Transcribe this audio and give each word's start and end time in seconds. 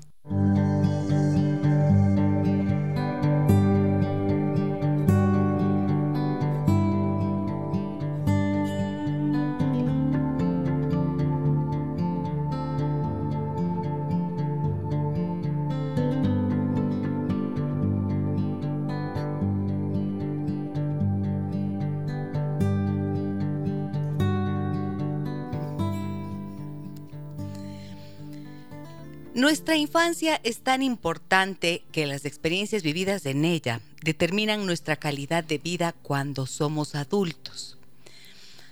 Nuestra 29.45 29.77
infancia 29.77 30.41
es 30.43 30.61
tan 30.61 30.81
importante 30.81 31.83
que 31.91 32.07
las 32.07 32.25
experiencias 32.25 32.81
vividas 32.81 33.27
en 33.27 33.45
ella 33.45 33.79
determinan 34.01 34.65
nuestra 34.65 34.95
calidad 34.95 35.43
de 35.43 35.59
vida 35.59 35.93
cuando 36.01 36.47
somos 36.47 36.95
adultos. 36.95 37.77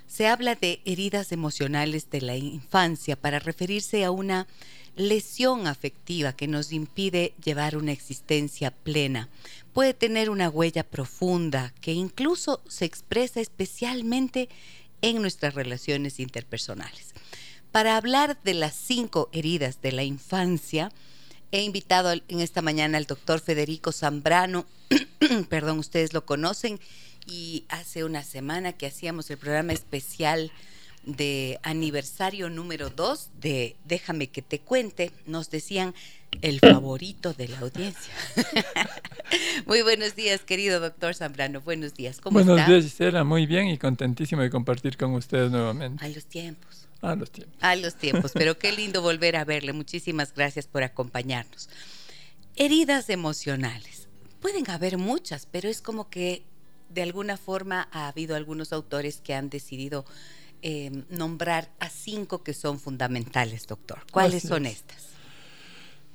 Se 0.08 0.26
habla 0.26 0.56
de 0.56 0.80
heridas 0.84 1.30
emocionales 1.30 2.10
de 2.10 2.22
la 2.22 2.36
infancia 2.36 3.14
para 3.14 3.38
referirse 3.38 4.02
a 4.04 4.10
una 4.10 4.48
lesión 4.96 5.68
afectiva 5.68 6.32
que 6.32 6.48
nos 6.48 6.72
impide 6.72 7.34
llevar 7.44 7.76
una 7.76 7.92
existencia 7.92 8.72
plena. 8.72 9.28
Puede 9.72 9.94
tener 9.94 10.28
una 10.28 10.48
huella 10.48 10.82
profunda 10.82 11.72
que 11.80 11.92
incluso 11.92 12.60
se 12.66 12.84
expresa 12.84 13.40
especialmente 13.40 14.48
en 15.02 15.22
nuestras 15.22 15.54
relaciones 15.54 16.18
interpersonales. 16.18 17.13
Para 17.74 17.96
hablar 17.96 18.38
de 18.44 18.54
las 18.54 18.72
cinco 18.72 19.28
heridas 19.32 19.82
de 19.82 19.90
la 19.90 20.04
infancia, 20.04 20.92
he 21.50 21.62
invitado 21.62 22.12
en 22.12 22.38
esta 22.38 22.62
mañana 22.62 22.98
al 22.98 23.06
doctor 23.06 23.40
Federico 23.40 23.90
Zambrano, 23.90 24.64
perdón, 25.48 25.80
ustedes 25.80 26.12
lo 26.12 26.24
conocen, 26.24 26.78
y 27.26 27.64
hace 27.68 28.04
una 28.04 28.22
semana 28.22 28.74
que 28.74 28.86
hacíamos 28.86 29.28
el 29.28 29.38
programa 29.38 29.72
especial 29.72 30.52
de 31.02 31.58
aniversario 31.64 32.48
número 32.48 32.90
2 32.90 33.30
de 33.40 33.74
Déjame 33.86 34.28
que 34.28 34.40
te 34.40 34.60
cuente, 34.60 35.10
nos 35.26 35.50
decían 35.50 35.96
el 36.42 36.60
favorito 36.60 37.32
de 37.32 37.48
la 37.48 37.58
audiencia. 37.58 38.14
muy 39.66 39.82
buenos 39.82 40.14
días, 40.14 40.42
querido 40.42 40.78
doctor 40.78 41.16
Zambrano. 41.16 41.60
Buenos 41.60 41.94
días. 41.94 42.20
¿Cómo 42.20 42.34
buenos 42.34 42.68
días, 42.68 42.84
Gisela. 42.84 43.24
Muy 43.24 43.46
bien 43.46 43.66
y 43.66 43.78
contentísimo 43.78 44.42
de 44.42 44.50
compartir 44.50 44.96
con 44.96 45.12
ustedes 45.14 45.50
nuevamente. 45.50 46.04
A 46.04 46.08
los 46.08 46.24
tiempos. 46.26 46.83
A 47.04 47.14
los 47.16 47.30
tiempos. 47.30 47.56
A 47.60 47.76
los 47.76 47.94
tiempos, 47.96 48.32
pero 48.32 48.58
qué 48.58 48.72
lindo 48.72 49.02
volver 49.02 49.36
a 49.36 49.44
verle. 49.44 49.72
Muchísimas 49.72 50.32
gracias 50.34 50.66
por 50.66 50.82
acompañarnos. 50.82 51.68
Heridas 52.56 53.10
emocionales. 53.10 54.08
Pueden 54.40 54.70
haber 54.70 54.98
muchas, 54.98 55.46
pero 55.46 55.68
es 55.68 55.80
como 55.80 56.08
que 56.08 56.44
de 56.88 57.02
alguna 57.02 57.36
forma 57.36 57.88
ha 57.92 58.08
habido 58.08 58.36
algunos 58.36 58.72
autores 58.72 59.20
que 59.20 59.34
han 59.34 59.50
decidido 59.50 60.04
eh, 60.62 61.04
nombrar 61.10 61.70
a 61.78 61.90
cinco 61.90 62.42
que 62.42 62.54
son 62.54 62.78
fundamentales, 62.78 63.66
doctor. 63.66 64.00
¿Cuáles 64.10 64.44
son 64.44 64.64
estas? 64.64 65.08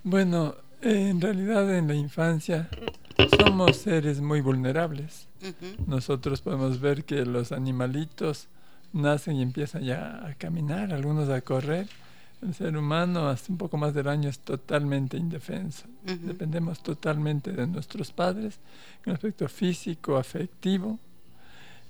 Bueno, 0.04 0.56
en 0.82 1.22
realidad 1.22 1.76
en 1.78 1.88
la 1.88 1.94
infancia 1.94 2.70
somos 3.38 3.78
seres 3.78 4.22
muy 4.22 4.42
vulnerables. 4.42 5.28
Nosotros 5.86 6.42
podemos 6.42 6.80
ver 6.80 7.06
que 7.06 7.26
los 7.26 7.52
animalitos 7.52 8.48
nacen 8.94 9.36
y 9.36 9.42
empiezan 9.42 9.84
ya 9.84 10.26
a 10.26 10.34
caminar, 10.36 10.94
algunos 10.94 11.30
a 11.30 11.42
correr. 11.42 11.88
El 12.42 12.54
ser 12.54 12.78
humano 12.78 13.28
hasta 13.28 13.52
un 13.52 13.58
poco 13.58 13.78
más 13.78 13.94
del 13.94 14.08
año 14.08 14.30
es 14.30 14.40
totalmente 14.40 15.18
indefenso. 15.18 15.86
Dependemos 16.04 16.82
totalmente 16.82 17.52
de 17.52 17.68
nuestros 17.68 18.12
padres 18.12 18.60
en 19.06 19.14
aspecto 19.14 19.48
físico, 19.50 20.16
afectivo. 20.16 21.00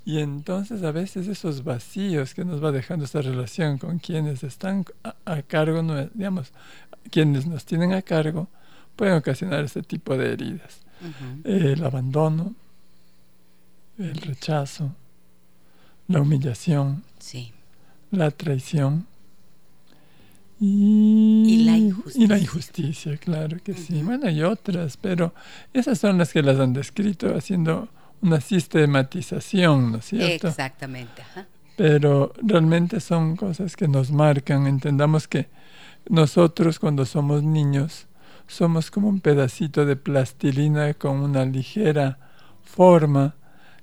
Y 0.06 0.20
entonces 0.20 0.82
a 0.82 0.92
veces 0.92 1.28
esos 1.28 1.64
vacíos 1.64 2.34
que 2.34 2.46
nos 2.46 2.64
va 2.64 2.72
dejando 2.72 3.06
esta 3.06 3.22
relación 3.22 3.78
con 3.78 4.00
quienes 4.00 4.44
están 4.44 4.86
a, 5.04 5.42
cargo, 5.44 5.84
digamos, 6.16 6.52
quienes 7.12 7.46
nos 7.46 7.66
tienen 7.66 7.94
a 7.94 8.02
cargo, 8.02 8.48
pueden 8.96 9.16
ocasionar 9.16 9.64
este 9.64 9.84
tipo 9.84 10.18
de 10.18 10.34
heridas. 10.34 10.82
El 11.44 11.84
abandono, 11.84 12.56
el 14.00 14.16
rechazo, 14.16 14.96
la 16.10 16.22
humillación, 16.22 17.04
sí. 17.20 17.54
la 18.12 18.32
traición 18.32 19.08
y, 20.60 21.64
la 21.64 21.78
injusticia. 21.78 22.24
Y 22.24 22.28
la 22.28 22.38
injusticia, 22.38 23.18
claro 23.18 23.58
que 23.64 23.76
sí. 23.76 24.02
Bueno, 24.04 24.28
hay 24.28 24.44
otras, 24.44 24.98
pero 24.98 25.34
esas 25.72 26.00
son 26.00 26.18
las 26.18 26.34
que 26.34 26.42
las 26.42 26.60
han 26.60 26.74
descrito 26.74 27.34
haciendo 27.34 27.88
una 28.22 28.42
sistematización, 28.42 29.94
¿no 29.94 29.98
es 30.00 30.06
cierto? 30.06 30.50
Exactamente. 30.50 31.22
Pero 31.78 32.34
realmente 32.42 33.00
son 33.00 33.38
cosas 33.38 33.78
que 33.78 33.88
nos 33.88 34.12
marcan. 34.12 34.68
Entendamos 34.68 35.30
que 35.30 35.48
nosotros 36.10 36.80
cuando 36.80 37.06
somos 37.06 37.44
niños 37.44 38.08
somos 38.48 38.92
como 38.92 39.08
un 39.08 39.22
pedacito 39.22 39.86
de 39.86 39.96
plastilina 39.96 40.94
con 40.96 41.20
una 41.20 41.46
ligera 41.46 42.18
forma 42.64 43.36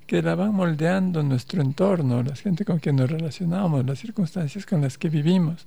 que 0.06 0.22
la 0.22 0.34
van 0.34 0.54
moldeando 0.54 1.22
nuestro 1.22 1.60
entorno, 1.60 2.22
la 2.22 2.36
gente 2.36 2.64
con 2.64 2.78
quien 2.78 2.96
nos 2.96 3.10
relacionamos, 3.10 3.84
las 3.84 3.98
circunstancias 3.98 4.64
con 4.64 4.80
las 4.80 4.98
que 4.98 5.08
vivimos. 5.08 5.66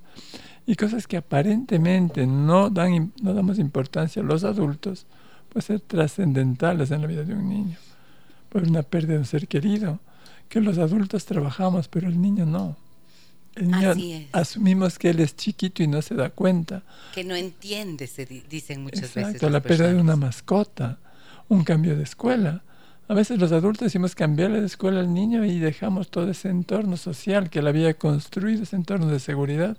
Y 0.66 0.76
cosas 0.76 1.06
que 1.06 1.18
aparentemente 1.18 2.26
no, 2.26 2.70
dan, 2.70 3.12
no 3.22 3.34
damos 3.34 3.58
importancia 3.58 4.22
a 4.22 4.24
los 4.24 4.44
adultos, 4.44 5.06
pueden 5.50 5.66
ser 5.66 5.80
trascendentales 5.80 6.90
en 6.90 7.02
la 7.02 7.06
vida 7.06 7.24
de 7.24 7.34
un 7.34 7.48
niño. 7.48 7.76
Por 8.48 8.62
una 8.64 8.82
pérdida 8.82 9.14
de 9.14 9.18
un 9.20 9.26
ser 9.26 9.46
querido, 9.46 10.00
que 10.48 10.60
los 10.60 10.78
adultos 10.78 11.26
trabajamos, 11.26 11.88
pero 11.88 12.08
el 12.08 12.20
niño 12.20 12.46
no. 12.46 12.76
El 13.54 13.70
niño 13.70 14.26
asumimos 14.32 14.98
que 14.98 15.10
él 15.10 15.20
es 15.20 15.36
chiquito 15.36 15.82
y 15.82 15.86
no 15.86 16.00
se 16.02 16.14
da 16.14 16.30
cuenta. 16.30 16.82
Que 17.14 17.24
no 17.24 17.34
entiende, 17.34 18.06
se 18.06 18.24
dicen 18.24 18.82
muchas 18.84 19.04
Exacto, 19.04 19.32
veces. 19.32 19.50
la 19.50 19.60
pérdida 19.60 19.92
de 19.92 20.00
una 20.00 20.16
mascota, 20.16 20.98
un 21.48 21.62
cambio 21.64 21.96
de 21.96 22.04
escuela 22.04 22.62
a 23.10 23.14
veces 23.14 23.40
los 23.40 23.50
adultos 23.50 23.86
decimos 23.86 24.14
cambiarle 24.14 24.60
de 24.60 24.66
escuela 24.66 25.00
al 25.00 25.12
niño 25.12 25.44
y 25.44 25.58
dejamos 25.58 26.12
todo 26.12 26.30
ese 26.30 26.48
entorno 26.48 26.96
social 26.96 27.50
que 27.50 27.58
él 27.58 27.66
había 27.66 27.94
construido, 27.94 28.62
ese 28.62 28.76
entorno 28.76 29.08
de 29.08 29.18
seguridad, 29.18 29.76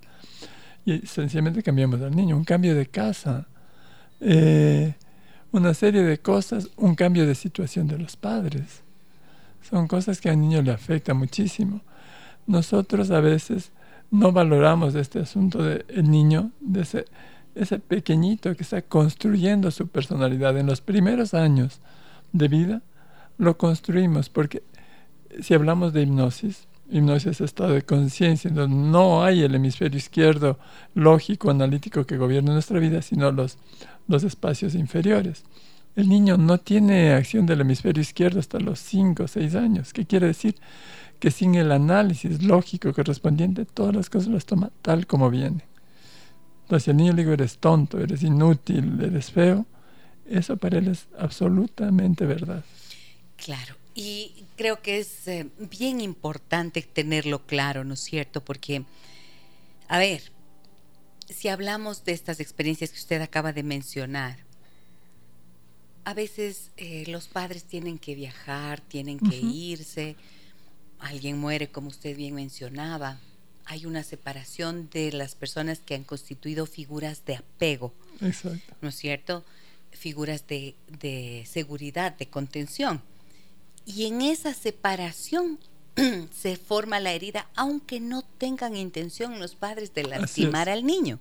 y 0.83 1.07
sencillamente 1.07 1.63
cambiamos 1.63 2.01
al 2.01 2.13
niño. 2.13 2.35
Un 2.35 2.43
cambio 2.43 2.75
de 2.75 2.87
casa, 2.87 3.47
eh, 4.19 4.95
una 5.53 5.73
serie 5.73 6.03
de 6.03 6.17
cosas, 6.19 6.71
un 6.75 6.93
cambio 6.93 7.25
de 7.25 7.33
situación 7.33 7.87
de 7.87 7.99
los 7.99 8.17
padres. 8.17 8.83
Son 9.61 9.87
cosas 9.87 10.19
que 10.19 10.29
al 10.29 10.37
niño 10.37 10.61
le 10.61 10.71
afecta 10.71 11.13
muchísimo. 11.13 11.79
Nosotros 12.47 13.11
a 13.11 13.21
veces 13.21 13.71
no 14.09 14.33
valoramos 14.33 14.93
este 14.95 15.19
asunto 15.19 15.63
del 15.63 16.11
niño, 16.11 16.51
de 16.59 16.81
ese, 16.81 17.05
ese 17.55 17.79
pequeñito 17.79 18.53
que 18.57 18.63
está 18.63 18.81
construyendo 18.81 19.71
su 19.71 19.87
personalidad 19.87 20.57
en 20.57 20.65
los 20.65 20.81
primeros 20.81 21.33
años 21.33 21.79
de 22.33 22.49
vida 22.49 22.81
lo 23.41 23.57
construimos, 23.57 24.29
porque 24.29 24.61
si 25.41 25.55
hablamos 25.55 25.93
de 25.93 26.03
hipnosis, 26.03 26.67
hipnosis 26.91 27.27
es 27.27 27.41
estado 27.41 27.73
de 27.73 27.81
conciencia, 27.81 28.51
donde 28.51 28.75
no 28.75 29.23
hay 29.23 29.41
el 29.41 29.55
hemisferio 29.55 29.97
izquierdo 29.97 30.59
lógico, 30.93 31.49
analítico 31.49 32.05
que 32.05 32.17
gobierna 32.17 32.53
nuestra 32.53 32.79
vida, 32.79 33.01
sino 33.01 33.31
los, 33.31 33.57
los 34.07 34.23
espacios 34.23 34.75
inferiores. 34.75 35.43
El 35.95 36.07
niño 36.07 36.37
no 36.37 36.59
tiene 36.59 37.13
acción 37.13 37.47
del 37.47 37.61
hemisferio 37.61 38.01
izquierdo 38.01 38.39
hasta 38.39 38.59
los 38.59 38.79
5 38.79 39.23
o 39.23 39.27
6 39.27 39.55
años. 39.55 39.91
¿Qué 39.91 40.05
quiere 40.05 40.27
decir? 40.27 40.55
Que 41.19 41.31
sin 41.31 41.55
el 41.55 41.71
análisis 41.71 42.43
lógico 42.43 42.93
correspondiente, 42.93 43.65
todas 43.65 43.95
las 43.95 44.09
cosas 44.09 44.29
las 44.29 44.45
toma 44.45 44.69
tal 44.83 45.07
como 45.07 45.31
vienen. 45.31 45.63
Entonces, 46.63 46.83
si 46.83 46.91
al 46.91 46.97
niño 46.97 47.13
le 47.13 47.23
digo, 47.23 47.33
eres 47.33 47.57
tonto, 47.57 47.99
eres 47.99 48.21
inútil, 48.21 49.01
eres 49.01 49.31
feo, 49.31 49.65
eso 50.29 50.57
para 50.57 50.77
él 50.77 50.89
es 50.89 51.07
absolutamente 51.17 52.25
verdad. 52.27 52.63
Claro, 53.43 53.75
y 53.95 54.45
creo 54.55 54.83
que 54.83 54.99
es 54.99 55.27
eh, 55.27 55.49
bien 55.57 55.99
importante 55.99 56.83
tenerlo 56.83 57.45
claro, 57.47 57.83
¿no 57.83 57.95
es 57.95 57.99
cierto? 57.99 58.45
Porque, 58.45 58.85
a 59.87 59.97
ver, 59.97 60.21
si 61.27 61.47
hablamos 61.47 62.03
de 62.05 62.11
estas 62.11 62.39
experiencias 62.39 62.91
que 62.91 62.99
usted 62.99 63.19
acaba 63.19 63.51
de 63.51 63.63
mencionar, 63.63 64.37
a 66.03 66.13
veces 66.13 66.69
eh, 66.77 67.05
los 67.07 67.27
padres 67.27 67.63
tienen 67.63 67.97
que 67.97 68.13
viajar, 68.13 68.79
tienen 68.79 69.17
que 69.17 69.37
irse, 69.37 70.15
alguien 70.99 71.39
muere, 71.39 71.69
como 71.69 71.87
usted 71.89 72.15
bien 72.15 72.35
mencionaba, 72.35 73.19
hay 73.65 73.87
una 73.87 74.03
separación 74.03 74.87
de 74.91 75.11
las 75.13 75.33
personas 75.33 75.79
que 75.79 75.95
han 75.95 76.03
constituido 76.03 76.67
figuras 76.67 77.25
de 77.25 77.37
apego, 77.37 77.91
Exacto. 78.21 78.75
¿no 78.81 78.89
es 78.89 78.95
cierto? 78.95 79.43
Figuras 79.91 80.45
de, 80.45 80.75
de 80.99 81.43
seguridad, 81.49 82.15
de 82.15 82.27
contención. 82.27 83.01
Y 83.85 84.05
en 84.05 84.21
esa 84.21 84.53
separación 84.53 85.59
se 86.31 86.55
forma 86.55 86.99
la 86.99 87.11
herida, 87.11 87.49
aunque 87.55 87.99
no 87.99 88.21
tengan 88.21 88.75
intención 88.75 89.39
los 89.39 89.55
padres 89.55 89.93
de 89.93 90.03
lastimar 90.03 90.69
al 90.69 90.85
niño. 90.85 91.19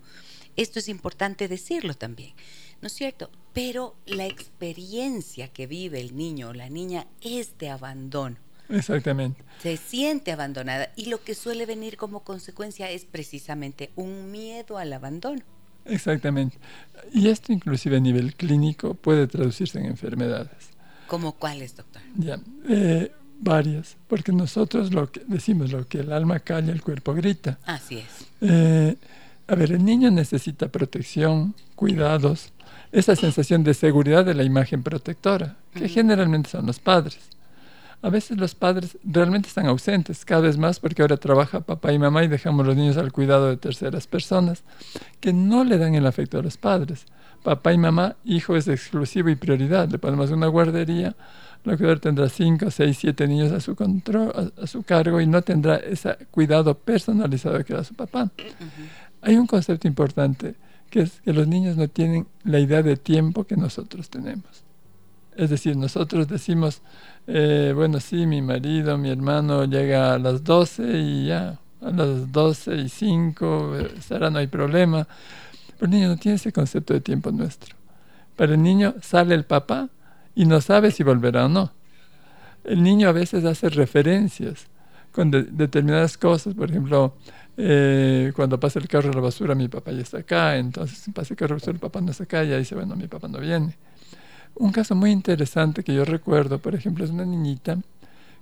Esto 0.56 0.78
es 0.78 0.88
importante 0.88 1.48
decirlo 1.48 1.94
también, 1.94 2.34
¿no 2.80 2.88
es 2.88 2.92
cierto? 2.92 3.30
Pero 3.52 3.94
la 4.06 4.26
experiencia 4.26 5.48
que 5.48 5.66
vive 5.66 6.00
el 6.00 6.16
niño 6.16 6.48
o 6.48 6.52
la 6.52 6.68
niña 6.68 7.06
es 7.22 7.56
de 7.58 7.70
abandono. 7.70 8.36
Exactamente. 8.68 9.42
Se 9.60 9.76
siente 9.76 10.32
abandonada 10.32 10.92
y 10.96 11.06
lo 11.06 11.22
que 11.22 11.34
suele 11.34 11.66
venir 11.66 11.96
como 11.96 12.20
consecuencia 12.20 12.90
es 12.90 13.04
precisamente 13.04 13.90
un 13.96 14.30
miedo 14.30 14.78
al 14.78 14.92
abandono. 14.92 15.42
Exactamente. 15.84 16.58
Y 17.12 17.28
esto 17.28 17.52
inclusive 17.52 17.96
a 17.96 18.00
nivel 18.00 18.34
clínico 18.34 18.94
puede 18.94 19.26
traducirse 19.26 19.78
en 19.78 19.86
enfermedades. 19.86 20.69
¿Como 21.10 21.32
cuáles, 21.32 21.76
doctor? 21.76 22.00
Ya, 22.16 22.38
eh, 22.68 23.10
varias, 23.40 23.96
porque 24.06 24.30
nosotros 24.30 24.94
lo 24.94 25.10
que 25.10 25.20
decimos, 25.26 25.72
lo 25.72 25.88
que 25.88 25.98
el 25.98 26.12
alma 26.12 26.38
calla, 26.38 26.72
el 26.72 26.82
cuerpo 26.82 27.14
grita. 27.14 27.58
Así 27.66 27.98
es. 27.98 28.26
Eh, 28.40 28.94
a 29.48 29.54
ver, 29.56 29.72
el 29.72 29.84
niño 29.84 30.08
necesita 30.12 30.68
protección, 30.68 31.56
cuidados, 31.74 32.52
esa 32.92 33.16
sensación 33.16 33.64
de 33.64 33.74
seguridad 33.74 34.24
de 34.24 34.34
la 34.34 34.44
imagen 34.44 34.84
protectora, 34.84 35.56
que 35.74 35.88
generalmente 35.88 36.48
son 36.48 36.66
los 36.66 36.78
padres. 36.78 37.18
A 38.02 38.08
veces 38.08 38.38
los 38.38 38.54
padres 38.54 38.96
realmente 39.02 39.48
están 39.48 39.66
ausentes, 39.66 40.24
cada 40.24 40.42
vez 40.42 40.58
más 40.58 40.78
porque 40.78 41.02
ahora 41.02 41.16
trabaja 41.16 41.58
papá 41.58 41.92
y 41.92 41.98
mamá 41.98 42.22
y 42.22 42.28
dejamos 42.28 42.64
los 42.64 42.76
niños 42.76 42.96
al 42.96 43.10
cuidado 43.10 43.48
de 43.48 43.56
terceras 43.56 44.06
personas 44.06 44.62
que 45.18 45.32
no 45.32 45.64
le 45.64 45.76
dan 45.76 45.96
el 45.96 46.06
afecto 46.06 46.38
a 46.38 46.42
los 46.42 46.56
padres. 46.56 47.04
Papá 47.42 47.72
y 47.72 47.78
mamá, 47.78 48.16
hijo 48.24 48.56
es 48.56 48.68
exclusivo 48.68 49.28
y 49.30 49.36
prioridad. 49.36 49.88
Le 49.88 49.98
ponemos 49.98 50.30
una 50.30 50.46
guardería, 50.46 51.16
la 51.64 51.76
cuidador 51.76 52.00
tendrá 52.00 52.28
5, 52.28 52.70
6, 52.70 52.98
7 52.98 53.28
niños 53.28 53.52
a 53.52 53.60
su, 53.60 53.74
control, 53.74 54.32
a, 54.58 54.62
a, 54.62 54.66
su 54.66 54.82
cargo 54.82 55.20
y 55.20 55.26
no 55.26 55.42
tendrá 55.42 55.76
ese 55.76 56.16
cuidado 56.30 56.74
personalizado 56.74 57.64
que 57.64 57.74
da 57.74 57.84
su 57.84 57.94
papá. 57.94 58.24
Uh 58.24 58.26
-huh. 58.26 58.88
Hay 59.22 59.36
un 59.36 59.46
concepto 59.46 59.86
importante 59.86 60.54
que 60.90 61.00
es 61.00 61.20
que 61.20 61.32
los 61.32 61.46
niños 61.46 61.76
no 61.76 61.88
tienen 61.88 62.26
la 62.44 62.58
idea 62.58 62.82
de 62.82 62.96
tiempo 62.96 63.44
que 63.44 63.56
nosotros 63.56 64.10
tenemos. 64.10 64.64
Es 65.36 65.50
decir, 65.50 65.76
nosotros 65.76 66.28
decimos, 66.28 66.82
eh, 67.26 67.72
bueno, 67.74 68.00
sí, 68.00 68.26
mi 68.26 68.42
marido, 68.42 68.98
mi 68.98 69.10
hermano 69.10 69.64
llega 69.64 70.14
a 70.14 70.18
las 70.18 70.42
12 70.42 70.98
y 70.98 71.26
ya, 71.28 71.58
a 71.80 71.90
las 71.90 72.30
12 72.32 72.76
y 72.76 72.88
5 72.88 73.76
estará, 73.98 74.30
no 74.30 74.38
hay 74.38 74.48
problema. 74.48 75.06
Pero 75.80 75.92
el 75.92 75.98
niño 75.98 76.08
no 76.08 76.16
tiene 76.18 76.36
ese 76.36 76.52
concepto 76.52 76.92
de 76.92 77.00
tiempo 77.00 77.32
nuestro. 77.32 77.74
Para 78.36 78.52
el 78.52 78.62
niño 78.62 78.96
sale 79.00 79.34
el 79.34 79.44
papá 79.44 79.88
y 80.34 80.44
no 80.44 80.60
sabe 80.60 80.90
si 80.90 81.02
volverá 81.02 81.46
o 81.46 81.48
no. 81.48 81.72
El 82.64 82.82
niño 82.82 83.08
a 83.08 83.12
veces 83.12 83.46
hace 83.46 83.70
referencias 83.70 84.66
con 85.10 85.30
de, 85.30 85.44
determinadas 85.44 86.18
cosas, 86.18 86.52
por 86.52 86.68
ejemplo, 86.68 87.14
eh, 87.56 88.30
cuando 88.36 88.60
pasa 88.60 88.78
el 88.78 88.88
carro 88.88 89.10
a 89.10 89.14
la 89.14 89.22
basura, 89.22 89.54
mi 89.54 89.68
papá 89.68 89.92
ya 89.92 90.02
está 90.02 90.18
acá, 90.18 90.58
entonces 90.58 91.02
pasa 91.14 91.32
el 91.32 91.38
carro 91.38 91.54
a 91.54 91.56
la 91.56 91.60
basura, 91.60 91.72
el 91.72 91.80
papá 91.80 92.02
no 92.02 92.10
está 92.10 92.24
acá, 92.24 92.44
y 92.44 92.52
ahí 92.52 92.58
dice, 92.58 92.74
bueno, 92.74 92.94
mi 92.94 93.08
papá 93.08 93.28
no 93.28 93.38
viene. 93.38 93.78
Un 94.56 94.72
caso 94.72 94.94
muy 94.94 95.10
interesante 95.10 95.82
que 95.82 95.94
yo 95.94 96.04
recuerdo, 96.04 96.58
por 96.58 96.74
ejemplo, 96.74 97.06
es 97.06 97.10
una 97.10 97.24
niñita 97.24 97.78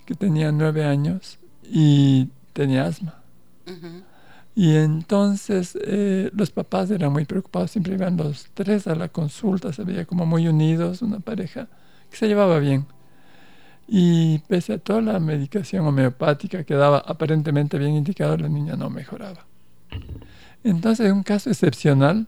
que 0.06 0.17
tenía 0.17 0.50
nueve 0.50 0.85
años 0.85 1.38
y 1.62 2.31
tenía 2.52 2.87
asma. 2.87 3.23
Uh. 3.69 4.18
Y 4.59 4.75
entonces 4.75 5.79
eh, 5.81 6.33
los 6.35 6.51
papás 6.51 6.91
eran 6.91 7.13
muy 7.13 7.25
preocupados, 7.25 7.71
siempre 7.71 7.95
iban 7.95 8.17
los 8.17 8.49
tres 8.55 8.89
a 8.89 8.97
la 8.97 9.09
consulta, 9.09 9.73
se 9.73 9.85
veía 9.85 10.05
como 10.05 10.27
muy 10.27 10.49
unidos, 10.49 11.01
una 11.01 11.21
pareja 11.21 11.69
que 12.11 12.17
se 12.17 12.27
llevaba 12.27 12.59
bien. 12.59 12.85
Y 13.87 14.39
pese 14.49 14.73
a 14.73 14.79
toda 14.79 15.01
la 15.01 15.21
medicación 15.21 15.87
homeopática 15.87 16.65
que 16.65 16.75
daba 16.75 16.99
aparentemente 16.99 17.79
bien 17.79 17.95
indicado, 17.95 18.37
la 18.37 18.49
niña 18.49 18.75
no 18.75 18.91
mejoraba. 18.91 19.47
Entonces, 20.65 21.07
en 21.07 21.13
un 21.13 21.23
caso 21.23 21.51
excepcional, 21.51 22.27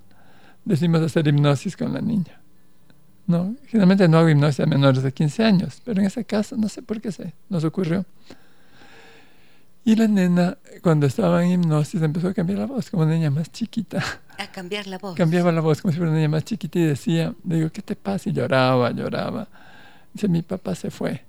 decimos 0.64 1.00
hacer 1.00 1.26
hipnosis 1.26 1.76
con 1.76 1.92
la 1.92 2.00
niña. 2.00 2.40
No, 3.26 3.56
generalmente 3.66 4.06
no 4.06 4.18
hago 4.18 4.28
hipnosis 4.28 4.60
a 4.60 4.66
menores 4.66 5.02
de 5.02 5.10
15 5.10 5.42
años, 5.42 5.82
pero 5.84 6.00
en 6.00 6.06
ese 6.06 6.24
caso 6.24 6.56
no 6.56 6.68
sé 6.68 6.80
por 6.82 7.00
qué 7.00 7.10
se 7.10 7.34
nos 7.48 7.64
ocurrió. 7.64 8.04
Y 9.84 9.96
la 9.96 10.08
nena, 10.08 10.58
cuando 10.82 11.06
estaba 11.06 11.44
en 11.44 11.52
hipnosis, 11.52 12.02
empezó 12.02 12.28
a 12.28 12.34
cambiar 12.34 12.58
la 12.58 12.66
voz, 12.66 12.90
como 12.90 13.04
una 13.04 13.14
niña 13.14 13.30
más 13.30 13.50
chiquita. 13.50 14.02
A 14.38 14.46
cambiar 14.52 14.86
la 14.86 14.98
voz. 14.98 15.14
Cambiaba 15.16 15.52
la 15.52 15.60
voz 15.60 15.80
como 15.80 15.92
si 15.92 15.98
fuera 15.98 16.10
una 16.10 16.18
niña 16.18 16.28
más 16.28 16.44
chiquita 16.44 16.78
y 16.78 16.84
decía, 16.84 17.34
le 17.46 17.56
digo, 17.56 17.70
¿qué 17.70 17.82
te 17.82 17.96
pasa? 17.96 18.28
Y 18.28 18.32
lloraba, 18.32 18.90
lloraba. 18.90 19.48
Dice, 20.12 20.28
mi 20.28 20.42
papá 20.42 20.74
se 20.74 20.90
fue. 20.90 21.24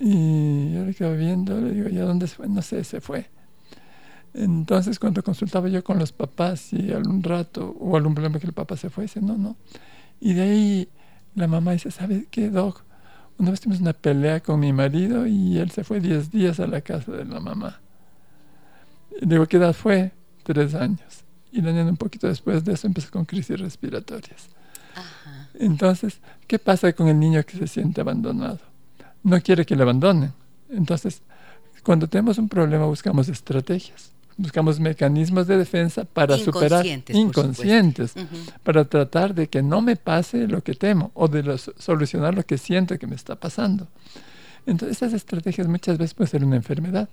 Y 0.00 0.72
yo 0.74 0.84
le 0.84 0.94
quedaba 0.94 1.14
viendo, 1.14 1.60
le 1.60 1.70
digo, 1.70 1.88
¿y 1.88 1.98
a 1.98 2.04
dónde 2.04 2.26
se 2.26 2.36
fue? 2.36 2.48
No 2.48 2.62
sé, 2.62 2.82
se 2.84 3.00
fue. 3.00 3.28
Entonces, 4.34 4.98
cuando 4.98 5.22
consultaba 5.22 5.68
yo 5.68 5.82
con 5.82 5.98
los 5.98 6.12
papás 6.12 6.72
y 6.72 6.92
algún 6.92 7.22
rato 7.22 7.74
hubo 7.78 7.96
algún 7.96 8.14
problema 8.14 8.38
que 8.38 8.46
el 8.46 8.52
papá 8.52 8.76
se 8.76 8.90
fue, 8.90 9.04
dice, 9.04 9.20
no, 9.20 9.38
no. 9.38 9.56
Y 10.20 10.34
de 10.34 10.42
ahí 10.42 10.88
la 11.34 11.46
mamá 11.46 11.72
dice, 11.72 11.90
¿sabe 11.90 12.26
qué, 12.30 12.50
Doc? 12.50 12.85
Una 13.38 13.50
vez 13.50 13.60
tuvimos 13.60 13.80
una 13.80 13.92
pelea 13.92 14.40
con 14.40 14.60
mi 14.60 14.72
marido 14.72 15.26
y 15.26 15.58
él 15.58 15.70
se 15.70 15.84
fue 15.84 16.00
10 16.00 16.30
días 16.30 16.58
a 16.60 16.66
la 16.66 16.80
casa 16.80 17.12
de 17.12 17.24
la 17.24 17.40
mamá. 17.40 17.80
Y 19.20 19.26
digo, 19.26 19.46
¿qué 19.46 19.58
edad 19.58 19.74
fue? 19.74 20.12
Tres 20.42 20.74
años. 20.74 21.24
Y 21.52 21.60
la 21.60 21.70
niña 21.70 21.84
un 21.84 21.96
poquito 21.96 22.26
después 22.26 22.64
de 22.64 22.72
eso 22.72 22.86
empezó 22.86 23.10
con 23.10 23.24
crisis 23.24 23.60
respiratorias. 23.60 24.48
Ajá. 24.94 25.48
Entonces, 25.54 26.20
¿qué 26.46 26.58
pasa 26.58 26.92
con 26.92 27.08
el 27.08 27.18
niño 27.18 27.42
que 27.44 27.58
se 27.58 27.66
siente 27.66 28.00
abandonado? 28.00 28.60
No 29.22 29.40
quiere 29.40 29.66
que 29.66 29.76
le 29.76 29.82
abandonen. 29.82 30.32
Entonces, 30.70 31.22
cuando 31.82 32.08
tenemos 32.08 32.38
un 32.38 32.48
problema 32.48 32.86
buscamos 32.86 33.28
estrategias. 33.28 34.12
Buscamos 34.38 34.78
mecanismos 34.78 35.46
de 35.46 35.56
defensa 35.56 36.04
para 36.04 36.36
superar 36.36 36.84
inconscientes, 36.86 38.14
uh 38.16 38.20
-huh. 38.20 38.52
para 38.62 38.84
tratar 38.84 39.34
de 39.34 39.48
que 39.48 39.62
no 39.62 39.80
me 39.80 39.96
pase 39.96 40.46
lo 40.46 40.62
que 40.62 40.74
temo 40.74 41.10
o 41.14 41.26
de 41.26 41.42
los, 41.42 41.72
solucionar 41.78 42.34
lo 42.34 42.44
que 42.44 42.58
siento 42.58 42.98
que 42.98 43.06
me 43.06 43.16
está 43.16 43.36
pasando. 43.36 43.88
Entonces, 44.66 44.98
esas 44.98 45.14
estrategias 45.14 45.68
muchas 45.68 45.96
veces 45.96 46.12
pueden 46.12 46.30
ser 46.30 46.44
una 46.44 46.56
enfermedad. 46.56 47.08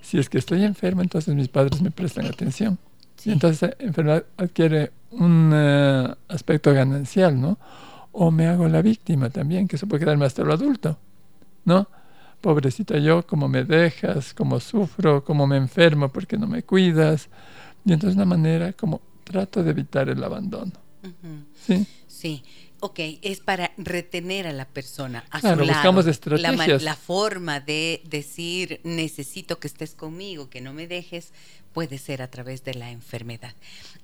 Si 0.00 0.18
es 0.18 0.28
que 0.28 0.38
estoy 0.38 0.64
enfermo, 0.64 1.02
entonces 1.02 1.34
mis 1.34 1.48
padres 1.48 1.80
me 1.80 1.90
prestan 1.90 2.26
atención. 2.26 2.78
Sí. 3.16 3.30
Y 3.30 3.32
entonces 3.34 3.62
esa 3.62 3.76
enfermedad 3.78 4.24
adquiere 4.36 4.90
un 5.12 5.52
uh, 5.52 6.14
aspecto 6.28 6.74
ganancial, 6.74 7.40
¿no? 7.40 7.58
O 8.12 8.30
me 8.30 8.48
hago 8.48 8.68
la 8.68 8.82
víctima 8.82 9.30
también, 9.30 9.68
que 9.68 9.76
eso 9.76 9.86
puede 9.86 10.04
quedarme 10.04 10.26
hasta 10.26 10.42
lo 10.42 10.52
adulto, 10.52 10.98
¿no? 11.64 11.88
Pobrecita 12.44 12.98
yo, 12.98 13.26
cómo 13.26 13.48
me 13.48 13.64
dejas, 13.64 14.34
cómo 14.34 14.60
sufro, 14.60 15.24
cómo 15.24 15.46
me 15.46 15.56
enfermo 15.56 16.10
porque 16.10 16.36
no 16.36 16.46
me 16.46 16.62
cuidas. 16.62 17.30
Y 17.86 17.94
entonces 17.94 18.16
una 18.16 18.26
manera 18.26 18.74
como 18.74 19.00
trato 19.24 19.64
de 19.64 19.70
evitar 19.70 20.10
el 20.10 20.22
abandono. 20.22 20.72
Uh 21.02 21.06
-huh. 21.06 21.44
¿Sí? 21.54 21.86
Sí. 22.06 22.42
Ok, 22.80 23.00
es 23.22 23.40
para 23.40 23.72
retener 23.78 24.46
a 24.46 24.52
la 24.52 24.66
persona 24.66 25.24
a 25.30 25.40
claro, 25.40 25.60
su 25.60 25.64
lado. 25.64 25.78
buscamos 25.78 26.06
estrategias. 26.06 26.82
La, 26.82 26.90
la, 26.90 26.96
forma 26.96 27.60
de 27.60 28.02
decir 28.04 28.82
necesito 28.84 29.58
que 29.58 29.66
estés 29.66 29.94
conmigo, 29.94 30.50
que 30.50 30.60
no 30.60 30.74
me 30.74 30.86
dejes, 30.86 31.32
puede 31.72 31.96
ser 31.96 32.20
a 32.20 32.28
través 32.28 32.62
de 32.62 32.74
la 32.74 32.90
enfermedad. 32.90 33.54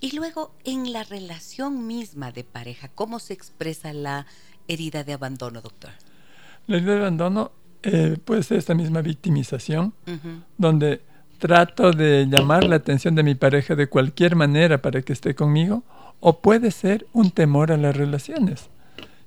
Y 0.00 0.12
luego 0.16 0.54
en 0.64 0.94
la 0.94 1.02
relación 1.02 1.86
misma 1.86 2.32
de 2.32 2.44
pareja, 2.44 2.88
¿cómo 2.88 3.18
se 3.18 3.34
expresa 3.34 3.92
la 3.92 4.24
herida 4.66 5.04
de 5.04 5.12
abandono, 5.12 5.60
doctor? 5.60 5.90
La 6.66 6.78
herida 6.78 6.92
de 6.92 7.00
abandono 7.00 7.52
eh, 7.82 8.16
puede 8.24 8.42
ser 8.42 8.58
esta 8.58 8.74
misma 8.74 9.02
victimización, 9.02 9.94
uh 10.06 10.10
-huh. 10.10 10.42
donde 10.58 11.02
trato 11.38 11.92
de 11.92 12.26
llamar 12.26 12.64
la 12.64 12.76
atención 12.76 13.14
de 13.14 13.22
mi 13.22 13.34
pareja 13.34 13.74
de 13.74 13.88
cualquier 13.88 14.36
manera 14.36 14.82
para 14.82 15.02
que 15.02 15.12
esté 15.12 15.34
conmigo, 15.34 15.82
o 16.20 16.40
puede 16.40 16.70
ser 16.70 17.06
un 17.12 17.30
temor 17.30 17.72
a 17.72 17.76
las 17.76 17.96
relaciones. 17.96 18.68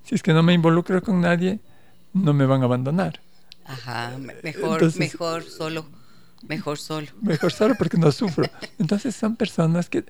Si 0.03 0.15
es 0.15 0.21
que 0.21 0.33
no 0.33 0.43
me 0.43 0.53
involucro 0.53 1.01
con 1.01 1.21
nadie, 1.21 1.59
no 2.13 2.33
me 2.33 2.45
van 2.45 2.61
a 2.61 2.65
abandonar. 2.65 3.19
Ajá, 3.65 4.17
mejor, 4.43 4.95
mejor 4.97 5.43
solo, 5.43 5.85
mejor 6.47 6.77
solo. 6.77 7.07
Mejor 7.21 7.51
solo 7.51 7.75
porque 7.75 7.97
no 7.97 8.11
sufro. 8.11 8.45
Entonces 8.79 9.15
son 9.15 9.35
personas 9.35 9.89
que 9.89 10.05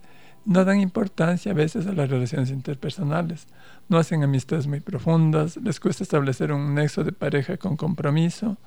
no 0.46 0.66
dan 0.66 0.80
importancia 0.80 1.52
a 1.52 1.56
veces 1.56 1.88
a 1.88 1.94
las 1.94 2.10
relaciones 2.10 2.50
interpersonales, 2.50 3.48
no 3.90 3.98
hacen 3.98 4.24
amistades 4.24 4.68
muy 4.68 4.80
profundas, 4.80 5.58
les 5.58 5.80
cuesta 5.80 6.04
establecer 6.04 6.52
un 6.52 6.76
nexo 6.76 7.04
de 7.04 7.12
pareja 7.12 7.58
con 7.58 7.78
compromiso, 7.78 8.58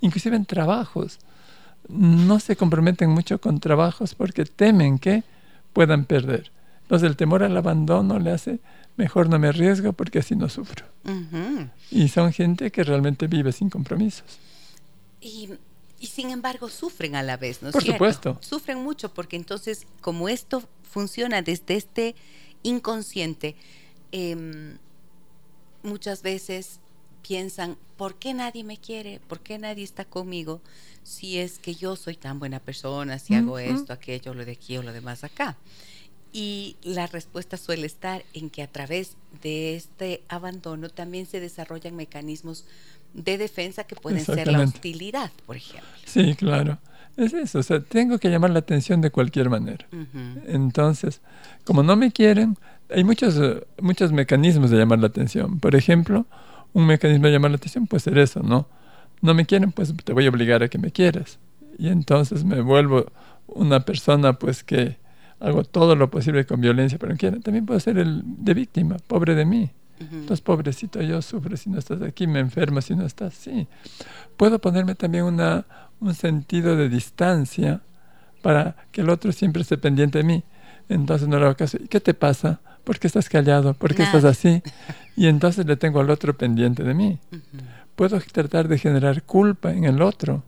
inclusive 0.00 0.36
en 0.36 0.46
trabajos. 0.46 1.18
No 1.88 2.40
se 2.40 2.56
comprometen 2.56 3.10
mucho 3.10 3.40
con 3.40 3.60
trabajos 3.60 4.14
porque 4.14 4.44
temen 4.44 4.98
que 4.98 5.22
puedan 5.72 6.04
perder. 6.04 6.50
Entonces 6.82 7.08
el 7.08 7.16
temor 7.16 7.42
al 7.42 7.56
abandono 7.56 8.18
le 8.18 8.30
hace, 8.30 8.60
mejor 8.96 9.28
no 9.28 9.38
me 9.38 9.48
arriesgo 9.48 9.92
porque 9.92 10.20
así 10.20 10.36
no 10.36 10.48
sufro. 10.48 10.84
Y 11.90 12.08
son 12.08 12.32
gente 12.32 12.70
que 12.70 12.84
realmente 12.84 13.26
vive 13.26 13.52
sin 13.52 13.70
compromisos. 13.70 14.38
Y, 15.20 15.50
sin 16.00 16.30
embargo 16.30 16.68
sufren 16.68 17.16
a 17.16 17.22
la 17.22 17.38
vez, 17.38 17.62
¿no 17.62 17.68
es 17.68 17.72
Por 17.72 17.82
supuesto. 17.82 18.38
Sufren 18.40 18.82
mucho 18.82 19.12
porque 19.14 19.36
entonces 19.36 19.86
como 20.02 20.28
esto 20.28 20.62
funciona 20.94 21.42
desde 21.42 21.74
este 21.74 22.14
inconsciente, 22.62 23.56
em, 24.12 24.78
muchas 25.82 26.22
veces 26.22 26.78
piensan, 27.26 27.76
¿por 27.96 28.14
qué 28.14 28.32
nadie 28.32 28.62
me 28.62 28.76
quiere? 28.76 29.18
¿Por 29.26 29.40
qué 29.40 29.58
nadie 29.58 29.82
está 29.82 30.04
conmigo? 30.04 30.60
Si 31.02 31.38
es 31.38 31.58
que 31.58 31.74
yo 31.74 31.96
soy 31.96 32.14
tan 32.14 32.38
buena 32.38 32.60
persona, 32.60 33.18
si 33.18 33.34
hago 33.34 33.58
esto, 33.58 33.92
aquello, 33.92 34.34
lo 34.34 34.44
de 34.44 34.52
aquí 34.52 34.76
o 34.76 34.84
lo 34.84 34.92
demás 34.92 35.24
acá. 35.24 35.56
Y 36.32 36.76
la 36.82 37.08
respuesta 37.08 37.56
suele 37.56 37.86
estar 37.86 38.24
en 38.32 38.48
que 38.48 38.62
a 38.62 38.70
través 38.70 39.16
de 39.42 39.74
este 39.74 40.22
abandono 40.28 40.90
también 40.90 41.26
se 41.26 41.40
desarrollan 41.40 41.96
mecanismos 41.96 42.66
de 43.14 43.36
defensa 43.36 43.82
que 43.84 43.96
pueden 43.96 44.24
ser 44.24 44.46
la 44.46 44.60
hostilidad, 44.60 45.32
por 45.44 45.56
ejemplo. 45.56 45.90
Sí, 46.06 46.34
claro. 46.36 46.78
Es 47.16 47.32
eso, 47.32 47.60
o 47.60 47.62
sea, 47.62 47.80
tengo 47.80 48.18
que 48.18 48.28
llamar 48.28 48.50
la 48.50 48.58
atención 48.58 49.00
de 49.00 49.10
cualquier 49.10 49.48
manera. 49.48 49.86
Entonces, 50.46 51.20
como 51.64 51.82
no 51.82 51.96
me 51.96 52.10
quieren, 52.10 52.56
hay 52.90 53.04
muchos, 53.04 53.38
eh, 53.38 53.64
muchos 53.80 54.12
mecanismos 54.12 54.70
de 54.70 54.78
llamar 54.78 54.98
la 54.98 55.06
atención. 55.06 55.60
Por 55.60 55.74
ejemplo, 55.74 56.26
un 56.72 56.86
mecanismo 56.86 57.26
de 57.26 57.32
llamar 57.32 57.50
la 57.52 57.56
atención 57.56 57.86
puede 57.86 58.00
ser 58.00 58.18
eso, 58.18 58.40
¿no? 58.42 58.66
No 59.22 59.32
me 59.32 59.46
quieren, 59.46 59.72
pues 59.72 59.94
te 60.04 60.12
voy 60.12 60.26
a 60.26 60.30
obligar 60.30 60.62
a 60.62 60.68
que 60.68 60.78
me 60.78 60.90
quieras. 60.90 61.38
Y 61.78 61.88
entonces 61.88 62.44
me 62.44 62.60
vuelvo 62.60 63.06
una 63.46 63.80
persona, 63.80 64.34
pues 64.34 64.64
que 64.64 64.96
hago 65.40 65.64
todo 65.64 65.96
lo 65.96 66.10
posible 66.10 66.44
con 66.46 66.60
violencia, 66.60 66.98
pero 66.98 67.16
quiero. 67.16 67.40
También 67.40 67.64
puedo 67.64 67.78
ser 67.80 67.98
el 67.98 68.22
de 68.24 68.54
víctima, 68.54 68.96
pobre 69.06 69.34
de 69.34 69.44
mí. 69.44 69.70
Entonces, 70.00 70.40
pobrecito, 70.40 71.00
yo 71.00 71.22
sufro 71.22 71.56
si 71.56 71.70
no 71.70 71.78
estás 71.78 72.02
aquí, 72.02 72.26
me 72.26 72.40
enfermo 72.40 72.80
si 72.80 72.94
no 72.94 73.06
estás. 73.06 73.34
Sí. 73.34 73.68
Puedo 74.36 74.58
ponerme 74.58 74.96
también 74.96 75.24
una, 75.24 75.64
un 76.04 76.14
sentido 76.14 76.76
de 76.76 76.88
distancia 76.88 77.80
para 78.42 78.76
que 78.92 79.00
el 79.00 79.08
otro 79.08 79.32
siempre 79.32 79.62
esté 79.62 79.78
pendiente 79.78 80.18
de 80.18 80.24
mí. 80.24 80.44
Entonces 80.88 81.26
no 81.28 81.38
le 81.38 81.46
hago 81.46 81.56
caso. 81.56 81.78
¿Y 81.80 81.88
qué 81.88 82.00
te 82.00 82.12
pasa? 82.12 82.60
¿Por 82.84 82.98
qué 82.98 83.06
estás 83.06 83.30
callado? 83.30 83.72
¿Por 83.72 83.94
qué 83.94 84.02
estás 84.02 84.24
así? 84.24 84.62
Y 85.16 85.28
entonces 85.28 85.64
le 85.64 85.76
tengo 85.76 86.00
al 86.00 86.10
otro 86.10 86.36
pendiente 86.36 86.84
de 86.84 86.92
mí. 86.92 87.18
Puedo 87.96 88.20
tratar 88.20 88.68
de 88.68 88.78
generar 88.78 89.22
culpa 89.22 89.72
en 89.72 89.84
el 89.84 90.02
otro 90.02 90.42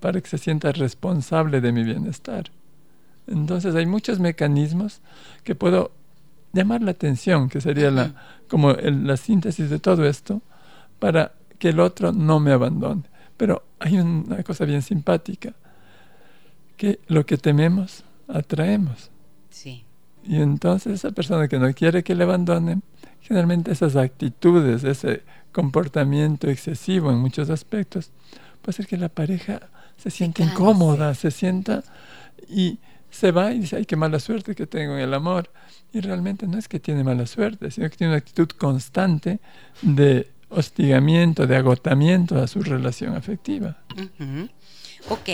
para 0.00 0.20
que 0.20 0.28
se 0.28 0.36
sienta 0.36 0.70
responsable 0.72 1.62
de 1.62 1.72
mi 1.72 1.82
bienestar. 1.82 2.50
Entonces 3.26 3.74
hay 3.74 3.86
muchos 3.86 4.20
mecanismos 4.20 5.00
que 5.44 5.54
puedo 5.54 5.92
llamar 6.52 6.82
la 6.82 6.90
atención, 6.90 7.48
que 7.48 7.62
sería 7.62 7.90
la, 7.90 8.14
como 8.48 8.72
la 8.72 9.16
síntesis 9.16 9.70
de 9.70 9.78
todo 9.78 10.04
esto, 10.04 10.42
para 10.98 11.32
que 11.58 11.70
el 11.70 11.80
otro 11.80 12.12
no 12.12 12.38
me 12.38 12.52
abandone. 12.52 13.04
Pero 13.36 13.62
hay 13.78 13.98
una 13.98 14.42
cosa 14.42 14.64
bien 14.64 14.82
simpática, 14.82 15.54
que 16.76 17.00
lo 17.06 17.26
que 17.26 17.36
tememos, 17.36 18.04
atraemos. 18.28 19.10
Sí. 19.50 19.84
Y 20.24 20.36
entonces 20.36 20.94
esa 20.94 21.12
persona 21.12 21.48
que 21.48 21.58
no 21.58 21.72
quiere 21.72 22.02
que 22.02 22.14
le 22.14 22.24
abandonen, 22.24 22.82
generalmente 23.20 23.72
esas 23.72 23.96
actitudes, 23.96 24.84
ese 24.84 25.22
comportamiento 25.52 26.48
excesivo 26.48 27.10
en 27.10 27.18
muchos 27.18 27.50
aspectos, 27.50 28.10
puede 28.60 28.74
hacer 28.74 28.86
que 28.86 28.96
la 28.96 29.08
pareja 29.08 29.60
se 29.96 30.10
sienta 30.10 30.42
incómoda, 30.42 31.14
se 31.14 31.30
sienta 31.30 31.82
y 32.48 32.78
se 33.10 33.30
va 33.32 33.52
y 33.52 33.60
dice, 33.60 33.76
ay, 33.76 33.86
qué 33.86 33.96
mala 33.96 34.20
suerte 34.20 34.54
que 34.54 34.66
tengo 34.66 34.94
en 34.94 35.00
el 35.00 35.14
amor. 35.14 35.50
Y 35.92 36.00
realmente 36.00 36.46
no 36.46 36.58
es 36.58 36.68
que 36.68 36.80
tiene 36.80 37.02
mala 37.02 37.26
suerte, 37.26 37.70
sino 37.70 37.88
que 37.88 37.96
tiene 37.96 38.12
una 38.12 38.18
actitud 38.18 38.48
constante 38.48 39.40
de 39.80 40.30
hostigamiento, 40.48 41.46
de 41.46 41.56
agotamiento 41.56 42.38
a 42.38 42.46
su 42.46 42.62
relación 42.62 43.14
afectiva. 43.14 43.78
Ok, 45.08 45.28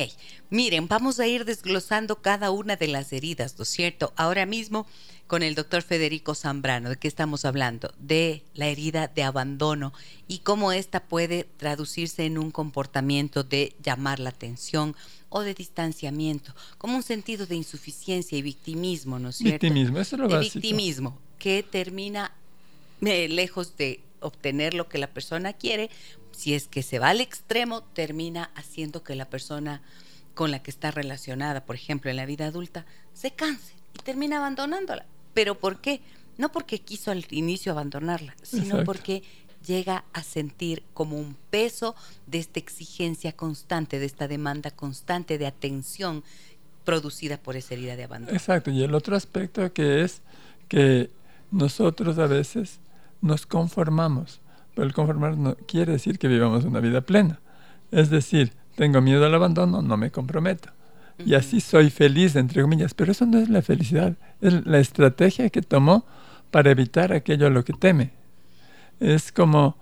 miren, 0.50 0.88
vamos 0.88 1.19
a 1.21 1.26
ir 1.26 1.45
desglosando 1.45 2.21
cada 2.21 2.50
una 2.50 2.76
de 2.76 2.88
las 2.88 3.12
heridas, 3.12 3.57
¿no 3.59 3.62
es 3.62 3.69
cierto? 3.69 4.12
Ahora 4.16 4.47
mismo 4.47 4.87
con 5.26 5.42
el 5.42 5.54
doctor 5.54 5.83
Federico 5.83 6.35
Zambrano, 6.35 6.90
¿de 6.90 6.97
qué 6.97 7.09
estamos 7.09 7.47
hablando? 7.47 7.95
De 7.99 8.42
la 8.52 8.66
herida 8.66 9.09
de 9.09 9.23
abandono 9.23 9.95
y 10.28 10.40
cómo 10.40 10.73
ésta 10.73 11.04
puede 11.04 11.45
traducirse 11.45 12.26
en 12.26 12.37
un 12.37 12.50
comportamiento 12.50 13.42
de 13.42 13.75
llamar 13.83 14.19
la 14.19 14.28
atención 14.28 14.95
o 15.31 15.40
de 15.40 15.54
distanciamiento, 15.54 16.54
como 16.76 16.97
un 16.97 17.02
sentido 17.02 17.47
de 17.47 17.57
insuficiencia 17.57 18.37
y 18.37 18.42
victimismo, 18.42 19.19
¿no 19.19 19.31
es 19.31 19.37
cierto? 19.37 19.64
Victimismo, 19.64 19.99
eso 20.00 20.16
es 20.16 20.21
lo 20.21 20.28
de 20.28 20.38
victimismo, 20.38 21.19
que 21.38 21.62
termina 21.62 22.33
eh, 23.00 23.28
lejos 23.31 23.75
de 23.78 24.02
obtener 24.23 24.75
lo 24.75 24.88
que 24.88 24.99
la 24.99 25.09
persona 25.09 25.52
quiere, 25.52 25.91
si 26.33 26.55
es 26.55 26.69
que 26.69 26.83
se 26.83 26.99
va 26.99 27.11
al 27.11 27.21
extremo, 27.21 27.83
termina 27.83 28.50
haciendo 28.55 29.02
que 29.02 29.14
la 29.14 29.29
persona 29.29 29.83
con 30.35 30.50
la 30.50 30.62
que 30.62 30.71
está 30.71 30.91
relacionada, 30.91 31.64
por 31.64 31.76
ejemplo, 31.76 32.11
en 32.11 32.17
la 32.17 32.26
vida 32.26 32.47
adulta, 32.47 32.87
se 33.12 33.33
canse 33.33 33.75
y 33.95 34.02
termina 34.02 34.38
abandonándola. 34.38 35.05
¿Pero 35.35 35.59
por 35.59 35.81
qué? 35.81 36.00
No 36.38 36.50
porque 36.50 36.79
quiso 36.81 37.11
al 37.11 37.26
inicio 37.31 37.73
abandonarla, 37.73 38.35
sino 38.43 38.85
porque 38.85 39.23
llega 39.67 40.05
a 40.12 40.23
sentir 40.23 40.83
como 40.95 41.19
un 41.19 41.37
peso 41.50 41.95
de 42.26 42.38
esta 42.38 42.59
exigencia 42.59 43.33
constante, 43.33 43.99
de 43.99 44.07
esta 44.07 44.29
demanda 44.29 44.71
constante 44.71 45.38
de 45.38 45.47
atención 45.47 46.25
producida 46.85 47.37
por 47.37 47.57
esa 47.57 47.75
herida 47.75 47.97
de 47.97 48.05
abandono. 48.05 48.37
Exacto, 48.37 48.71
y 48.71 48.83
el 48.83 48.95
otro 48.95 49.14
aspecto 49.14 49.73
que 49.73 50.02
es 50.02 50.21
que 50.69 51.11
nosotros 51.50 52.19
a 52.19 52.26
veces 52.26 52.81
nos 53.23 53.47
conformamos, 53.47 54.43
pero 54.75 54.87
el 54.87 54.93
conformar 54.93 55.38
no 55.38 55.57
quiere 55.67 55.93
decir 55.93 56.19
que 56.19 56.29
vivamos 56.29 56.64
una 56.64 56.81
vida 56.81 57.00
plena. 57.00 57.41
Es 57.91 58.11
decir, 58.11 58.52
tengo 58.75 59.00
miedo 59.00 59.25
al 59.25 59.35
abandono, 59.35 59.81
no 59.81 59.97
me 59.97 60.11
comprometo. 60.11 60.71
Y 61.25 61.35
así 61.35 61.61
soy 61.61 61.91
feliz, 61.91 62.37
entre 62.37 62.62
comillas. 62.62 62.95
Pero 62.95 63.12
eso 63.12 63.26
no 63.26 63.38
es 63.38 63.49
la 63.49 63.62
felicidad, 63.62 64.17
es 64.41 64.67
la 64.67 64.79
estrategia 64.79 65.50
que 65.50 65.62
tomó 65.62 66.05
para 66.50 66.71
evitar 66.71 67.12
aquello 67.12 67.47
a 67.47 67.50
lo 67.50 67.64
que 67.64 67.73
teme. 67.73 68.12
Es 68.99 69.33
como 69.33 69.76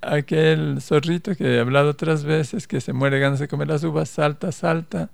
aquel 0.00 0.80
zorrito 0.80 1.34
que 1.34 1.56
he 1.56 1.60
hablado 1.60 1.90
otras 1.90 2.24
veces, 2.24 2.66
que 2.66 2.80
se 2.80 2.92
muere 2.92 3.18
ganas 3.18 3.38
de 3.38 3.48
comer 3.48 3.68
las 3.68 3.84
uvas, 3.84 4.08
salta, 4.08 4.52
salta, 4.52 5.10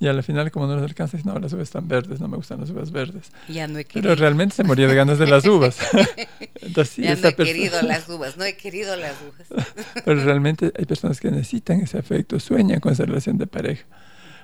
y 0.00 0.08
al 0.08 0.22
final, 0.22 0.50
como 0.50 0.66
no 0.66 0.74
les 0.74 0.84
alcanza, 0.84 1.16
dice, 1.16 1.28
no, 1.28 1.38
las 1.38 1.52
uvas 1.52 1.64
están 1.64 1.86
verdes, 1.86 2.20
no 2.20 2.28
me 2.28 2.36
gustan 2.36 2.60
las 2.60 2.70
uvas 2.70 2.90
verdes. 2.90 3.30
Ya 3.48 3.66
no 3.68 3.78
he 3.78 3.84
Pero 3.84 4.14
realmente 4.14 4.56
se 4.56 4.64
moría 4.64 4.88
de 4.88 4.94
ganas 4.94 5.18
de 5.18 5.26
las 5.26 5.46
uvas. 5.46 5.78
Entonces, 6.60 7.04
ya 7.04 7.16
no 7.16 7.28
he 7.28 7.34
querido 7.34 7.80
las 7.82 8.08
uvas, 8.08 8.36
no 8.36 8.44
he 8.44 8.56
querido 8.56 8.96
las 8.96 9.14
uvas. 9.22 9.66
Pero 10.04 10.24
realmente 10.24 10.72
hay 10.76 10.84
personas 10.84 11.20
que 11.20 11.30
necesitan 11.30 11.80
ese 11.80 11.98
afecto, 11.98 12.40
sueñan 12.40 12.80
con 12.80 12.92
esa 12.92 13.04
relación 13.04 13.38
de 13.38 13.46
pareja. 13.46 13.84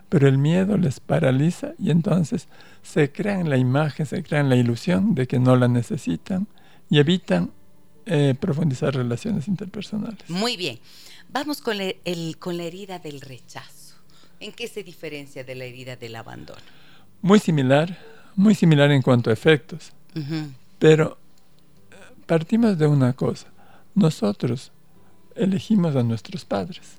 Pero 0.09 0.29
el 0.29 0.39
miedo 0.39 0.77
les 0.77 1.01
paraliza 1.01 1.73
y 1.79 1.91
entonces 1.91 2.49
se 2.83 3.13
crean 3.13 3.51
la 3.51 3.57
imagen, 3.57 4.07
se 4.07 4.23
crean 4.23 4.49
la 4.49 4.57
ilusión 4.57 5.15
de 5.15 5.27
que 5.27 5.39
no 5.39 5.57
la 5.57 5.69
necesitan 5.69 6.47
y 6.89 6.99
evitan 6.99 7.53
eh, 8.07 8.35
profundizar 8.39 8.95
relaciones 8.95 9.47
interpersonales. 9.47 10.29
Muy 10.29 10.57
bien. 10.57 10.81
Vamos 11.29 11.61
con, 11.61 11.79
el, 11.81 12.39
con 12.39 12.57
la 12.57 12.65
herida 12.65 12.99
del 12.99 13.21
rechazo. 13.21 13.90
¿En 14.41 14.53
qué 14.53 14.69
se 14.69 14.83
diferencia 14.83 15.45
de 15.45 15.55
la 15.55 15.65
herida 15.65 15.97
del 15.97 16.17
abandono? 16.17 16.61
Muy 17.21 17.39
similar, 17.39 17.99
muy 18.35 18.55
similar 18.55 18.91
en 18.91 19.03
cuanto 19.03 19.29
a 19.29 19.35
efectos. 19.35 19.93
Pero 20.79 21.19
eh, 21.91 21.95
partimos 22.27 22.79
de 22.79 22.87
una 22.87 23.13
cosa. 23.13 23.49
Nosotros 23.95 24.73
elegimos 25.37 25.95
a 25.95 26.03
nuestros 26.03 26.47
padres. 26.47 26.99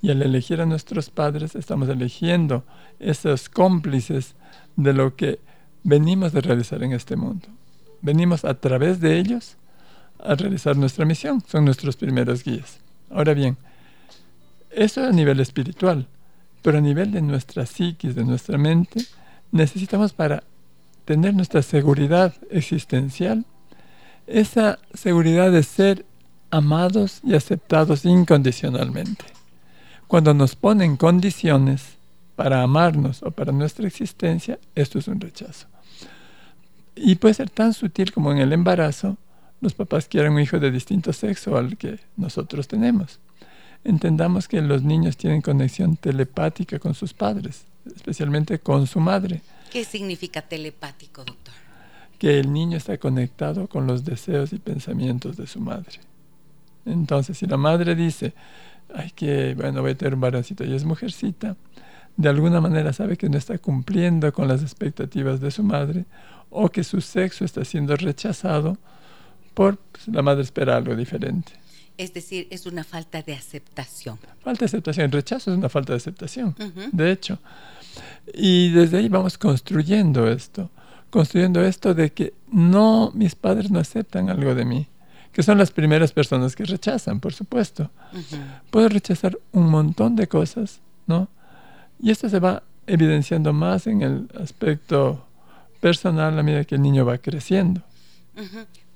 Y 0.00 0.10
al 0.10 0.22
elegir 0.22 0.60
a 0.60 0.66
nuestros 0.66 1.10
padres 1.10 1.56
estamos 1.56 1.88
eligiendo 1.88 2.64
esos 3.00 3.48
cómplices 3.48 4.36
de 4.76 4.92
lo 4.92 5.16
que 5.16 5.40
venimos 5.82 6.32
de 6.32 6.40
realizar 6.40 6.84
en 6.84 6.92
este 6.92 7.16
mundo. 7.16 7.48
Venimos 8.00 8.44
a 8.44 8.54
través 8.54 9.00
de 9.00 9.18
ellos 9.18 9.56
a 10.20 10.36
realizar 10.36 10.76
nuestra 10.76 11.04
misión. 11.04 11.42
Son 11.48 11.64
nuestros 11.64 11.96
primeros 11.96 12.44
guías. 12.44 12.78
Ahora 13.10 13.34
bien, 13.34 13.56
eso 14.70 15.02
a 15.02 15.10
nivel 15.10 15.40
espiritual. 15.40 16.06
Pero 16.66 16.78
a 16.78 16.80
nivel 16.80 17.12
de 17.12 17.22
nuestra 17.22 17.64
psiquis, 17.64 18.16
de 18.16 18.24
nuestra 18.24 18.58
mente, 18.58 19.00
necesitamos 19.52 20.12
para 20.12 20.42
tener 21.04 21.32
nuestra 21.32 21.62
seguridad 21.62 22.34
existencial, 22.50 23.44
esa 24.26 24.80
seguridad 24.92 25.52
de 25.52 25.62
ser 25.62 26.04
amados 26.50 27.20
y 27.22 27.36
aceptados 27.36 28.04
incondicionalmente. 28.04 29.26
Cuando 30.08 30.34
nos 30.34 30.56
ponen 30.56 30.96
condiciones 30.96 31.98
para 32.34 32.62
amarnos 32.62 33.22
o 33.22 33.30
para 33.30 33.52
nuestra 33.52 33.86
existencia, 33.86 34.58
esto 34.74 34.98
es 34.98 35.06
un 35.06 35.20
rechazo. 35.20 35.68
Y 36.96 37.14
puede 37.14 37.34
ser 37.34 37.48
tan 37.48 37.74
sutil 37.74 38.12
como 38.12 38.32
en 38.32 38.38
el 38.38 38.52
embarazo, 38.52 39.16
los 39.60 39.74
papás 39.74 40.08
quieren 40.08 40.32
un 40.32 40.40
hijo 40.40 40.58
de 40.58 40.72
distinto 40.72 41.12
sexo 41.12 41.56
al 41.56 41.76
que 41.76 42.00
nosotros 42.16 42.66
tenemos. 42.66 43.20
Entendamos 43.86 44.48
que 44.48 44.60
los 44.62 44.82
niños 44.82 45.16
tienen 45.16 45.42
conexión 45.42 45.96
telepática 45.96 46.80
con 46.80 46.94
sus 46.94 47.14
padres, 47.14 47.66
especialmente 47.94 48.58
con 48.58 48.88
su 48.88 48.98
madre. 48.98 49.42
¿Qué 49.70 49.84
significa 49.84 50.42
telepático, 50.42 51.22
doctor? 51.24 51.54
Que 52.18 52.40
el 52.40 52.52
niño 52.52 52.78
está 52.78 52.98
conectado 52.98 53.68
con 53.68 53.86
los 53.86 54.04
deseos 54.04 54.52
y 54.52 54.58
pensamientos 54.58 55.36
de 55.36 55.46
su 55.46 55.60
madre. 55.60 56.00
Entonces, 56.84 57.38
si 57.38 57.46
la 57.46 57.56
madre 57.56 57.94
dice, 57.94 58.34
ay, 58.92 59.12
que, 59.12 59.54
bueno, 59.54 59.82
voy 59.82 59.92
a 59.92 59.94
tener 59.96 60.14
un 60.14 60.20
varoncito 60.20 60.64
y 60.64 60.74
es 60.74 60.84
mujercita, 60.84 61.54
de 62.16 62.28
alguna 62.28 62.60
manera 62.60 62.92
sabe 62.92 63.16
que 63.16 63.28
no 63.28 63.38
está 63.38 63.56
cumpliendo 63.58 64.32
con 64.32 64.48
las 64.48 64.62
expectativas 64.62 65.40
de 65.40 65.52
su 65.52 65.62
madre 65.62 66.06
o 66.50 66.70
que 66.70 66.82
su 66.82 67.00
sexo 67.00 67.44
está 67.44 67.64
siendo 67.64 67.94
rechazado 67.94 68.78
por 69.54 69.76
pues, 69.76 70.08
la 70.08 70.22
madre 70.22 70.42
espera 70.42 70.76
algo 70.76 70.96
diferente. 70.96 71.52
Es 71.98 72.12
decir, 72.12 72.46
es 72.50 72.66
una 72.66 72.84
falta 72.84 73.22
de 73.22 73.34
aceptación. 73.34 74.18
Falta 74.40 74.60
de 74.60 74.66
aceptación. 74.66 75.06
El 75.06 75.12
rechazo 75.12 75.50
es 75.50 75.58
una 75.58 75.68
falta 75.68 75.92
de 75.92 75.98
aceptación, 75.98 76.54
de 76.92 77.10
hecho. 77.10 77.38
Y 78.34 78.70
desde 78.70 78.98
ahí 78.98 79.08
vamos 79.08 79.38
construyendo 79.38 80.28
esto, 80.30 80.70
construyendo 81.10 81.64
esto 81.64 81.94
de 81.94 82.12
que 82.12 82.34
no, 82.52 83.10
mis 83.14 83.34
padres 83.34 83.70
no 83.70 83.78
aceptan 83.78 84.28
algo 84.28 84.54
de 84.54 84.64
mí, 84.64 84.88
que 85.32 85.42
son 85.42 85.58
las 85.58 85.70
primeras 85.70 86.12
personas 86.12 86.54
que 86.54 86.64
rechazan, 86.64 87.20
por 87.20 87.32
supuesto. 87.32 87.90
Puedo 88.70 88.88
rechazar 88.88 89.38
un 89.52 89.68
montón 89.70 90.16
de 90.16 90.26
cosas, 90.26 90.80
¿no? 91.06 91.28
Y 92.00 92.10
esto 92.10 92.28
se 92.28 92.40
va 92.40 92.62
evidenciando 92.86 93.52
más 93.52 93.86
en 93.86 94.02
el 94.02 94.28
aspecto 94.40 95.26
personal 95.80 96.38
a 96.38 96.42
medida 96.42 96.64
que 96.64 96.74
el 96.74 96.82
niño 96.82 97.04
va 97.04 97.18
creciendo. 97.18 97.82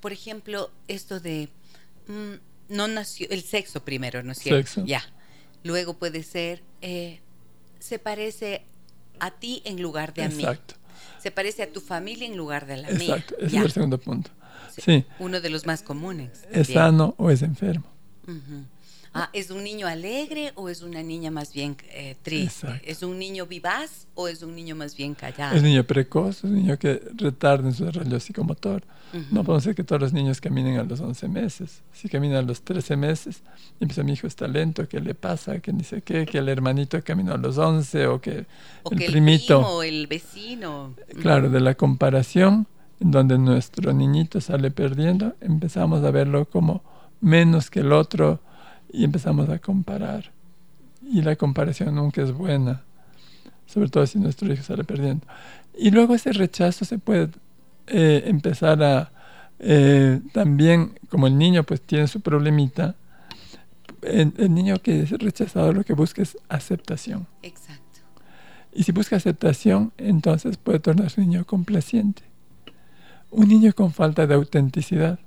Por 0.01 0.13
ejemplo, 0.13 0.71
esto 0.89 1.21
de... 1.21 1.49
Mm, 2.09 2.50
no 2.71 2.89
nació, 2.89 3.27
el 3.31 3.43
sexo 3.43 3.85
primero, 3.85 4.23
¿no 4.23 4.33
es 4.33 4.39
cierto? 4.39 4.59
Sexo. 4.67 4.85
Ya. 4.87 5.03
Luego 5.63 5.95
puede 5.99 6.23
ser, 6.23 6.63
eh, 6.81 7.21
se 7.79 7.99
parece 7.99 8.63
a 9.19 9.31
ti 9.31 9.61
en 9.67 9.83
lugar 9.83 10.15
de 10.15 10.25
a 10.25 10.29
mí. 10.29 10.43
Exacto. 10.43 10.75
Se 11.23 11.31
parece 11.31 11.63
a 11.63 11.71
tu 11.71 11.81
familia 11.83 12.27
en 12.27 12.37
lugar 12.37 12.67
de 12.67 12.79
la 12.79 12.89
mía. 12.91 13.17
Exacto, 13.17 13.35
ese 13.39 13.51
Ya. 13.51 13.61
es 13.61 13.67
el 13.67 13.73
segundo 13.73 13.99
punto. 13.99 14.31
Sí, 14.75 14.81
Sí, 14.83 15.05
Uno 15.19 15.41
de 15.41 15.51
los 15.51 15.67
más 15.67 15.83
comunes. 15.83 16.45
es 16.53 16.69
sano 16.69 17.15
o 17.19 17.31
es 17.31 17.43
enfermo. 17.43 17.85
Ujú. 18.27 18.65
Ah, 19.13 19.29
¿Es 19.33 19.51
un 19.51 19.65
niño 19.65 19.89
alegre 19.89 20.53
o 20.55 20.69
es 20.69 20.83
una 20.83 21.03
niña 21.03 21.33
más 21.33 21.53
bien 21.53 21.77
eh, 21.91 22.17
triste? 22.23 22.67
Exacto. 22.67 22.87
¿Es 22.87 23.03
un 23.03 23.19
niño 23.19 23.45
vivaz 23.47 24.07
o 24.15 24.29
es 24.29 24.43
un 24.43 24.55
niño 24.55 24.77
más 24.77 24.97
bien 24.97 25.15
callado? 25.15 25.57
Es 25.57 25.63
un 25.63 25.69
niño 25.69 25.83
precoz, 25.83 26.39
es 26.39 26.45
un 26.45 26.55
niño 26.55 26.79
que 26.79 27.03
retarda 27.17 27.69
en 27.69 27.75
su 27.75 27.85
desarrollo 27.85 28.21
psicomotor. 28.21 28.85
Ujú. 29.13 29.25
No 29.33 29.43
podemos 29.43 29.65
decir 29.65 29.75
que 29.75 29.83
todos 29.83 30.01
los 30.01 30.13
niños 30.13 30.41
caminen 30.41 30.79
a 30.79 30.85
los 30.85 31.01
11 31.01 31.27
meses. 31.27 31.83
Si 31.93 32.09
caminan 32.09 32.39
a 32.39 32.43
los 32.43 32.63
13 32.63 32.97
meses, 32.97 33.43
y 33.81 33.85
empieza 33.85 34.05
mi 34.05 34.13
hijo 34.13 34.29
está 34.29 34.47
lento, 34.47 34.87
¿qué 34.89 35.01
le 35.01 35.15
pasa? 35.17 35.59
Que 35.59 35.73
ni 35.73 35.83
sé 35.83 36.03
qué, 36.03 36.25
que 36.25 36.39
el 36.39 36.49
hermanito 36.49 37.03
caminó 37.03 37.35
a 37.35 37.37
los 37.37 37.59
11 37.59 38.07
o 38.07 38.21
que 38.21 38.47
o 38.85 38.93
el 38.93 38.99
que 38.99 39.07
el 39.07 39.11
primito. 39.11 39.59
primo, 39.59 39.83
el 39.83 40.07
vecino. 40.07 40.95
Claro, 41.21 41.51
de 41.51 41.59
la 41.59 41.75
comparación, 41.75 42.69
en 43.01 43.11
donde 43.11 43.39
nuestro 43.39 43.93
niñito 43.93 44.41
sale 44.41 44.71
perdiendo, 44.71 45.35
empezamos 45.41 46.05
a 46.05 46.13
verlo 46.13 46.45
como 46.45 46.85
menos 47.21 47.71
que 47.71 47.81
el 47.81 47.93
otro 47.93 48.41
y 48.93 49.05
empezamos 49.05 49.49
a 49.49 49.59
comparar. 49.59 50.33
Y 51.03 51.23
la 51.23 51.37
comparación 51.37 51.95
nunca 51.95 52.23
es 52.23 52.33
buena, 52.33 52.83
sobre 53.67 53.89
todo 53.89 54.07
si 54.07 54.19
nuestro 54.19 54.53
hijo 54.53 54.63
sale 54.63 54.85
perdiendo. 54.85 55.27
Y 55.77 55.91
luego 55.91 56.15
ese 56.15 56.33
rechazo 56.33 56.85
se 56.85 56.99
puede 56.99 57.31
eh, 57.87 58.25
empezar 58.27 58.83
a, 58.83 59.13
eh, 59.59 60.21
también, 60.33 60.99
como 61.09 61.27
el 61.27 61.37
niño 61.37 61.65
pues 61.65 61.81
tiene 61.81 62.07
su 62.07 62.21
problemita, 62.21 62.97
el, 64.03 64.33
el 64.39 64.55
niño 64.55 64.79
que 64.79 65.03
es 65.03 65.11
rechazado 65.11 65.73
lo 65.73 65.85
que 65.85 65.93
busca 65.93 66.23
es 66.23 66.39
aceptación. 66.49 67.27
Exacto. 67.43 67.81
Y 68.73 68.85
si 68.85 68.93
busca 68.93 69.17
aceptación, 69.17 69.93
entonces 69.99 70.57
puede 70.57 70.79
tornarse 70.79 71.21
un 71.21 71.29
niño 71.29 71.45
complaciente. 71.45 72.23
Un 73.31 73.49
niño 73.49 73.73
con 73.75 73.93
falta 73.93 74.27
de 74.27 74.35
autenticidad. 74.35 75.19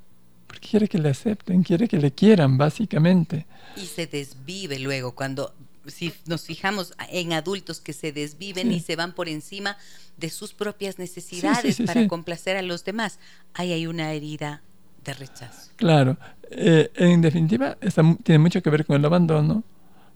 Porque 0.53 0.69
quiere 0.69 0.87
que 0.87 0.99
le 0.99 1.09
acepten, 1.09 1.63
quiere 1.63 1.87
que 1.87 1.97
le 1.97 2.11
quieran, 2.11 2.59
básicamente. 2.59 3.47
Y 3.75 3.87
se 3.87 4.05
desvive 4.05 4.77
luego 4.77 5.15
cuando 5.15 5.51
si 5.87 6.13
nos 6.27 6.43
fijamos 6.43 6.93
en 7.09 7.33
adultos 7.33 7.79
que 7.81 7.91
se 7.91 8.11
desviven 8.11 8.69
Sí. 8.69 8.75
y 8.75 8.79
se 8.79 8.95
van 8.95 9.13
por 9.13 9.27
encima 9.27 9.77
de 10.17 10.29
sus 10.29 10.53
propias 10.53 10.99
necesidades 10.99 11.77
sí, 11.77 11.83
para 11.83 12.03
sí. 12.03 12.07
complacer 12.07 12.55
a 12.55 12.61
los 12.61 12.85
demás, 12.85 13.17
ahí 13.55 13.71
hay 13.73 13.87
una 13.87 14.13
herida 14.13 14.61
de 15.03 15.13
rechazo. 15.15 15.71
Claro, 15.75 16.17
eh, 16.51 16.91
en 16.97 17.21
definitiva, 17.21 17.75
está 17.81 18.03
tiene 18.23 18.37
mucho 18.37 18.61
que 18.61 18.69
ver 18.69 18.85
con 18.85 18.95
el 18.95 19.03
abandono. 19.05 19.63